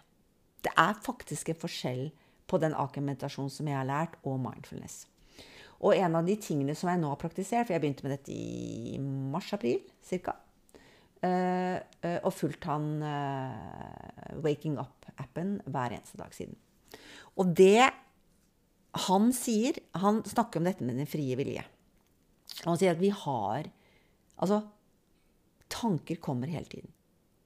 Det 0.63 0.73
er 0.79 1.01
faktisk 1.03 1.51
en 1.51 1.63
forskjell 1.65 2.05
på 2.47 2.61
den 2.63 2.77
akermentasjonen 2.79 3.51
som 3.51 3.69
jeg 3.69 3.81
har 3.81 3.89
lært, 3.89 4.21
og 4.23 4.39
mindfulness. 4.45 5.07
Og 5.83 5.97
en 5.99 6.15
av 6.19 6.27
de 6.27 6.37
tingene 6.39 6.77
som 6.79 6.91
jeg 6.93 7.01
nå 7.03 7.11
har 7.11 7.21
praktisert, 7.21 7.67
for 7.67 7.75
jeg 7.75 7.83
begynte 7.83 8.07
med 8.07 8.15
dette 8.15 8.35
i 8.35 8.97
mars-april 9.03 9.83
ca., 10.09 10.39
og 11.23 12.33
fulgt 12.35 12.65
han 12.67 12.87
eh, 13.07 14.39
Waking 14.43 14.75
Up-appen 14.83 15.53
hver 15.71 15.95
eneste 15.95 16.19
dag 16.19 16.33
siden. 16.35 16.57
Og 17.39 17.53
det 17.55 17.93
han 19.07 19.31
sier 19.33 19.79
Han 20.03 20.19
snakker 20.29 20.61
om 20.61 20.67
dette 20.67 20.85
med 20.85 20.99
den 21.01 21.09
frie 21.09 21.37
vilje. 21.39 21.63
Han 22.67 22.77
sier 22.77 22.97
at 22.97 23.01
vi 23.01 23.13
har 23.15 23.71
Altså, 24.43 24.59
tanker 25.71 26.19
kommer 26.19 26.51
hele 26.51 26.67
tiden. 26.67 26.91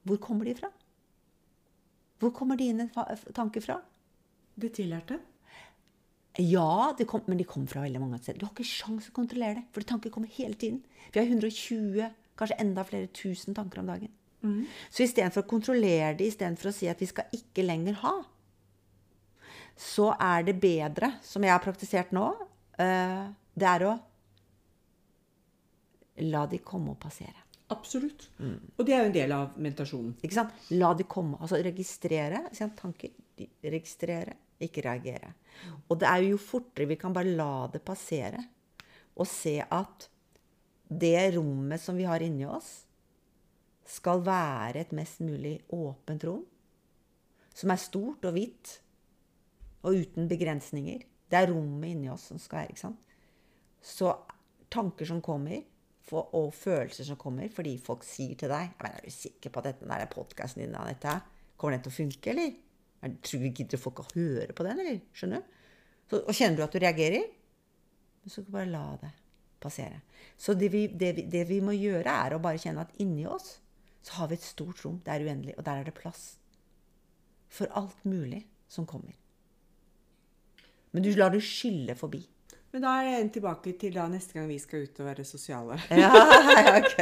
Hvor 0.07 0.17
kommer 0.23 0.49
de 0.49 0.55
fra? 0.57 0.71
Hvor 2.19 2.33
kommer 2.33 2.57
dine 2.57 2.89
tanker 3.37 3.61
fra? 3.61 3.77
Det 4.57 4.71
tillærte? 4.79 5.19
Ja, 6.43 6.95
det 6.99 7.07
kom, 7.09 7.23
men 7.27 7.39
de 7.41 7.47
kommer 7.49 7.71
fra 7.71 7.83
veldig 7.87 8.01
mange 8.03 8.19
steder. 8.21 8.41
Du 8.41 8.47
har 8.47 8.53
ikke 8.53 8.69
sjans 8.69 9.09
å 9.09 9.17
kontrollere 9.17 9.61
det, 9.61 9.67
for 9.73 9.87
tanker 9.89 10.13
kommer 10.13 10.33
hele 10.37 10.59
tiden. 10.61 10.83
Vi 11.13 11.21
har 11.21 11.27
120, 11.27 12.11
kanskje 12.37 12.59
enda 12.61 12.85
flere 12.85 13.09
tusen 13.17 13.57
tanker 13.57 13.81
om 13.81 13.93
dagen. 13.93 14.13
Så 14.91 15.07
istedenfor 15.07 15.45
å 15.45 15.51
kontrollere 15.51 16.15
det, 16.19 16.29
istedenfor 16.31 16.71
å 16.71 16.75
si 16.75 16.91
at 16.91 17.01
vi 17.03 17.09
skal 17.11 17.33
ikke 17.35 17.65
lenger 17.65 17.97
ha, 18.05 18.15
så 19.77 20.13
er 20.23 20.45
det 20.47 20.57
bedre, 20.61 21.17
som 21.25 21.45
jeg 21.45 21.53
har 21.53 21.65
praktisert 21.65 22.13
nå, 22.17 22.29
eh, 22.81 23.25
det 23.57 23.69
er 23.73 23.85
å 23.89 23.97
la 26.25 26.47
de 26.49 26.63
komme 26.65 26.95
og 26.95 27.01
passere. 27.01 27.43
Absolutt. 27.75 28.29
Og 28.79 28.87
det 28.87 28.95
er 28.95 29.03
jo 29.03 29.09
en 29.11 29.17
del 29.17 29.33
av 29.35 29.57
meditasjonen. 29.59 30.15
Ikke 30.23 30.37
sant? 30.39 30.53
La 30.71 30.93
de 30.95 31.05
komme. 31.11 31.37
Altså 31.43 31.59
registrere 31.67 32.45
tanker. 32.79 33.11
Registrere, 33.67 34.37
ikke 34.63 34.85
reagere. 34.87 35.33
Og 35.89 35.99
det 36.01 36.09
er 36.09 36.25
jo 36.27 36.41
fortere 36.41 36.89
vi 36.89 36.99
kan 37.01 37.15
bare 37.17 37.33
la 37.37 37.67
det 37.73 37.83
passere, 37.85 38.43
og 39.17 39.29
se 39.29 39.59
at 39.61 40.09
det 40.87 41.35
rommet 41.37 41.81
som 41.83 41.97
vi 41.99 42.07
har 42.07 42.23
inni 42.23 42.47
oss, 42.49 42.85
skal 43.87 44.25
være 44.27 44.83
et 44.83 44.93
mest 44.97 45.23
mulig 45.23 45.61
åpent 45.73 46.25
rom. 46.27 46.43
Som 47.57 47.71
er 47.73 47.81
stort 47.81 48.27
og 48.27 48.35
hvitt, 48.37 48.81
og 49.87 49.95
uten 50.03 50.27
begrensninger. 50.29 51.05
Det 51.31 51.39
er 51.39 51.53
rommet 51.53 51.95
inni 51.95 52.11
oss 52.11 52.27
som 52.31 52.41
skal 52.43 52.65
være. 52.65 52.75
ikke 52.75 52.83
sant? 52.83 53.07
Så 53.83 54.11
tanker 54.71 55.07
som 55.07 55.23
kommer, 55.23 55.63
for, 56.07 56.29
og 56.39 56.53
følelser 56.55 57.07
som 57.07 57.19
kommer 57.19 57.51
fordi 57.51 57.73
folk 57.83 58.05
sier 58.07 58.37
til 58.39 58.49
deg 58.53 58.69
jeg 58.79 58.91
'Er 58.93 59.01
du 59.05 59.11
sikker 59.11 59.51
på 59.51 59.59
at 59.59 59.65
dette 59.65 59.89
der 59.89 60.07
podkasten 60.07 60.63
din 60.63 60.75
Anette, 60.75 61.21
kommer 61.57 61.77
den 61.77 61.83
til 61.83 61.91
å 61.91 61.97
funke, 61.97 62.31
eller?' 62.31 62.66
Er- 63.03 63.17
Tror 63.23 63.41
du 63.45 63.51
gidder 63.51 63.79
folk 63.79 64.01
å 64.01 64.09
høre 64.15 64.53
på 64.57 64.65
den, 64.67 64.81
eller? 64.81 65.01
Skjønner 65.13 65.43
du? 65.43 65.55
Så, 66.11 66.21
og 66.23 66.35
kjenner 66.35 66.57
du 66.57 66.63
at 66.65 66.73
du 66.73 66.79
reagerer, 66.79 67.25
så 68.25 68.31
skal 68.31 68.45
du 68.49 68.51
bare 68.55 68.71
la 68.71 68.85
det. 69.03 69.13
passere. 69.61 70.03
Så 70.39 70.55
det 70.55 70.69
vi, 70.71 70.87
det, 70.87 71.13
vi, 71.17 71.23
det 71.33 71.45
vi 71.49 71.61
må 71.65 71.73
gjøre, 71.75 72.07
er 72.13 72.35
å 72.37 72.39
bare 72.43 72.59
kjenne 72.61 72.85
at 72.85 72.93
inni 73.03 73.25
oss 73.27 73.57
så 74.07 74.21
har 74.21 74.29
vi 74.31 74.37
et 74.37 74.45
stort 74.45 74.83
rom. 74.85 75.01
Det 75.03 75.11
er 75.11 75.25
uendelig, 75.27 75.55
og 75.59 75.65
der 75.67 75.81
er 75.81 75.85
det 75.89 75.95
plass 75.97 76.37
for 77.51 77.67
alt 77.75 78.05
mulig 78.05 78.45
som 78.71 78.87
kommer. 78.87 79.17
Men 80.93 81.03
du 81.03 81.11
lar 81.17 81.33
det 81.35 81.41
skylle 81.43 81.97
forbi. 81.99 82.21
Men 82.77 82.85
da 82.85 82.91
er 83.01 83.23
en 83.23 83.31
tilbake 83.33 83.73
til 83.81 83.95
da 83.97 84.03
neste 84.13 84.37
gang 84.37 84.51
vi 84.51 84.59
skal 84.61 84.83
ut 84.85 84.99
og 85.01 85.07
være 85.09 85.25
sosiale. 85.25 85.79
Ja, 86.03 86.11
ok. 86.77 86.99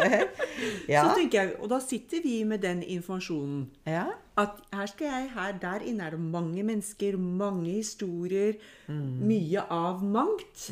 Ja. 0.87 1.01
Så 1.03 1.17
tenker 1.19 1.41
jeg, 1.41 1.57
Og 1.59 1.67
da 1.73 1.81
sitter 1.83 2.23
vi 2.23 2.37
med 2.47 2.63
den 2.63 2.85
informasjonen. 2.95 3.65
ja. 3.91 4.05
At 4.39 4.61
her 4.75 4.87
skal 4.91 5.07
jeg, 5.07 5.31
her, 5.35 5.59
der 5.63 5.83
inne 5.87 6.07
er 6.07 6.15
det 6.15 6.21
mange 6.21 6.63
mennesker, 6.67 7.17
mange 7.19 7.73
historier, 7.73 8.55
mye 8.89 9.63
av 9.71 10.03
mangt. 10.03 10.69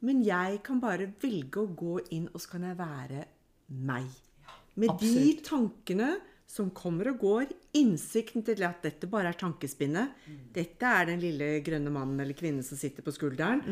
Men 0.00 0.24
jeg 0.24 0.58
kan 0.64 0.80
bare 0.80 1.10
velge 1.22 1.60
å 1.62 1.68
gå 1.76 1.98
inn, 2.10 2.26
og 2.32 2.40
så 2.40 2.54
kan 2.54 2.66
jeg 2.70 2.76
være 2.80 3.24
meg. 3.68 4.08
Med 4.76 4.96
de 5.00 5.24
tankene 5.44 6.14
som 6.48 6.68
kommer 6.76 7.12
og 7.12 7.20
går, 7.24 7.52
innsikten 7.74 8.42
til 8.44 8.60
at 8.66 8.82
dette 8.84 9.08
bare 9.08 9.30
er 9.32 9.38
tankespinnet. 9.40 10.12
Dette 10.52 10.84
er 10.84 11.06
den 11.08 11.22
lille 11.22 11.46
grønne 11.64 11.92
mannen 11.94 12.20
eller 12.20 12.36
kvinnen 12.36 12.62
som 12.66 12.76
sitter 12.76 13.02
på 13.06 13.14
skulderen 13.16 13.62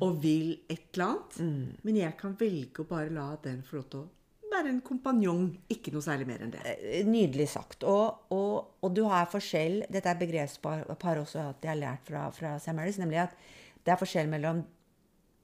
og 0.00 0.22
vil 0.22 0.54
et 0.70 0.88
eller 0.94 1.04
annet. 1.10 1.36
Men 1.84 1.96
jeg 2.00 2.16
kan 2.20 2.36
velge 2.40 2.80
å 2.84 2.88
bare 2.88 3.12
la 3.12 3.34
den 3.44 3.60
få 3.66 3.76
lov 3.80 3.90
til 3.92 4.00
å 4.00 4.08
være 4.50 4.72
en 4.72 4.80
kompanjong, 4.82 5.44
ikke 5.70 5.92
noe 5.94 6.02
særlig 6.02 6.26
mer 6.26 6.40
enn 6.42 6.50
det. 6.50 6.60
Eh, 6.66 7.04
Nydelig 7.06 7.48
sagt. 7.52 7.84
Og, 7.86 8.24
og, 8.34 8.72
og 8.82 8.94
du 8.96 9.04
har 9.06 9.28
forskjell 9.30 9.84
Dette 9.88 10.10
er 10.10 10.18
begrepspar 10.18 10.82
par 10.98 11.20
også 11.20 11.44
at 11.52 11.62
jeg 11.62 11.70
har 11.70 11.78
lært 11.78 12.08
fra, 12.08 12.24
fra 12.34 12.56
Sam 12.58 12.80
Harris, 12.82 12.98
nemlig 12.98 13.20
at 13.28 13.36
det 13.84 13.92
er 13.94 14.00
forskjell 14.00 14.28
mellom 14.32 14.64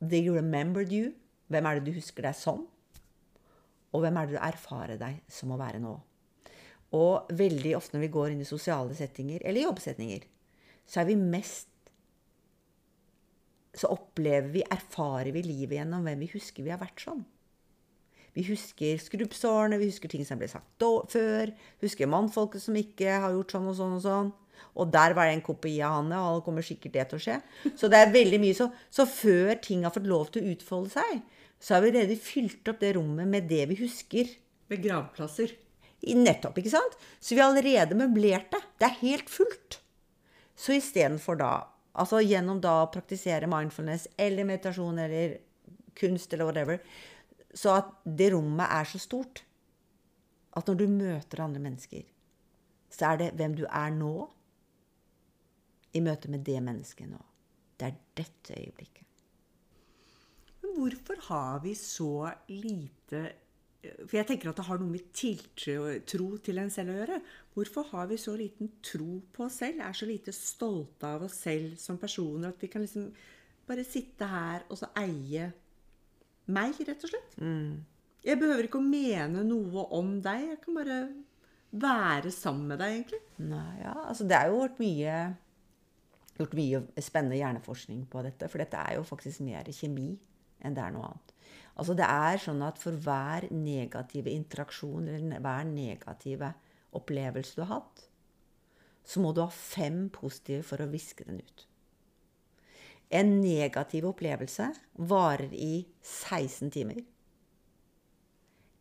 They 0.01 0.27
remembered 0.29 0.91
you, 0.93 1.13
hvem 1.49 1.69
er 1.69 1.79
det 1.79 1.87
du 1.87 1.97
husker 1.97 2.27
deg 2.27 2.35
som, 2.37 2.67
og 3.95 4.03
hvem 4.03 4.19
er 4.19 4.27
det 4.27 4.37
du 4.37 4.43
erfarer 4.43 4.99
deg 5.01 5.23
som 5.33 5.55
å 5.55 5.61
være 5.61 5.79
nå. 5.81 5.95
Og 6.95 7.31
veldig 7.35 7.75
ofte 7.79 7.97
når 7.97 8.07
vi 8.07 8.13
går 8.15 8.33
inn 8.33 8.43
i 8.45 8.49
sosiale 8.49 8.95
settinger, 8.95 9.43
eller 9.43 9.67
jobbsettinger, 9.67 10.27
så 10.87 11.03
er 11.03 11.09
vi 11.11 11.17
mest 11.19 11.73
Så 13.77 13.91
opplever 13.93 14.49
vi, 14.55 14.63
erfarer 14.73 15.35
vi 15.35 15.43
livet 15.45 15.77
gjennom 15.77 16.07
hvem 16.07 16.23
vi 16.25 16.31
husker 16.33 16.65
vi 16.65 16.71
har 16.73 16.81
vært 16.81 17.03
som. 17.03 17.19
Vi 18.33 18.45
husker 18.49 18.97
skrubbsårene, 19.01 19.77
vi 19.77 19.91
husker 19.91 20.09
ting 20.09 20.25
som 20.25 20.41
ble 20.41 20.49
sagt 20.49 20.85
før. 21.13 21.53
Husker 21.85 22.09
mannfolket 22.09 22.65
som 22.65 22.77
ikke 22.77 23.19
har 23.21 23.35
gjort 23.35 23.53
sånn 23.53 23.69
og 23.69 23.77
sånn 23.77 23.95
og 23.99 24.03
sånn. 24.05 24.31
Og 24.77 24.89
der 24.93 25.13
var 25.17 25.29
det 25.29 25.37
en 25.37 25.45
kopi 25.45 25.75
av 25.85 25.99
Hanne, 25.99 26.19
og 26.21 26.39
det 26.39 26.47
kommer 26.47 26.65
sikkert 26.65 26.97
det 26.97 27.07
til 27.11 27.19
å 27.19 27.25
skje. 27.27 27.37
Så 27.77 27.89
det 27.93 28.01
er 28.01 28.13
veldig 28.13 28.41
mye 28.41 28.57
så, 28.57 28.71
så 28.93 29.05
før 29.09 29.55
ting 29.65 29.85
har 29.85 29.93
fått 29.93 30.09
lov 30.09 30.33
til 30.33 30.45
å 30.45 30.57
utfolde 30.57 30.93
seg, 30.97 31.21
så 31.61 31.77
har 31.77 31.85
vi 31.85 31.93
allerede 31.93 32.19
fylt 32.21 32.69
opp 32.73 32.81
det 32.81 32.95
rommet 32.97 33.29
med 33.29 33.49
det 33.49 33.63
vi 33.73 33.81
husker. 33.81 34.33
Med 34.73 34.85
gravplasser. 34.85 35.53
Nettopp, 36.15 36.59
ikke 36.61 36.71
sant? 36.71 36.95
Så 37.19 37.35
vi 37.35 37.41
har 37.43 37.51
allerede 37.51 37.99
møblert 37.99 38.53
det. 38.53 38.63
Det 38.79 38.87
er 38.87 39.01
helt 39.01 39.33
fullt. 39.33 39.81
Så 40.57 40.77
istedenfor 40.77 41.41
da, 41.41 41.51
altså 41.99 42.23
gjennom 42.23 42.61
da 42.63 42.79
å 42.85 42.91
praktisere 42.93 43.49
mindfulness 43.51 44.07
eller 44.17 44.47
meditasjon 44.49 45.03
eller 45.03 45.37
kunst 45.99 46.33
eller 46.33 46.49
whatever, 46.49 46.81
så 47.57 47.79
at 47.81 47.91
det 48.05 48.31
rommet 48.35 48.71
er 48.71 48.89
så 48.89 49.01
stort 49.01 49.43
at 50.57 50.69
når 50.69 50.79
du 50.81 50.87
møter 50.89 51.43
andre 51.45 51.61
mennesker, 51.61 52.05
så 52.93 53.13
er 53.13 53.21
det 53.21 53.33
hvem 53.37 53.57
du 53.59 53.65
er 53.67 53.93
nå, 53.93 54.15
i 55.97 56.03
møte 56.05 56.29
med 56.29 56.45
det 56.45 56.61
mennesket 56.61 57.09
nå. 57.09 57.21
Det 57.77 57.89
er 57.89 57.99
dette 58.21 58.57
øyeblikket. 58.57 59.05
Men 60.63 60.75
hvorfor 60.77 61.21
har 61.29 61.61
vi 61.65 61.73
så 61.79 62.31
lite 62.49 63.23
For 64.07 64.19
jeg 64.19 64.29
tenker 64.29 64.51
at 64.51 64.59
det 64.61 64.67
har 64.69 64.81
noe 64.81 64.93
med 64.93 65.09
tiltro 65.17 66.29
til 66.45 66.61
en 66.63 66.73
selv 66.73 66.93
å 66.93 66.99
gjøre. 66.99 67.21
Hvorfor 67.57 67.89
har 67.93 68.09
vi 68.11 68.19
så 68.21 68.35
liten 68.39 68.71
tro 68.85 69.21
på 69.35 69.47
oss 69.47 69.61
selv? 69.63 69.83
Er 69.85 69.97
så 69.97 70.09
lite 70.09 70.35
stolte 70.35 71.11
av 71.17 71.27
oss 71.27 71.39
selv 71.47 71.77
som 71.81 72.01
personer 72.01 72.51
at 72.51 72.63
vi 72.63 72.71
kan 72.73 72.85
liksom 72.85 73.09
bare 73.67 73.85
sitte 73.87 74.29
her 74.31 74.67
og 74.71 74.79
så 74.79 74.91
eie 75.01 75.51
meg, 76.47 76.77
rett 76.87 77.07
og 77.07 77.11
slett? 77.11 77.39
Jeg 78.27 78.41
behøver 78.41 78.67
ikke 78.67 78.81
å 78.83 78.87
mene 78.87 79.43
noe 79.47 79.87
om 79.95 80.17
deg. 80.23 80.51
Jeg 80.53 80.61
kan 80.65 80.79
bare 80.79 81.01
være 81.77 82.31
sammen 82.35 82.71
med 82.71 82.81
deg, 82.83 82.95
egentlig. 83.01 83.21
Nei, 83.43 83.73
ja, 83.83 83.97
altså 84.07 84.27
det 84.27 84.39
er 84.39 84.51
jo 84.51 84.63
gjort 84.63 84.81
mye, 84.83 85.19
gjort 86.39 86.57
mye 86.59 86.81
spennende 87.03 87.39
hjerneforskning 87.41 88.07
på 88.11 88.23
dette. 88.27 88.49
For 88.51 88.63
dette 88.63 88.81
er 88.81 88.97
jo 88.99 89.07
faktisk 89.07 89.45
mer 89.47 89.69
kjemi 89.75 90.15
enn 90.67 90.77
det 90.77 90.85
er 90.85 90.95
noe 90.95 91.09
annet. 91.09 91.33
Altså 91.77 91.97
det 91.97 92.09
er 92.09 92.41
sånn 92.41 92.63
at 92.65 92.81
for 92.81 92.97
hver 93.05 93.49
negative 93.53 94.33
interaksjon 94.33 95.09
eller 95.13 95.43
hver 95.45 95.67
negative 95.69 96.53
opplevelse 96.97 97.57
du 97.57 97.65
har 97.65 97.75
hatt, 97.79 98.07
så 99.07 99.23
må 99.23 99.33
du 99.33 99.43
ha 99.45 99.51
fem 99.53 100.07
positive 100.13 100.65
for 100.67 100.83
å 100.83 100.91
viske 100.91 101.27
den 101.29 101.43
ut. 101.45 101.67
En 103.15 103.37
negativ 103.39 104.09
opplevelse 104.09 104.73
varer 105.13 105.53
i 105.55 105.87
16 106.03 106.73
timer. 106.75 107.05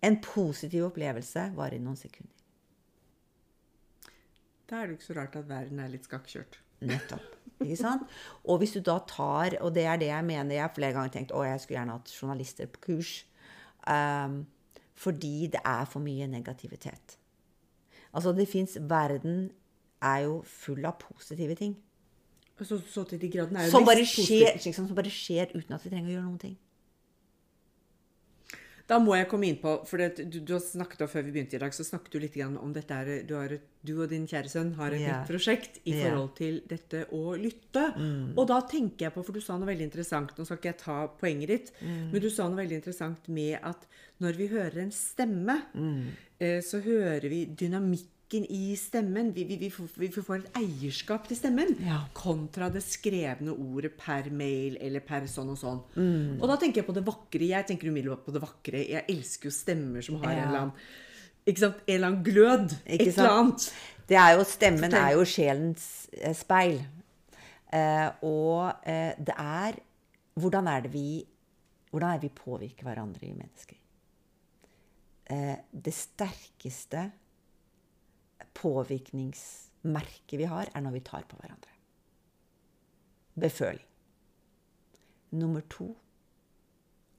En 0.02 0.18
positiv 0.24 0.88
opplevelse 0.88 1.52
varer 1.58 1.78
i 1.78 1.84
noen 1.84 2.00
sekunder. 2.00 2.32
Da 4.66 4.82
er 4.82 4.90
det 4.90 4.98
ikke 4.98 5.12
så 5.12 5.18
rart 5.20 5.38
at 5.38 5.50
verden 5.50 5.82
er 5.84 5.92
litt 5.94 6.08
skakkjørt. 6.08 6.58
Nettopp. 6.82 7.32
Ikke 7.63 7.78
sant? 7.80 8.03
Og 8.43 8.59
hvis 8.59 8.76
du 8.76 8.82
da 8.84 8.97
tar, 9.07 9.55
og 9.63 9.76
det 9.76 9.86
er 9.88 9.99
det 10.01 10.09
jeg 10.09 10.26
mener 10.28 10.55
Jeg 10.55 10.65
har 10.65 10.73
flere 10.76 10.93
ganger 10.93 11.13
tenkt 11.13 11.32
å 11.32 11.45
jeg 11.45 11.61
skulle 11.63 11.80
gjerne 11.80 11.95
hatt 11.95 12.11
journalister 12.11 12.67
på 12.67 12.82
kurs. 12.89 13.13
Um, 13.88 14.43
fordi 14.95 15.47
det 15.53 15.61
er 15.65 15.86
for 15.86 16.03
mye 16.03 16.28
negativitet. 16.28 17.17
Altså, 18.13 18.32
det 18.32 18.47
fins 18.47 18.78
Verden 18.80 19.51
er 20.01 20.26
jo 20.26 20.41
full 20.47 20.86
av 20.86 20.99
positive 20.99 21.55
ting. 21.55 21.76
Så, 22.63 22.80
så 22.88 23.03
til 23.03 23.19
de 23.19 23.30
gradene 23.32 23.59
er 23.59 23.67
jo 23.67 23.71
Som 23.71 23.86
bare, 23.86 24.05
skjer, 24.07 24.55
liksom, 24.63 24.88
som 24.88 24.95
bare 24.95 25.11
skjer 25.11 25.51
uten 25.55 25.76
at 25.76 25.84
vi 25.84 25.91
trenger 25.91 26.09
å 26.09 26.13
gjøre 26.13 26.28
noen 26.28 26.39
ting. 26.39 26.55
Da 28.88 29.00
må 29.02 29.16
jeg 29.18 29.26
komme 29.32 29.48
inn 29.50 29.56
på 29.58 29.72
For 29.90 29.98
det, 29.98 30.30
du, 30.30 30.40
du 30.46 30.52
har 30.54 30.62
snakket 30.62 31.02
om 31.02 31.10
før 31.10 31.24
vi 31.26 31.32
begynte 31.34 31.58
i 31.58 31.62
dag, 31.64 31.74
så 31.74 31.82
snakket 31.88 32.12
du 32.14 32.20
litt 32.22 32.36
om 32.46 32.74
dette 32.76 32.94
her, 32.94 33.24
du, 33.26 33.34
har, 33.34 33.50
et- 33.56 33.66
du 33.86 33.96
og 34.04 34.10
din 34.12 34.28
kjære 34.30 34.50
sønn 34.52 34.74
har 34.78 34.94
et 34.94 35.02
yeah. 35.02 35.22
nytt 35.24 35.30
prosjekt 35.32 35.80
i. 35.86 35.94
Mm. 35.96 36.02
forhold 36.04 36.36
til 36.38 36.62
dette 36.70 37.02
å 37.12 37.36
lytte. 37.38 37.86
Og 38.38 38.46
da 38.48 38.60
tenker 38.70 39.08
jeg 39.08 39.14
på, 39.16 39.24
for 39.26 39.34
du 39.34 39.42
sa 39.42 39.58
noe 39.58 39.70
veldig 39.72 39.88
interessant 39.90 40.36
Nå 40.38 40.46
skal 40.46 40.58
ikke 40.62 40.72
jeg 40.74 40.82
ta 40.84 41.00
poenget 41.22 41.48
ditt, 41.48 41.72
Mm. 41.82 42.12
men 42.14 42.22
du 42.22 42.30
sa 42.30 42.48
noe 42.48 42.62
veldig 42.62 42.78
interessant 42.82 43.28
med 43.28 43.58
at 43.64 43.88
når 44.22 44.38
vi 44.38 44.48
hører 44.54 44.78
en 44.86 44.92
stemme, 44.92 45.58
Mm. 45.74 46.06
eh, 46.40 46.62
så 46.62 46.80
hører 46.86 47.28
vi 47.30 47.46
dynamikken 48.36 48.46
i 48.56 48.76
stemmen. 48.76 49.32
Vi, 49.34 49.44
vi, 49.44 49.58
vi, 49.58 49.70
får, 49.70 49.88
vi 49.98 50.10
får 50.12 50.38
et 50.44 50.58
eierskap 50.60 51.28
til 51.28 51.38
stemmen. 51.38 51.76
Ja. 51.84 52.04
Kontra 52.14 52.70
det 52.70 52.84
skrevne 52.84 53.52
ordet 53.52 53.96
per 53.98 54.30
mail 54.32 54.78
eller 54.82 55.00
per 55.06 55.28
sånn 55.28 55.50
og 55.54 55.58
sånn. 55.60 55.82
Mm. 55.96 56.42
Og 56.42 56.48
da 56.50 56.58
tenker 56.58 56.82
jeg 56.82 56.88
på 56.88 56.96
det 56.96 57.06
vakre. 57.06 57.46
Jeg 57.50 57.68
tenker 57.70 57.90
umiddelbart 57.90 58.26
på 58.26 58.34
det 58.36 58.42
vakre. 58.44 58.84
Jeg 58.90 59.06
elsker 59.10 59.50
jo 59.50 59.56
stemmer 59.56 60.02
som 60.06 60.20
har 60.22 60.32
Ja. 60.32 60.38
en 60.38 60.48
eller 60.48 60.60
annen 60.60 60.78
ikke 61.46 61.60
sant? 61.62 61.78
En 61.86 61.96
eller 61.96 62.08
annen 62.08 62.24
glød. 62.24 62.72
Ikke 62.88 63.10
et 63.10 63.14
sant? 63.14 63.20
eller 63.20 63.40
annet. 63.40 63.74
Det 64.08 64.18
er 64.18 64.32
jo, 64.34 64.44
stemmen 64.44 64.92
Fortell. 64.92 65.04
er 65.06 65.12
jo 65.14 65.26
sjelens 65.26 65.86
eh, 66.14 66.34
speil. 66.34 66.80
Eh, 67.74 68.10
og 68.24 68.74
eh, 68.86 69.14
det 69.18 69.36
er 69.38 69.82
Hvordan 70.36 70.68
er 70.68 70.82
det 70.82 70.92
vi 70.92 71.26
hvordan 71.92 72.10
er 72.12 72.20
det 72.20 72.28
vi 72.28 72.36
påvirker 72.44 72.84
hverandre 72.84 73.24
i 73.24 73.32
mennesker? 73.32 73.78
Eh, 75.32 75.56
det 75.72 75.94
sterkeste 75.96 77.06
påvirkningsmerket 78.56 80.40
vi 80.40 80.48
har, 80.50 80.70
er 80.74 80.82
når 80.82 80.98
vi 80.98 81.04
tar 81.06 81.28
på 81.30 81.38
hverandre. 81.40 81.72
Beføling. 83.36 83.88
Nummer 85.36 85.62
to 85.70 85.90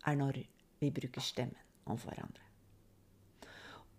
er 0.06 0.16
når 0.16 0.42
vi 0.80 0.90
bruker 0.90 1.20
stemmen 1.20 1.60
overfor 1.86 2.14
hverandre. 2.14 2.42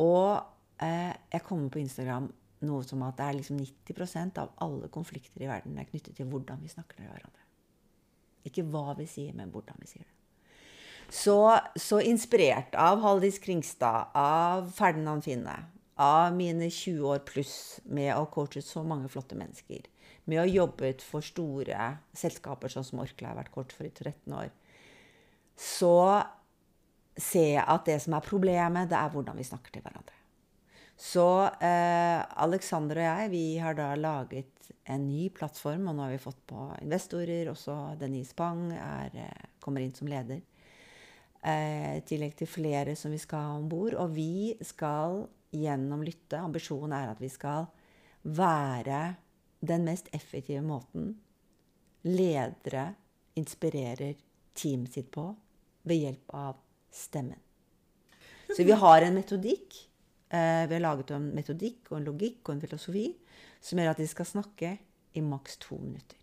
Og 0.01 0.43
eh, 0.81 1.13
jeg 1.33 1.43
kommer 1.45 1.69
på 1.73 1.81
Instagram 1.81 2.29
noe 2.65 2.85
som 2.85 3.03
at 3.05 3.17
det 3.19 3.25
er 3.25 3.37
liksom 3.37 3.59
90% 3.61 4.39
av 4.41 4.53
alle 4.65 4.89
konflikter 4.93 5.43
i 5.43 5.49
verden 5.49 5.77
er 5.77 5.89
knyttet 5.89 6.17
til 6.17 6.29
hvordan 6.29 6.61
vi 6.61 6.71
snakker 6.71 6.97
til 6.97 7.09
hverandre. 7.09 7.43
Ikke 8.47 8.65
hva 8.65 8.95
vi 8.97 9.05
sier, 9.09 9.35
men 9.37 9.51
hvordan 9.53 9.77
vi 9.81 9.89
sier 9.91 10.05
det. 10.05 10.13
Så, 11.13 11.37
så 11.79 12.01
inspirert 12.03 12.75
av 12.75 12.99
Haldis 13.03 13.37
Kringstad, 13.39 14.09
av 14.17 14.71
Ferdinand 14.75 15.23
Finne, 15.23 15.55
av 16.01 16.35
mine 16.35 16.69
20 16.69 17.05
år 17.09 17.23
pluss 17.27 17.79
med 17.85 18.13
å 18.15 18.27
coache 18.31 18.61
så 18.65 18.83
mange 18.85 19.09
flotte 19.11 19.37
mennesker, 19.37 19.87
med 20.25 20.39
å 20.39 20.45
ha 20.45 20.51
jobbet 20.51 21.03
for 21.05 21.25
store 21.25 21.91
selskaper 22.17 22.71
sånn 22.71 22.85
som 22.87 23.01
Orkla 23.03 23.31
har 23.31 23.39
vært 23.39 23.53
coach 23.53 23.73
for 23.75 23.87
i 23.87 23.93
13 23.93 24.35
år, 24.37 24.51
så 25.57 25.95
ser 27.17 27.53
jeg 27.55 27.65
at 27.65 27.87
det 27.89 27.97
som 28.03 28.13
er 28.13 28.25
problemet, 28.25 28.89
det 28.91 28.99
er 28.99 29.13
hvordan 29.13 29.39
vi 29.39 29.47
snakker 29.47 29.73
til 29.73 29.85
hverandre. 29.85 30.13
Så 30.97 31.25
eh, 31.61 32.19
Alexander 32.41 32.97
og 32.97 33.05
jeg 33.05 33.29
vi 33.29 33.45
har 33.61 33.75
da 33.77 33.91
laget 33.97 34.71
en 34.89 35.03
ny 35.05 35.27
plattform, 35.29 35.89
og 35.89 35.97
nå 35.97 36.05
har 36.07 36.13
vi 36.15 36.21
fått 36.21 36.39
på 36.49 36.67
investorer. 36.81 37.51
Også 37.51 37.75
Denise 38.01 38.33
Pang 38.37 38.71
er, 38.73 39.13
eh, 39.13 39.49
kommer 39.61 39.83
inn 39.83 39.93
som 39.93 40.09
leder. 40.09 40.41
eh, 41.43 41.97
i 41.97 42.01
tillegg 42.01 42.33
til 42.35 42.47
flere 42.49 42.95
som 42.95 43.11
vi 43.13 43.19
skal 43.21 43.39
ha 43.39 43.57
om 43.59 43.69
bord. 43.69 43.93
Og 43.93 44.15
vi 44.15 44.57
skal 44.65 45.27
gjennom 45.55 46.03
lytte 46.03 46.39
Ambisjonen 46.43 46.95
er 46.97 47.11
at 47.13 47.21
vi 47.21 47.29
skal 47.31 47.67
være 48.27 49.01
den 49.59 49.87
mest 49.87 50.09
effektive 50.15 50.61
måten 50.65 51.13
ledere 52.07 52.91
inspirerer 53.37 54.15
teamet 54.57 54.93
sitt 54.93 55.09
på 55.13 55.27
ved 55.87 56.01
hjelp 56.01 56.33
av 56.35 56.59
stemmen. 56.93 57.39
Så 58.55 58.63
vi 58.63 58.75
har 58.79 59.03
en 59.03 59.17
metodikk. 59.17 59.75
Eh, 60.29 60.63
vi 60.67 60.75
har 60.75 60.83
laget 60.83 61.11
en 61.15 61.31
metodikk 61.35 61.91
og 61.91 61.99
en 61.99 62.07
logikk 62.07 62.47
og 62.47 62.55
en 62.55 62.63
filosofi 62.63 63.07
som 63.63 63.79
gjør 63.79 63.93
at 63.93 64.01
de 64.01 64.07
skal 64.07 64.29
snakke 64.29 64.71
i 65.17 65.23
maks 65.23 65.59
to 65.63 65.79
minutter. 65.79 66.17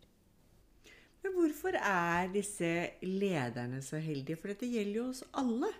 Men 1.25 1.33
hvorfor 1.39 1.77
er 1.79 2.29
disse 2.33 2.71
lederne 3.05 3.81
så 3.85 4.01
heldige? 4.03 4.37
For 4.41 4.53
dette 4.53 4.69
gjelder 4.69 4.99
jo 5.01 5.09
oss 5.09 5.23
alle. 5.41 5.71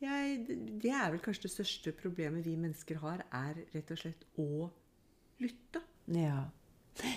Jeg, 0.00 0.44
det 0.82 0.92
er 0.94 1.10
vel 1.10 1.18
kanskje 1.24 1.48
det 1.48 1.52
største 1.56 1.92
problemet 1.98 2.44
vi 2.46 2.54
mennesker 2.56 3.00
har, 3.02 3.24
er 3.34 3.56
rett 3.74 3.90
og 3.90 3.98
slett 3.98 4.24
å 4.38 4.68
lytte. 5.42 5.82
Ja. 6.14 6.44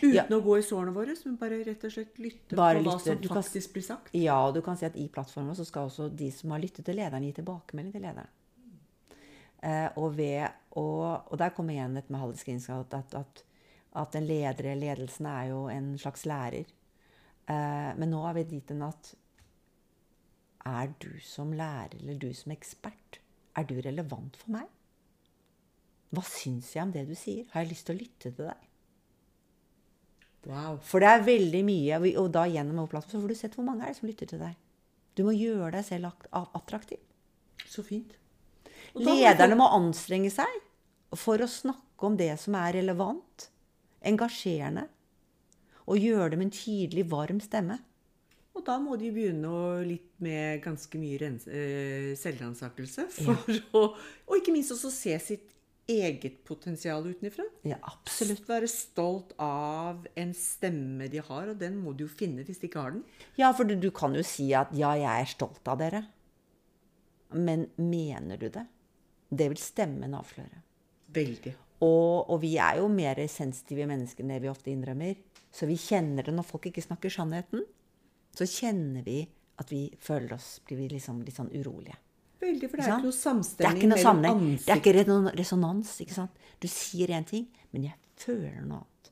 Uten 0.02 0.14
Ja. 0.14 0.24
å 0.30 0.42
gå 0.46 0.58
i 0.60 0.64
sårene 0.66 0.94
våre, 0.94 1.14
men 1.26 1.38
bare 1.42 1.64
rett 1.66 1.84
og 1.88 1.92
slett 1.94 2.18
lytte 2.22 2.56
Bare 2.56 2.80
på 2.80 2.84
hva 2.86 2.96
lytte. 2.98 3.06
som 3.28 3.36
faktisk 3.36 3.68
kan- 3.70 3.74
blir 3.74 3.84
sagt. 3.84 4.10
Ja, 4.14 4.48
og 4.48 4.54
du 4.56 4.62
kan 4.62 4.78
si 4.78 4.86
at 4.86 4.96
i 4.98 5.08
plattformen 5.10 5.56
så 5.56 5.66
skal 5.66 5.88
også 5.90 6.10
de 6.16 6.30
som 6.32 6.52
har 6.52 6.60
lyttet 6.60 6.86
til 6.86 6.96
lederen, 6.96 7.24
gi 7.24 7.32
tilbakemelding 7.34 7.92
til 7.94 8.02
lederen. 8.02 8.28
Eh, 9.64 9.90
og, 9.98 10.16
ved, 10.18 10.50
og, 10.72 11.32
og 11.32 11.38
der 11.38 11.50
kommer 11.54 11.74
igjen 11.74 11.94
dette 11.94 12.10
med 12.12 12.20
Halldeskrinsk, 12.20 12.70
at, 12.70 12.94
at, 12.94 13.14
at, 13.16 13.44
at 13.96 14.16
en 14.16 14.26
leder 14.26 14.72
eller 14.72 14.96
ledelsen 14.96 15.26
er 15.30 15.50
jo 15.52 15.68
en 15.70 15.98
slags 16.02 16.26
lærer. 16.26 16.66
Eh, 17.48 17.92
men 17.98 18.10
nå 18.10 18.24
er 18.28 18.34
vi 18.40 18.44
dit 18.56 18.70
hen 18.74 18.82
at 18.88 19.14
er 20.68 20.92
du 21.02 21.12
som 21.26 21.54
lærer 21.56 21.98
eller 22.00 22.20
du 22.22 22.30
som 22.38 22.54
ekspert, 22.54 23.20
er 23.58 23.68
du 23.68 23.76
relevant 23.82 24.38
for 24.40 24.54
meg? 24.56 24.68
Hva 26.12 26.24
syns 26.28 26.74
jeg 26.76 26.84
om 26.84 26.92
det 26.94 27.06
du 27.08 27.16
sier? 27.16 27.48
Har 27.52 27.64
jeg 27.64 27.72
lyst 27.72 27.88
til 27.88 27.96
å 27.96 28.02
lytte 28.02 28.32
til 28.32 28.48
deg? 28.50 28.68
Wow. 30.50 30.80
For 30.84 31.04
det 31.04 31.12
er 31.12 31.28
veldig 31.28 31.62
mye, 31.68 32.00
og 32.18 32.32
da 32.34 32.48
gjennom 32.50 32.90
plattform 32.90 33.20
så 33.20 33.24
får 33.24 33.32
du 33.32 33.40
sett 33.40 33.56
hvor 33.58 33.68
mange 33.68 33.86
er 33.86 33.94
det 33.94 34.00
som 34.00 34.10
lytter 34.10 34.32
til 34.32 34.42
deg. 34.42 34.58
Du 35.16 35.24
må 35.28 35.36
gjøre 35.36 35.76
deg 35.76 35.86
selv 35.86 36.10
attraktiv. 36.32 37.00
Så 37.70 37.84
fint. 37.86 38.16
Lederne 38.98 39.56
må 39.60 39.68
anstrenge 39.72 40.32
seg 40.34 40.52
for 41.16 41.44
å 41.44 41.50
snakke 41.50 42.08
om 42.08 42.18
det 42.20 42.34
som 42.42 42.56
er 42.58 42.74
relevant, 42.80 43.48
engasjerende, 44.08 44.88
og 45.92 46.00
gjøre 46.02 46.32
det 46.34 46.40
med 46.40 46.48
en 46.50 46.56
tydelig, 46.56 47.06
varm 47.12 47.42
stemme. 47.44 47.78
Og 48.62 48.68
da 48.68 48.76
må 48.78 48.94
de 49.02 49.08
begynne 49.10 49.52
litt 49.90 50.12
med 50.22 50.60
ganske 50.62 51.00
mye 51.02 51.32
eh, 51.50 52.12
selvransakelse. 52.20 53.08
Å, 53.80 53.82
og 53.82 54.36
ikke 54.38 54.54
minst 54.54 54.76
også 54.76 54.92
se 54.94 55.16
sitt 55.18 55.48
eget 55.90 56.44
potensial 56.46 57.08
utenfra. 57.10 57.48
Ja, 57.66 57.80
absolutt. 57.90 58.46
Være 58.46 58.70
stolt 58.70 59.34
av 59.42 60.06
en 60.14 60.36
stemme 60.38 61.10
de 61.10 61.24
har, 61.26 61.50
og 61.50 61.58
den 61.58 61.82
må 61.82 61.96
du 61.98 62.06
jo 62.06 62.12
finne 62.12 62.46
hvis 62.46 62.62
de 62.62 62.70
ikke 62.70 62.86
har 62.86 62.94
den. 62.94 63.02
Ja, 63.42 63.50
for 63.50 63.66
du, 63.66 63.74
du 63.82 63.90
kan 63.90 64.14
jo 64.14 64.22
si 64.22 64.52
at 64.54 64.70
'ja, 64.78 64.94
jeg 65.02 65.26
er 65.26 65.34
stolt 65.34 65.66
av 65.66 65.82
dere'. 65.82 66.06
Men 67.34 67.66
mener 67.82 68.38
du 68.38 68.50
det? 68.54 68.68
Det 69.34 69.50
vil 69.50 69.58
stemmen 69.58 70.14
avsløre. 70.14 70.62
Veldig. 71.18 71.58
Og, 71.82 72.30
og 72.30 72.42
vi 72.46 72.58
er 72.62 72.78
jo 72.78 72.88
mer 72.94 73.18
sensitive 73.26 73.90
mennesker 73.90 74.22
enn 74.22 74.36
det 74.36 74.42
vi 74.46 74.54
ofte 74.54 74.70
innrømmer. 74.70 75.18
Så 75.50 75.66
vi 75.66 75.82
kjenner 75.82 76.30
det 76.30 76.36
når 76.36 76.46
folk 76.46 76.70
ikke 76.70 76.84
snakker 76.86 77.10
sannheten. 77.10 77.66
Så 78.38 78.48
kjenner 78.48 79.04
vi 79.06 79.24
at 79.62 79.72
vi 79.72 79.86
føler 80.02 80.34
oss 80.38 80.56
blir 80.66 80.80
vi 80.82 80.88
liksom 80.96 81.22
litt 81.26 81.38
sånn 81.38 81.52
urolige. 81.54 81.98
Veldig, 82.42 82.70
for 82.70 82.80
det 82.80 82.86
er 82.86 82.96
ikke 82.96 83.06
noe 83.06 83.18
samstemning 83.18 83.92
mellom 83.92 84.06
sammenheng. 84.08 84.46
Det 84.64 84.74
er 84.74 84.80
ikke 84.82 85.04
noen 85.10 85.34
resonans. 85.38 85.92
ikke 86.02 86.16
sant? 86.16 86.48
Du 86.62 86.68
sier 86.72 87.14
én 87.14 87.28
ting, 87.28 87.46
men 87.76 87.92
jeg 87.92 88.00
føler 88.24 88.64
noe 88.64 88.82
annet. 88.82 89.12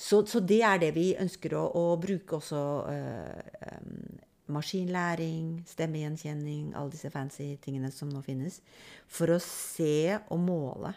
Så, 0.00 0.22
så 0.28 0.40
det 0.44 0.60
er 0.64 0.80
det 0.80 0.90
vi 0.96 1.10
ønsker 1.20 1.54
å, 1.56 1.64
å 1.76 1.84
bruke 2.00 2.38
også 2.40 2.64
Øh, 2.88 3.40
øh, 3.68 4.26
maskinlæring, 4.50 5.62
stemmegjenkjenning, 5.66 6.74
alle 6.74 6.90
disse 6.90 7.10
fancy 7.10 7.54
tingene 7.62 7.90
som 7.94 8.10
nå 8.10 8.22
finnes, 8.26 8.60
for 9.06 9.30
å 9.30 9.38
se 9.42 10.18
og 10.26 10.42
måle 10.42 10.94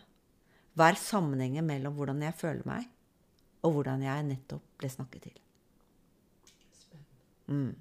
hva 0.74 0.90
er 0.90 0.98
sammenhengen 0.98 1.68
mellom 1.68 1.94
hvordan 1.94 2.24
jeg 2.26 2.34
føler 2.40 2.66
meg, 2.66 2.88
og 3.64 3.78
hvordan 3.78 4.02
jeg 4.02 4.26
nettopp 4.32 4.64
ble 4.82 4.90
snakket 4.90 5.28
til. 5.28 5.43
Mm. 7.52 7.74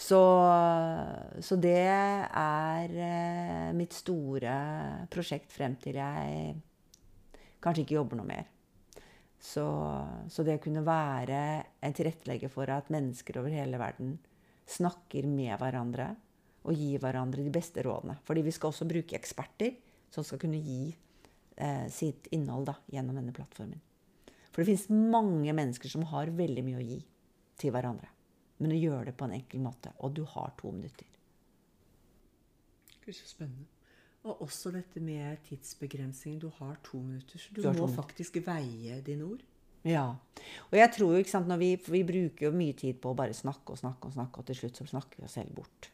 Så, 0.00 0.20
så 1.44 1.56
det 1.60 1.76
er 1.84 2.94
eh, 3.04 3.66
mitt 3.76 3.92
store 3.92 4.54
prosjekt 5.12 5.52
frem 5.52 5.74
til 5.82 5.98
jeg 6.00 6.54
kanskje 7.60 7.84
ikke 7.84 7.98
jobber 7.98 8.20
noe 8.20 8.30
mer. 8.30 8.48
Så, 9.40 9.64
så 10.28 10.44
det 10.44 10.58
å 10.58 10.62
kunne 10.64 10.84
være 10.84 11.40
en 11.84 11.96
tilrettelegger 11.96 12.52
for 12.52 12.70
at 12.72 12.88
mennesker 12.92 13.40
over 13.40 13.52
hele 13.52 13.80
verden 13.80 14.16
snakker 14.70 15.28
med 15.28 15.56
hverandre 15.60 16.10
og 16.68 16.76
gir 16.76 17.00
hverandre 17.00 17.44
de 17.44 17.52
beste 17.52 17.84
rådene. 17.84 18.18
Fordi 18.24 18.44
vi 18.44 18.52
skal 18.54 18.72
også 18.72 18.88
bruke 18.88 19.16
eksperter 19.16 19.76
som 20.12 20.26
skal 20.26 20.40
kunne 20.42 20.60
gi 20.60 20.90
eh, 21.56 21.86
sitt 21.92 22.28
innhold 22.36 22.68
da, 22.68 22.76
gjennom 22.92 23.16
denne 23.16 23.34
plattformen. 23.36 23.80
For 24.50 24.62
det 24.62 24.72
finnes 24.72 24.88
mange 25.12 25.54
mennesker 25.56 25.92
som 25.92 26.08
har 26.10 26.32
veldig 26.36 26.64
mye 26.66 26.80
å 26.80 26.84
gi 26.84 26.98
til 27.60 27.72
hverandre. 27.74 28.10
Men 28.60 28.74
å 28.74 28.78
gjøre 28.78 29.08
det 29.08 29.16
på 29.18 29.26
en 29.26 29.36
enkel 29.36 29.62
måte. 29.64 29.92
Og 30.04 30.14
du 30.16 30.22
har 30.28 30.52
to 30.60 30.72
minutter. 30.74 31.08
Gud, 33.00 33.14
så 33.16 33.28
spennende. 33.28 33.68
Og 34.28 34.42
også 34.44 34.72
dette 34.74 35.00
med 35.00 35.40
tidsbegrensning. 35.48 36.36
Du 36.42 36.50
har 36.58 36.76
to 36.84 37.00
minutter, 37.00 37.40
så 37.40 37.54
du, 37.56 37.62
Du 37.64 37.72
må 37.80 37.88
faktisk 37.88 38.36
veie 38.44 39.00
dine 39.04 39.24
ord. 39.24 39.46
Ja. 39.86 40.10
Og 40.68 40.76
jeg 40.76 40.92
tror 40.92 41.14
jo, 41.14 41.22
ikke 41.22 41.32
sant, 41.32 41.48
når 41.48 41.60
vi, 41.62 41.70
vi 41.88 42.02
bruker 42.04 42.50
jo 42.50 42.56
mye 42.56 42.76
tid 42.76 43.00
på 43.00 43.12
å 43.12 43.16
bare 43.16 43.36
snakke 43.36 43.72
og 43.72 43.80
snakke 43.80 44.10
og 44.10 44.16
snakke, 44.18 44.42
og 44.42 44.50
til 44.50 44.58
slutt 44.58 44.80
så 44.80 44.88
snakker 44.92 45.22
vi 45.22 45.28
oss 45.28 45.38
selv 45.38 45.54
bort. 45.56 45.88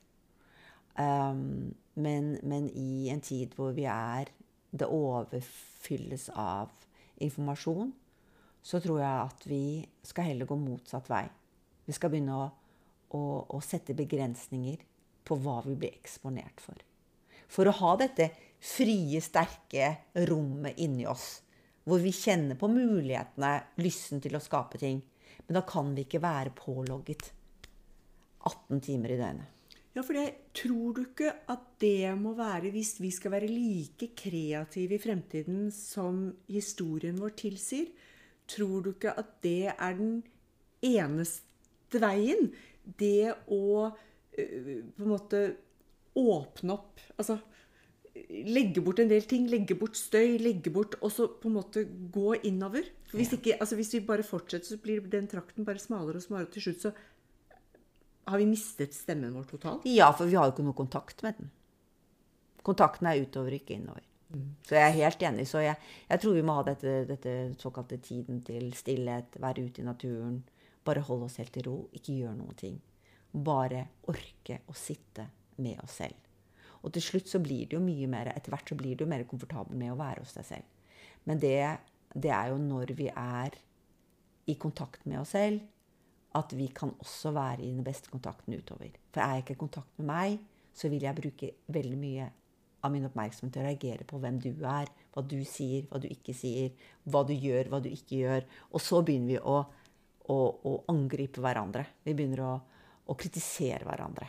Um, 0.98 1.70
men, 1.94 2.34
men 2.42 2.66
i 2.74 3.06
en 3.12 3.20
tid 3.20 3.52
hvor 3.52 3.74
vi 3.76 3.84
er 3.84 4.30
Det 4.72 4.86
overfylles 4.88 6.30
av 6.40 6.72
informasjon, 7.22 7.92
så 8.64 8.80
tror 8.82 8.98
jeg 9.00 9.20
at 9.22 9.44
vi 9.48 9.60
skal 10.04 10.26
heller 10.32 10.48
gå 10.48 10.56
motsatt 10.58 11.06
vei. 11.08 11.22
Vi 11.86 11.94
skal 11.94 12.12
begynne 12.12 12.36
å, 12.36 12.46
å, 13.14 13.22
å 13.56 13.62
sette 13.64 13.94
begrensninger 13.96 14.82
på 15.26 15.38
hva 15.42 15.60
vi 15.66 15.76
blir 15.78 15.94
eksponert 15.94 16.62
for. 16.62 16.78
For 17.46 17.68
å 17.68 17.74
ha 17.80 17.94
dette 18.00 18.30
frie, 18.58 19.20
sterke 19.22 19.92
rommet 20.26 20.78
inni 20.82 21.06
oss, 21.06 21.40
hvor 21.86 22.02
vi 22.02 22.10
kjenner 22.14 22.58
på 22.58 22.70
mulighetene, 22.70 23.52
lysten 23.82 24.22
til 24.22 24.34
å 24.34 24.42
skape 24.42 24.80
ting. 24.82 24.98
Men 25.46 25.60
da 25.60 25.62
kan 25.66 25.92
vi 25.94 26.02
ikke 26.06 26.22
være 26.22 26.54
pålogget 26.58 27.30
18 28.46 28.82
timer 28.82 29.14
i 29.14 29.20
døgnet. 29.20 29.52
Ja, 29.96 30.02
for 30.04 30.12
det, 30.12 30.50
tror 30.52 30.92
du 30.92 31.06
ikke 31.06 31.30
at 31.48 31.68
det 31.80 32.10
må 32.20 32.34
være, 32.36 32.68
hvis 32.74 32.98
vi 33.00 33.08
skal 33.14 33.32
være 33.32 33.48
like 33.48 34.10
kreative 34.18 34.98
i 34.98 35.00
fremtiden 35.00 35.70
som 35.72 36.26
historien 36.52 37.16
vår 37.16 37.32
tilsier, 37.38 37.88
tror 38.50 38.84
du 38.84 38.90
ikke 38.92 39.14
at 39.16 39.30
det 39.46 39.72
er 39.72 39.96
den 39.96 40.18
eneste 40.84 41.45
veien? 41.94 42.50
Det 42.98 43.32
å 43.52 43.90
på 44.36 45.04
en 45.04 45.08
måte 45.08 45.38
åpne 46.16 46.74
opp 46.74 47.00
Altså 47.16 47.38
legge 48.46 48.82
bort 48.84 49.00
en 49.02 49.10
del 49.10 49.24
ting, 49.28 49.46
legge 49.50 49.76
bort 49.78 49.96
støy, 49.98 50.36
legge 50.40 50.72
bort 50.72 50.96
Og 51.00 51.12
så 51.12 51.28
på 51.40 51.50
en 51.50 51.56
måte 51.58 51.84
gå 52.12 52.34
innover. 52.48 52.88
For 53.10 53.20
hvis, 53.20 53.34
ikke, 53.36 53.58
altså 53.60 53.78
hvis 53.78 53.92
vi 53.96 54.02
bare 54.08 54.26
fortsetter, 54.26 54.74
så 54.74 54.80
blir 54.82 55.04
den 55.12 55.28
trakten 55.30 55.66
bare 55.66 55.82
smalere 55.82 56.20
og 56.20 56.24
smalere. 56.24 56.50
Til 56.54 56.66
slutt 56.68 56.88
så 56.88 56.92
har 58.26 58.42
vi 58.42 58.48
mistet 58.50 58.96
stemmen 58.96 59.34
vår 59.36 59.46
totalt. 59.52 59.86
Ja, 59.86 60.10
for 60.16 60.26
vi 60.26 60.38
har 60.38 60.48
jo 60.48 60.56
ikke 60.56 60.66
noe 60.66 60.78
kontakt 60.78 61.22
med 61.26 61.38
den. 61.38 61.52
Kontakten 62.66 63.06
er 63.06 63.22
utover, 63.22 63.54
ikke 63.54 63.76
innover. 63.76 64.02
Så 64.66 64.74
jeg 64.74 64.82
er 64.88 64.96
helt 64.96 65.22
enig. 65.22 65.46
Så 65.46 65.62
jeg, 65.62 65.78
jeg 66.08 66.22
tror 66.22 66.34
vi 66.34 66.42
må 66.44 66.56
ha 66.56 66.64
dette, 66.66 66.96
dette 67.06 67.36
såkalte 67.62 68.00
tiden 68.02 68.40
til 68.46 68.72
stillhet, 68.74 69.38
være 69.42 69.68
ute 69.68 69.84
i 69.84 69.86
naturen. 69.86 70.40
Bare 70.86 71.02
holde 71.06 71.28
oss 71.28 71.40
helt 71.40 71.56
i 71.58 71.64
ro, 71.66 71.80
ikke 71.96 72.14
gjøre 72.20 72.36
noen 72.38 72.58
ting. 72.58 72.78
Bare 73.32 73.82
orke 74.10 74.60
å 74.70 74.76
sitte 74.76 75.26
med 75.62 75.82
oss 75.82 75.98
selv. 76.02 76.22
Og 76.86 76.92
til 76.94 77.02
slutt 77.02 77.30
så 77.30 77.40
blir 77.42 77.66
det 77.66 77.74
jo 77.74 77.82
mye 77.82 78.06
mer, 78.10 78.30
etter 78.30 78.52
hvert 78.54 78.70
så 78.70 78.78
blir 78.78 78.98
du 78.98 79.06
mer 79.10 79.24
komfortabel 79.28 79.78
med 79.78 79.92
å 79.92 79.98
være 79.98 80.22
hos 80.22 80.36
deg 80.36 80.46
selv. 80.46 80.98
Men 81.26 81.40
det, 81.42 81.56
det 82.14 82.30
er 82.30 82.52
jo 82.52 82.60
når 82.62 82.92
vi 82.98 83.08
er 83.10 83.56
i 84.46 84.54
kontakt 84.62 85.06
med 85.10 85.18
oss 85.24 85.34
selv, 85.34 85.64
at 86.36 86.52
vi 86.54 86.68
kan 86.74 86.92
også 87.00 87.32
være 87.34 87.64
i 87.64 87.72
den 87.72 87.84
beste 87.84 88.12
kontakten 88.12 88.54
utover. 88.54 88.92
For 89.10 89.24
er 89.24 89.38
jeg 89.38 89.46
ikke 89.46 89.56
i 89.56 89.62
kontakt 89.64 89.98
med 89.98 90.10
meg, 90.10 90.36
så 90.76 90.90
vil 90.92 91.06
jeg 91.06 91.16
bruke 91.16 91.54
veldig 91.72 91.98
mye 91.98 92.26
av 92.84 92.92
min 92.92 93.06
oppmerksomhet 93.08 93.54
til 93.54 93.64
å 93.64 93.66
reagere 93.66 94.06
på 94.06 94.20
hvem 94.22 94.38
du 94.44 94.50
er, 94.52 94.90
hva 95.14 95.24
du 95.24 95.38
sier, 95.48 95.86
hva 95.90 95.98
du 96.02 96.06
ikke 96.12 96.34
sier, 96.36 96.74
hva 97.08 97.24
du 97.26 97.32
gjør, 97.34 97.72
hva 97.72 97.80
du 97.82 97.88
ikke 97.90 98.20
gjør. 98.20 98.46
Og 98.70 98.84
så 98.84 99.00
begynner 99.02 99.32
vi 99.32 99.40
å, 99.40 99.62
å, 100.32 100.38
å 100.66 100.72
angripe 100.92 101.42
hverandre. 101.42 101.84
Vi 102.04 102.14
begynner 102.16 102.42
å, 102.46 102.54
å 103.06 103.16
kritisere 103.18 103.86
hverandre. 103.86 104.28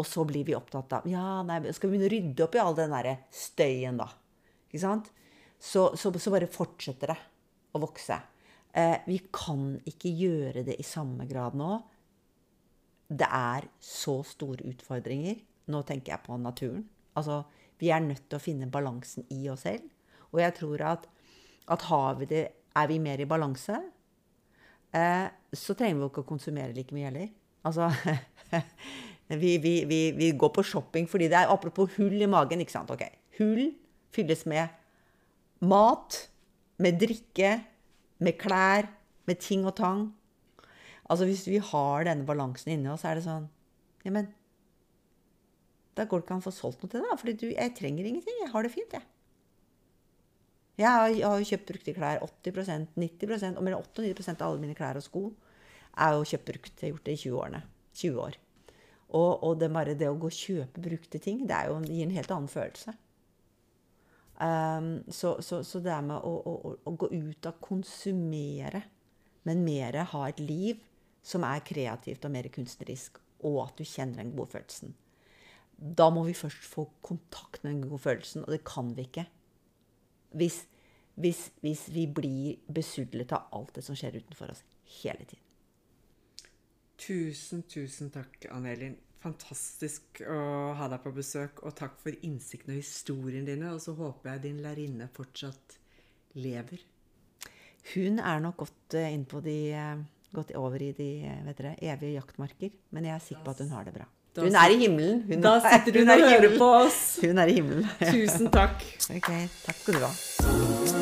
Og 0.00 0.08
så 0.08 0.24
blir 0.24 0.46
vi 0.48 0.56
opptatt 0.56 0.94
av 0.96 1.08
Ja, 1.10 1.42
nei, 1.44 1.60
skal 1.76 1.90
vi 1.90 1.98
begynne 1.98 2.08
å 2.08 2.14
rydde 2.14 2.44
opp 2.46 2.56
i 2.56 2.62
all 2.62 2.76
den 2.78 2.94
derre 2.94 3.16
støyen, 3.34 4.00
da? 4.00 4.08
Ikke 4.70 4.82
sant? 4.82 5.10
Så, 5.62 5.90
så, 6.00 6.10
så 6.16 6.32
bare 6.32 6.50
fortsetter 6.50 7.12
det 7.12 7.18
å 7.76 7.80
vokse. 7.82 8.16
Eh, 8.72 9.02
vi 9.06 9.18
kan 9.32 9.76
ikke 9.88 10.10
gjøre 10.16 10.64
det 10.66 10.78
i 10.80 10.86
samme 10.86 11.26
grad 11.28 11.56
nå. 11.58 11.74
Det 13.12 13.28
er 13.28 13.68
så 13.84 14.22
store 14.24 14.64
utfordringer. 14.70 15.36
Nå 15.72 15.82
tenker 15.86 16.14
jeg 16.14 16.24
på 16.24 16.38
naturen. 16.40 16.86
Altså, 17.18 17.42
vi 17.78 17.90
er 17.92 18.00
nødt 18.00 18.24
til 18.30 18.38
å 18.38 18.42
finne 18.42 18.70
balansen 18.72 19.28
i 19.34 19.44
oss 19.52 19.66
selv. 19.66 19.84
Og 20.32 20.40
jeg 20.40 20.56
tror 20.56 20.86
at, 20.88 21.08
at 21.68 21.88
har 21.90 22.16
vi 22.20 22.30
det, 22.30 22.44
er 22.72 22.88
vi 22.88 22.96
mer 23.04 23.20
i 23.20 23.28
balanse, 23.28 23.76
eh, 24.96 25.28
så 25.52 25.76
trenger 25.78 26.00
vi 26.00 26.08
ikke 26.10 26.24
å 26.24 26.28
konsumere 26.28 26.74
like 26.76 26.94
mye 26.94 27.08
heller. 27.08 27.28
Altså 27.66 27.88
vi, 29.42 29.56
vi, 29.62 29.74
vi, 29.88 30.00
vi, 30.16 30.30
går 30.38 30.52
på 30.56 30.64
shopping 30.66 31.08
fordi 31.10 31.28
det 31.32 31.38
er 31.38 31.52
apropos 31.52 31.92
hull 31.98 32.16
i 32.20 32.30
magen. 32.30 32.62
ikke 32.62 32.74
sant? 32.74 32.92
Ok, 32.92 33.04
Hull 33.38 33.70
fylles 34.12 34.44
med 34.50 34.68
mat, 35.64 36.18
med 36.82 36.98
drikke, 37.00 37.54
med 38.22 38.36
klær, 38.40 38.90
med 39.28 39.40
ting 39.40 39.64
og 39.66 39.76
tang. 39.78 40.10
Altså 41.10 41.26
Hvis 41.28 41.46
vi 41.48 41.58
har 41.62 42.06
denne 42.08 42.26
balansen 42.26 42.74
inni 42.74 42.90
oss, 42.92 43.04
er 43.04 43.18
det 43.18 43.26
sånn 43.26 43.48
Ja, 44.06 44.22
da 45.92 46.06
går 46.08 46.22
det 46.22 46.24
ikke 46.24 46.36
an 46.38 46.40
å 46.40 46.46
få 46.46 46.54
solgt 46.56 46.82
noe 46.82 46.90
til 46.90 47.02
deg. 47.04 47.18
For 47.20 47.28
jeg 47.52 47.74
trenger 47.76 48.06
ingenting. 48.08 48.38
Jeg 48.40 48.50
har 48.54 48.64
det 48.64 48.72
fint, 48.72 48.94
jeg. 48.96 49.04
Jeg 50.82 51.22
har, 51.22 51.38
jo 51.38 51.48
kjøpt 51.48 51.68
brukte 51.68 51.94
klær. 51.96 52.22
80% 52.26 52.96
90% 52.98 53.58
og 53.58 53.66
mer 53.66 53.78
98% 53.78 54.42
av 54.42 54.48
alle 54.48 54.62
mine 54.62 54.76
klær 54.78 54.98
og 54.98 55.04
sko 55.06 55.26
er 56.02 56.16
jo 56.16 56.26
kjøpt 56.32 56.48
brukt. 56.48 56.74
Jeg 56.74 56.88
har 56.88 56.94
gjort 56.94 57.06
det 57.08 57.14
i 57.14 57.22
20 57.22 57.38
årene. 57.44 57.62
20 58.00 58.20
år. 58.24 58.38
Og, 59.12 59.32
og 59.44 59.58
det, 59.60 59.68
bare 59.72 59.96
det 59.98 60.08
å 60.08 60.16
gå 60.16 60.30
og 60.30 60.36
kjøpe 60.36 60.82
brukte 60.82 61.20
ting, 61.20 61.42
det, 61.48 61.58
jo, 61.68 61.80
det 61.84 61.96
gir 61.96 62.06
en 62.06 62.14
helt 62.16 62.32
annen 62.32 62.48
følelse. 62.48 62.94
Um, 64.42 64.94
så, 65.12 65.36
så, 65.44 65.60
så, 65.62 65.82
det 65.84 65.92
er 65.92 66.06
med 66.06 66.16
å, 66.16 66.32
å, 66.32 66.72
å, 66.80 66.94
gå 66.98 67.10
ut 67.12 67.48
og 67.50 67.60
konsumere, 67.62 68.80
men 69.46 69.60
mer 69.66 70.00
ha 70.14 70.22
et 70.30 70.40
liv 70.40 70.80
som 71.22 71.44
er 71.46 71.60
kreativt 71.66 72.24
og 72.24 72.32
mer 72.34 72.48
kunstnerisk, 72.54 73.20
og 73.44 73.60
at 73.66 73.76
du 73.78 73.84
kjenner 73.86 74.22
den 74.22 74.32
gode 74.32 74.56
følelsen. 74.56 74.96
Da 75.76 76.08
må 76.14 76.24
vi 76.24 76.34
først 76.34 76.64
få 76.72 76.88
kontakt 77.04 77.60
med 77.62 77.74
den 77.74 77.84
gode 77.84 78.02
følelsen, 78.06 78.46
og 78.46 78.56
det 78.56 78.62
kan 78.66 78.90
vi 78.96 79.06
ikke 79.10 79.28
hvis, 80.38 80.62
hvis, 81.14 81.50
hvis 81.60 81.86
vi 81.92 82.06
blir 82.08 82.60
besudlet 82.72 83.32
av 83.36 83.50
alt 83.52 83.74
det 83.76 83.84
som 83.86 83.96
skjer 83.98 84.20
utenfor 84.20 84.52
oss 84.54 84.62
hele 85.02 85.24
tiden. 85.24 85.48
Tusen, 87.02 87.64
tusen 87.66 88.12
takk, 88.14 88.46
Ann 88.54 88.68
Elin. 88.70 88.94
Fantastisk 89.22 90.22
å 90.26 90.72
ha 90.78 90.88
deg 90.90 91.02
på 91.02 91.12
besøk, 91.14 91.62
og 91.66 91.74
takk 91.78 91.94
for 92.02 92.14
innsikten 92.26 92.74
og 92.74 92.80
historien 92.80 93.46
dine. 93.46 93.70
Og 93.74 93.82
så 93.82 93.94
håper 93.98 94.34
jeg 94.34 94.44
din 94.46 94.62
lærerinne 94.64 95.08
fortsatt 95.14 95.78
lever. 96.38 96.82
Hun 97.92 98.18
er 98.22 98.42
nok 98.42 98.62
gått, 98.62 98.96
innpå 98.98 99.42
de, 99.42 99.58
uh, 99.74 100.26
gått 100.34 100.54
over 100.58 100.82
i 100.82 100.92
de 100.96 101.10
uh, 101.26 101.52
dere, 101.52 101.76
evige 101.82 102.16
jaktmarker, 102.16 102.74
men 102.94 103.10
jeg 103.10 103.16
er 103.16 103.24
sikker 103.26 103.46
på 103.46 103.54
at 103.56 103.64
hun 103.64 103.74
har 103.74 103.88
det 103.88 103.96
bra. 103.98 104.08
Hun 104.38 104.54
er 104.56 104.72
i 104.72 104.78
himmelen. 104.80 105.22
Hun, 105.28 105.42
da 105.44 105.58
sitter 105.66 106.00
hun, 106.00 106.08
hun 106.08 106.22
og 106.22 106.30
hører 106.30 106.58
på 106.58 106.72
oss. 106.80 107.02
Hun 107.22 107.38
er 107.38 107.52
i 107.52 107.60
himmelen. 107.60 107.88
Tusen 108.00 108.50
takk. 108.54 108.82
Ok, 109.18 109.30
takk 109.66 109.82
skal 109.82 109.98
du 109.98 110.04
ha. 110.06 111.01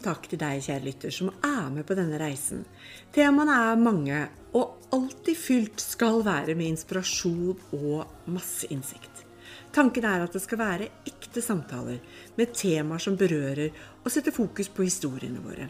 Tusen 0.00 0.14
takk 0.14 0.30
til 0.32 0.38
deg, 0.40 0.62
kjære 0.64 0.80
lytter, 0.86 1.12
som 1.12 1.28
er 1.44 1.66
med 1.68 1.84
på 1.84 1.92
denne 1.92 2.16
reisen. 2.16 2.62
Temaene 3.12 3.52
er 3.52 3.76
mange, 3.76 4.20
og 4.56 4.78
alltid 4.96 5.36
fylt 5.36 5.82
skal 5.82 6.22
være 6.24 6.54
med 6.56 6.70
inspirasjon 6.72 7.58
og 7.76 8.30
masse 8.32 8.70
innsikt. 8.72 9.26
Tanken 9.76 10.06
er 10.08 10.24
at 10.24 10.32
det 10.32 10.40
skal 10.40 10.58
være 10.62 10.88
ekte 11.04 11.42
samtaler 11.44 12.00
med 12.38 12.54
temaer 12.56 13.04
som 13.04 13.18
berører 13.20 13.76
og 14.00 14.08
setter 14.08 14.32
fokus 14.32 14.72
på 14.72 14.86
historiene 14.88 15.44
våre. 15.44 15.68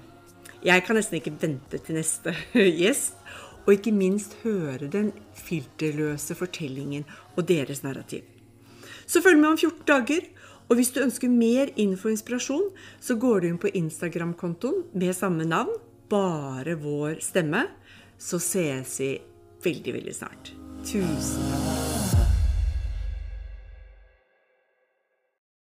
Jeg 0.63 0.87
kan 0.87 0.95
nesten 1.01 1.19
ikke 1.19 1.35
vente 1.35 1.83
til 1.83 1.99
neste 1.99 2.37
gjest, 2.85 3.19
og 3.67 3.75
ikke 3.75 3.91
minst 3.91 4.39
høre 4.45 4.87
den 4.87 5.11
filterløse 5.35 6.39
fortellingen 6.39 7.03
og 7.35 7.49
deres 7.51 7.83
narrativ. 7.83 8.23
Så 9.11 9.25
følg 9.27 9.43
med 9.43 9.57
om 9.57 9.59
14 9.59 9.83
dager. 9.91 10.31
Og 10.71 10.79
hvis 10.79 10.93
du 10.95 11.01
ønsker 11.03 11.33
mer 11.33 11.73
info 11.75 12.09
og 12.09 12.15
inspirasjon, 12.15 12.69
så 13.03 13.19
går 13.19 13.43
du 13.43 13.49
inn 13.51 13.59
på 13.59 13.73
Instagram-kontoen 13.75 14.85
med 14.95 15.17
samme 15.19 15.49
navn, 15.49 15.75
bare 16.11 16.79
vår 16.79 17.19
stemme. 17.27 17.67
Så 18.21 18.39
ses 18.39 19.01
vi 19.03 19.11
veldig, 19.67 19.99
veldig 19.99 20.15
snart. 20.15 20.55
Tusen 20.87 21.51
takk. 21.51 21.70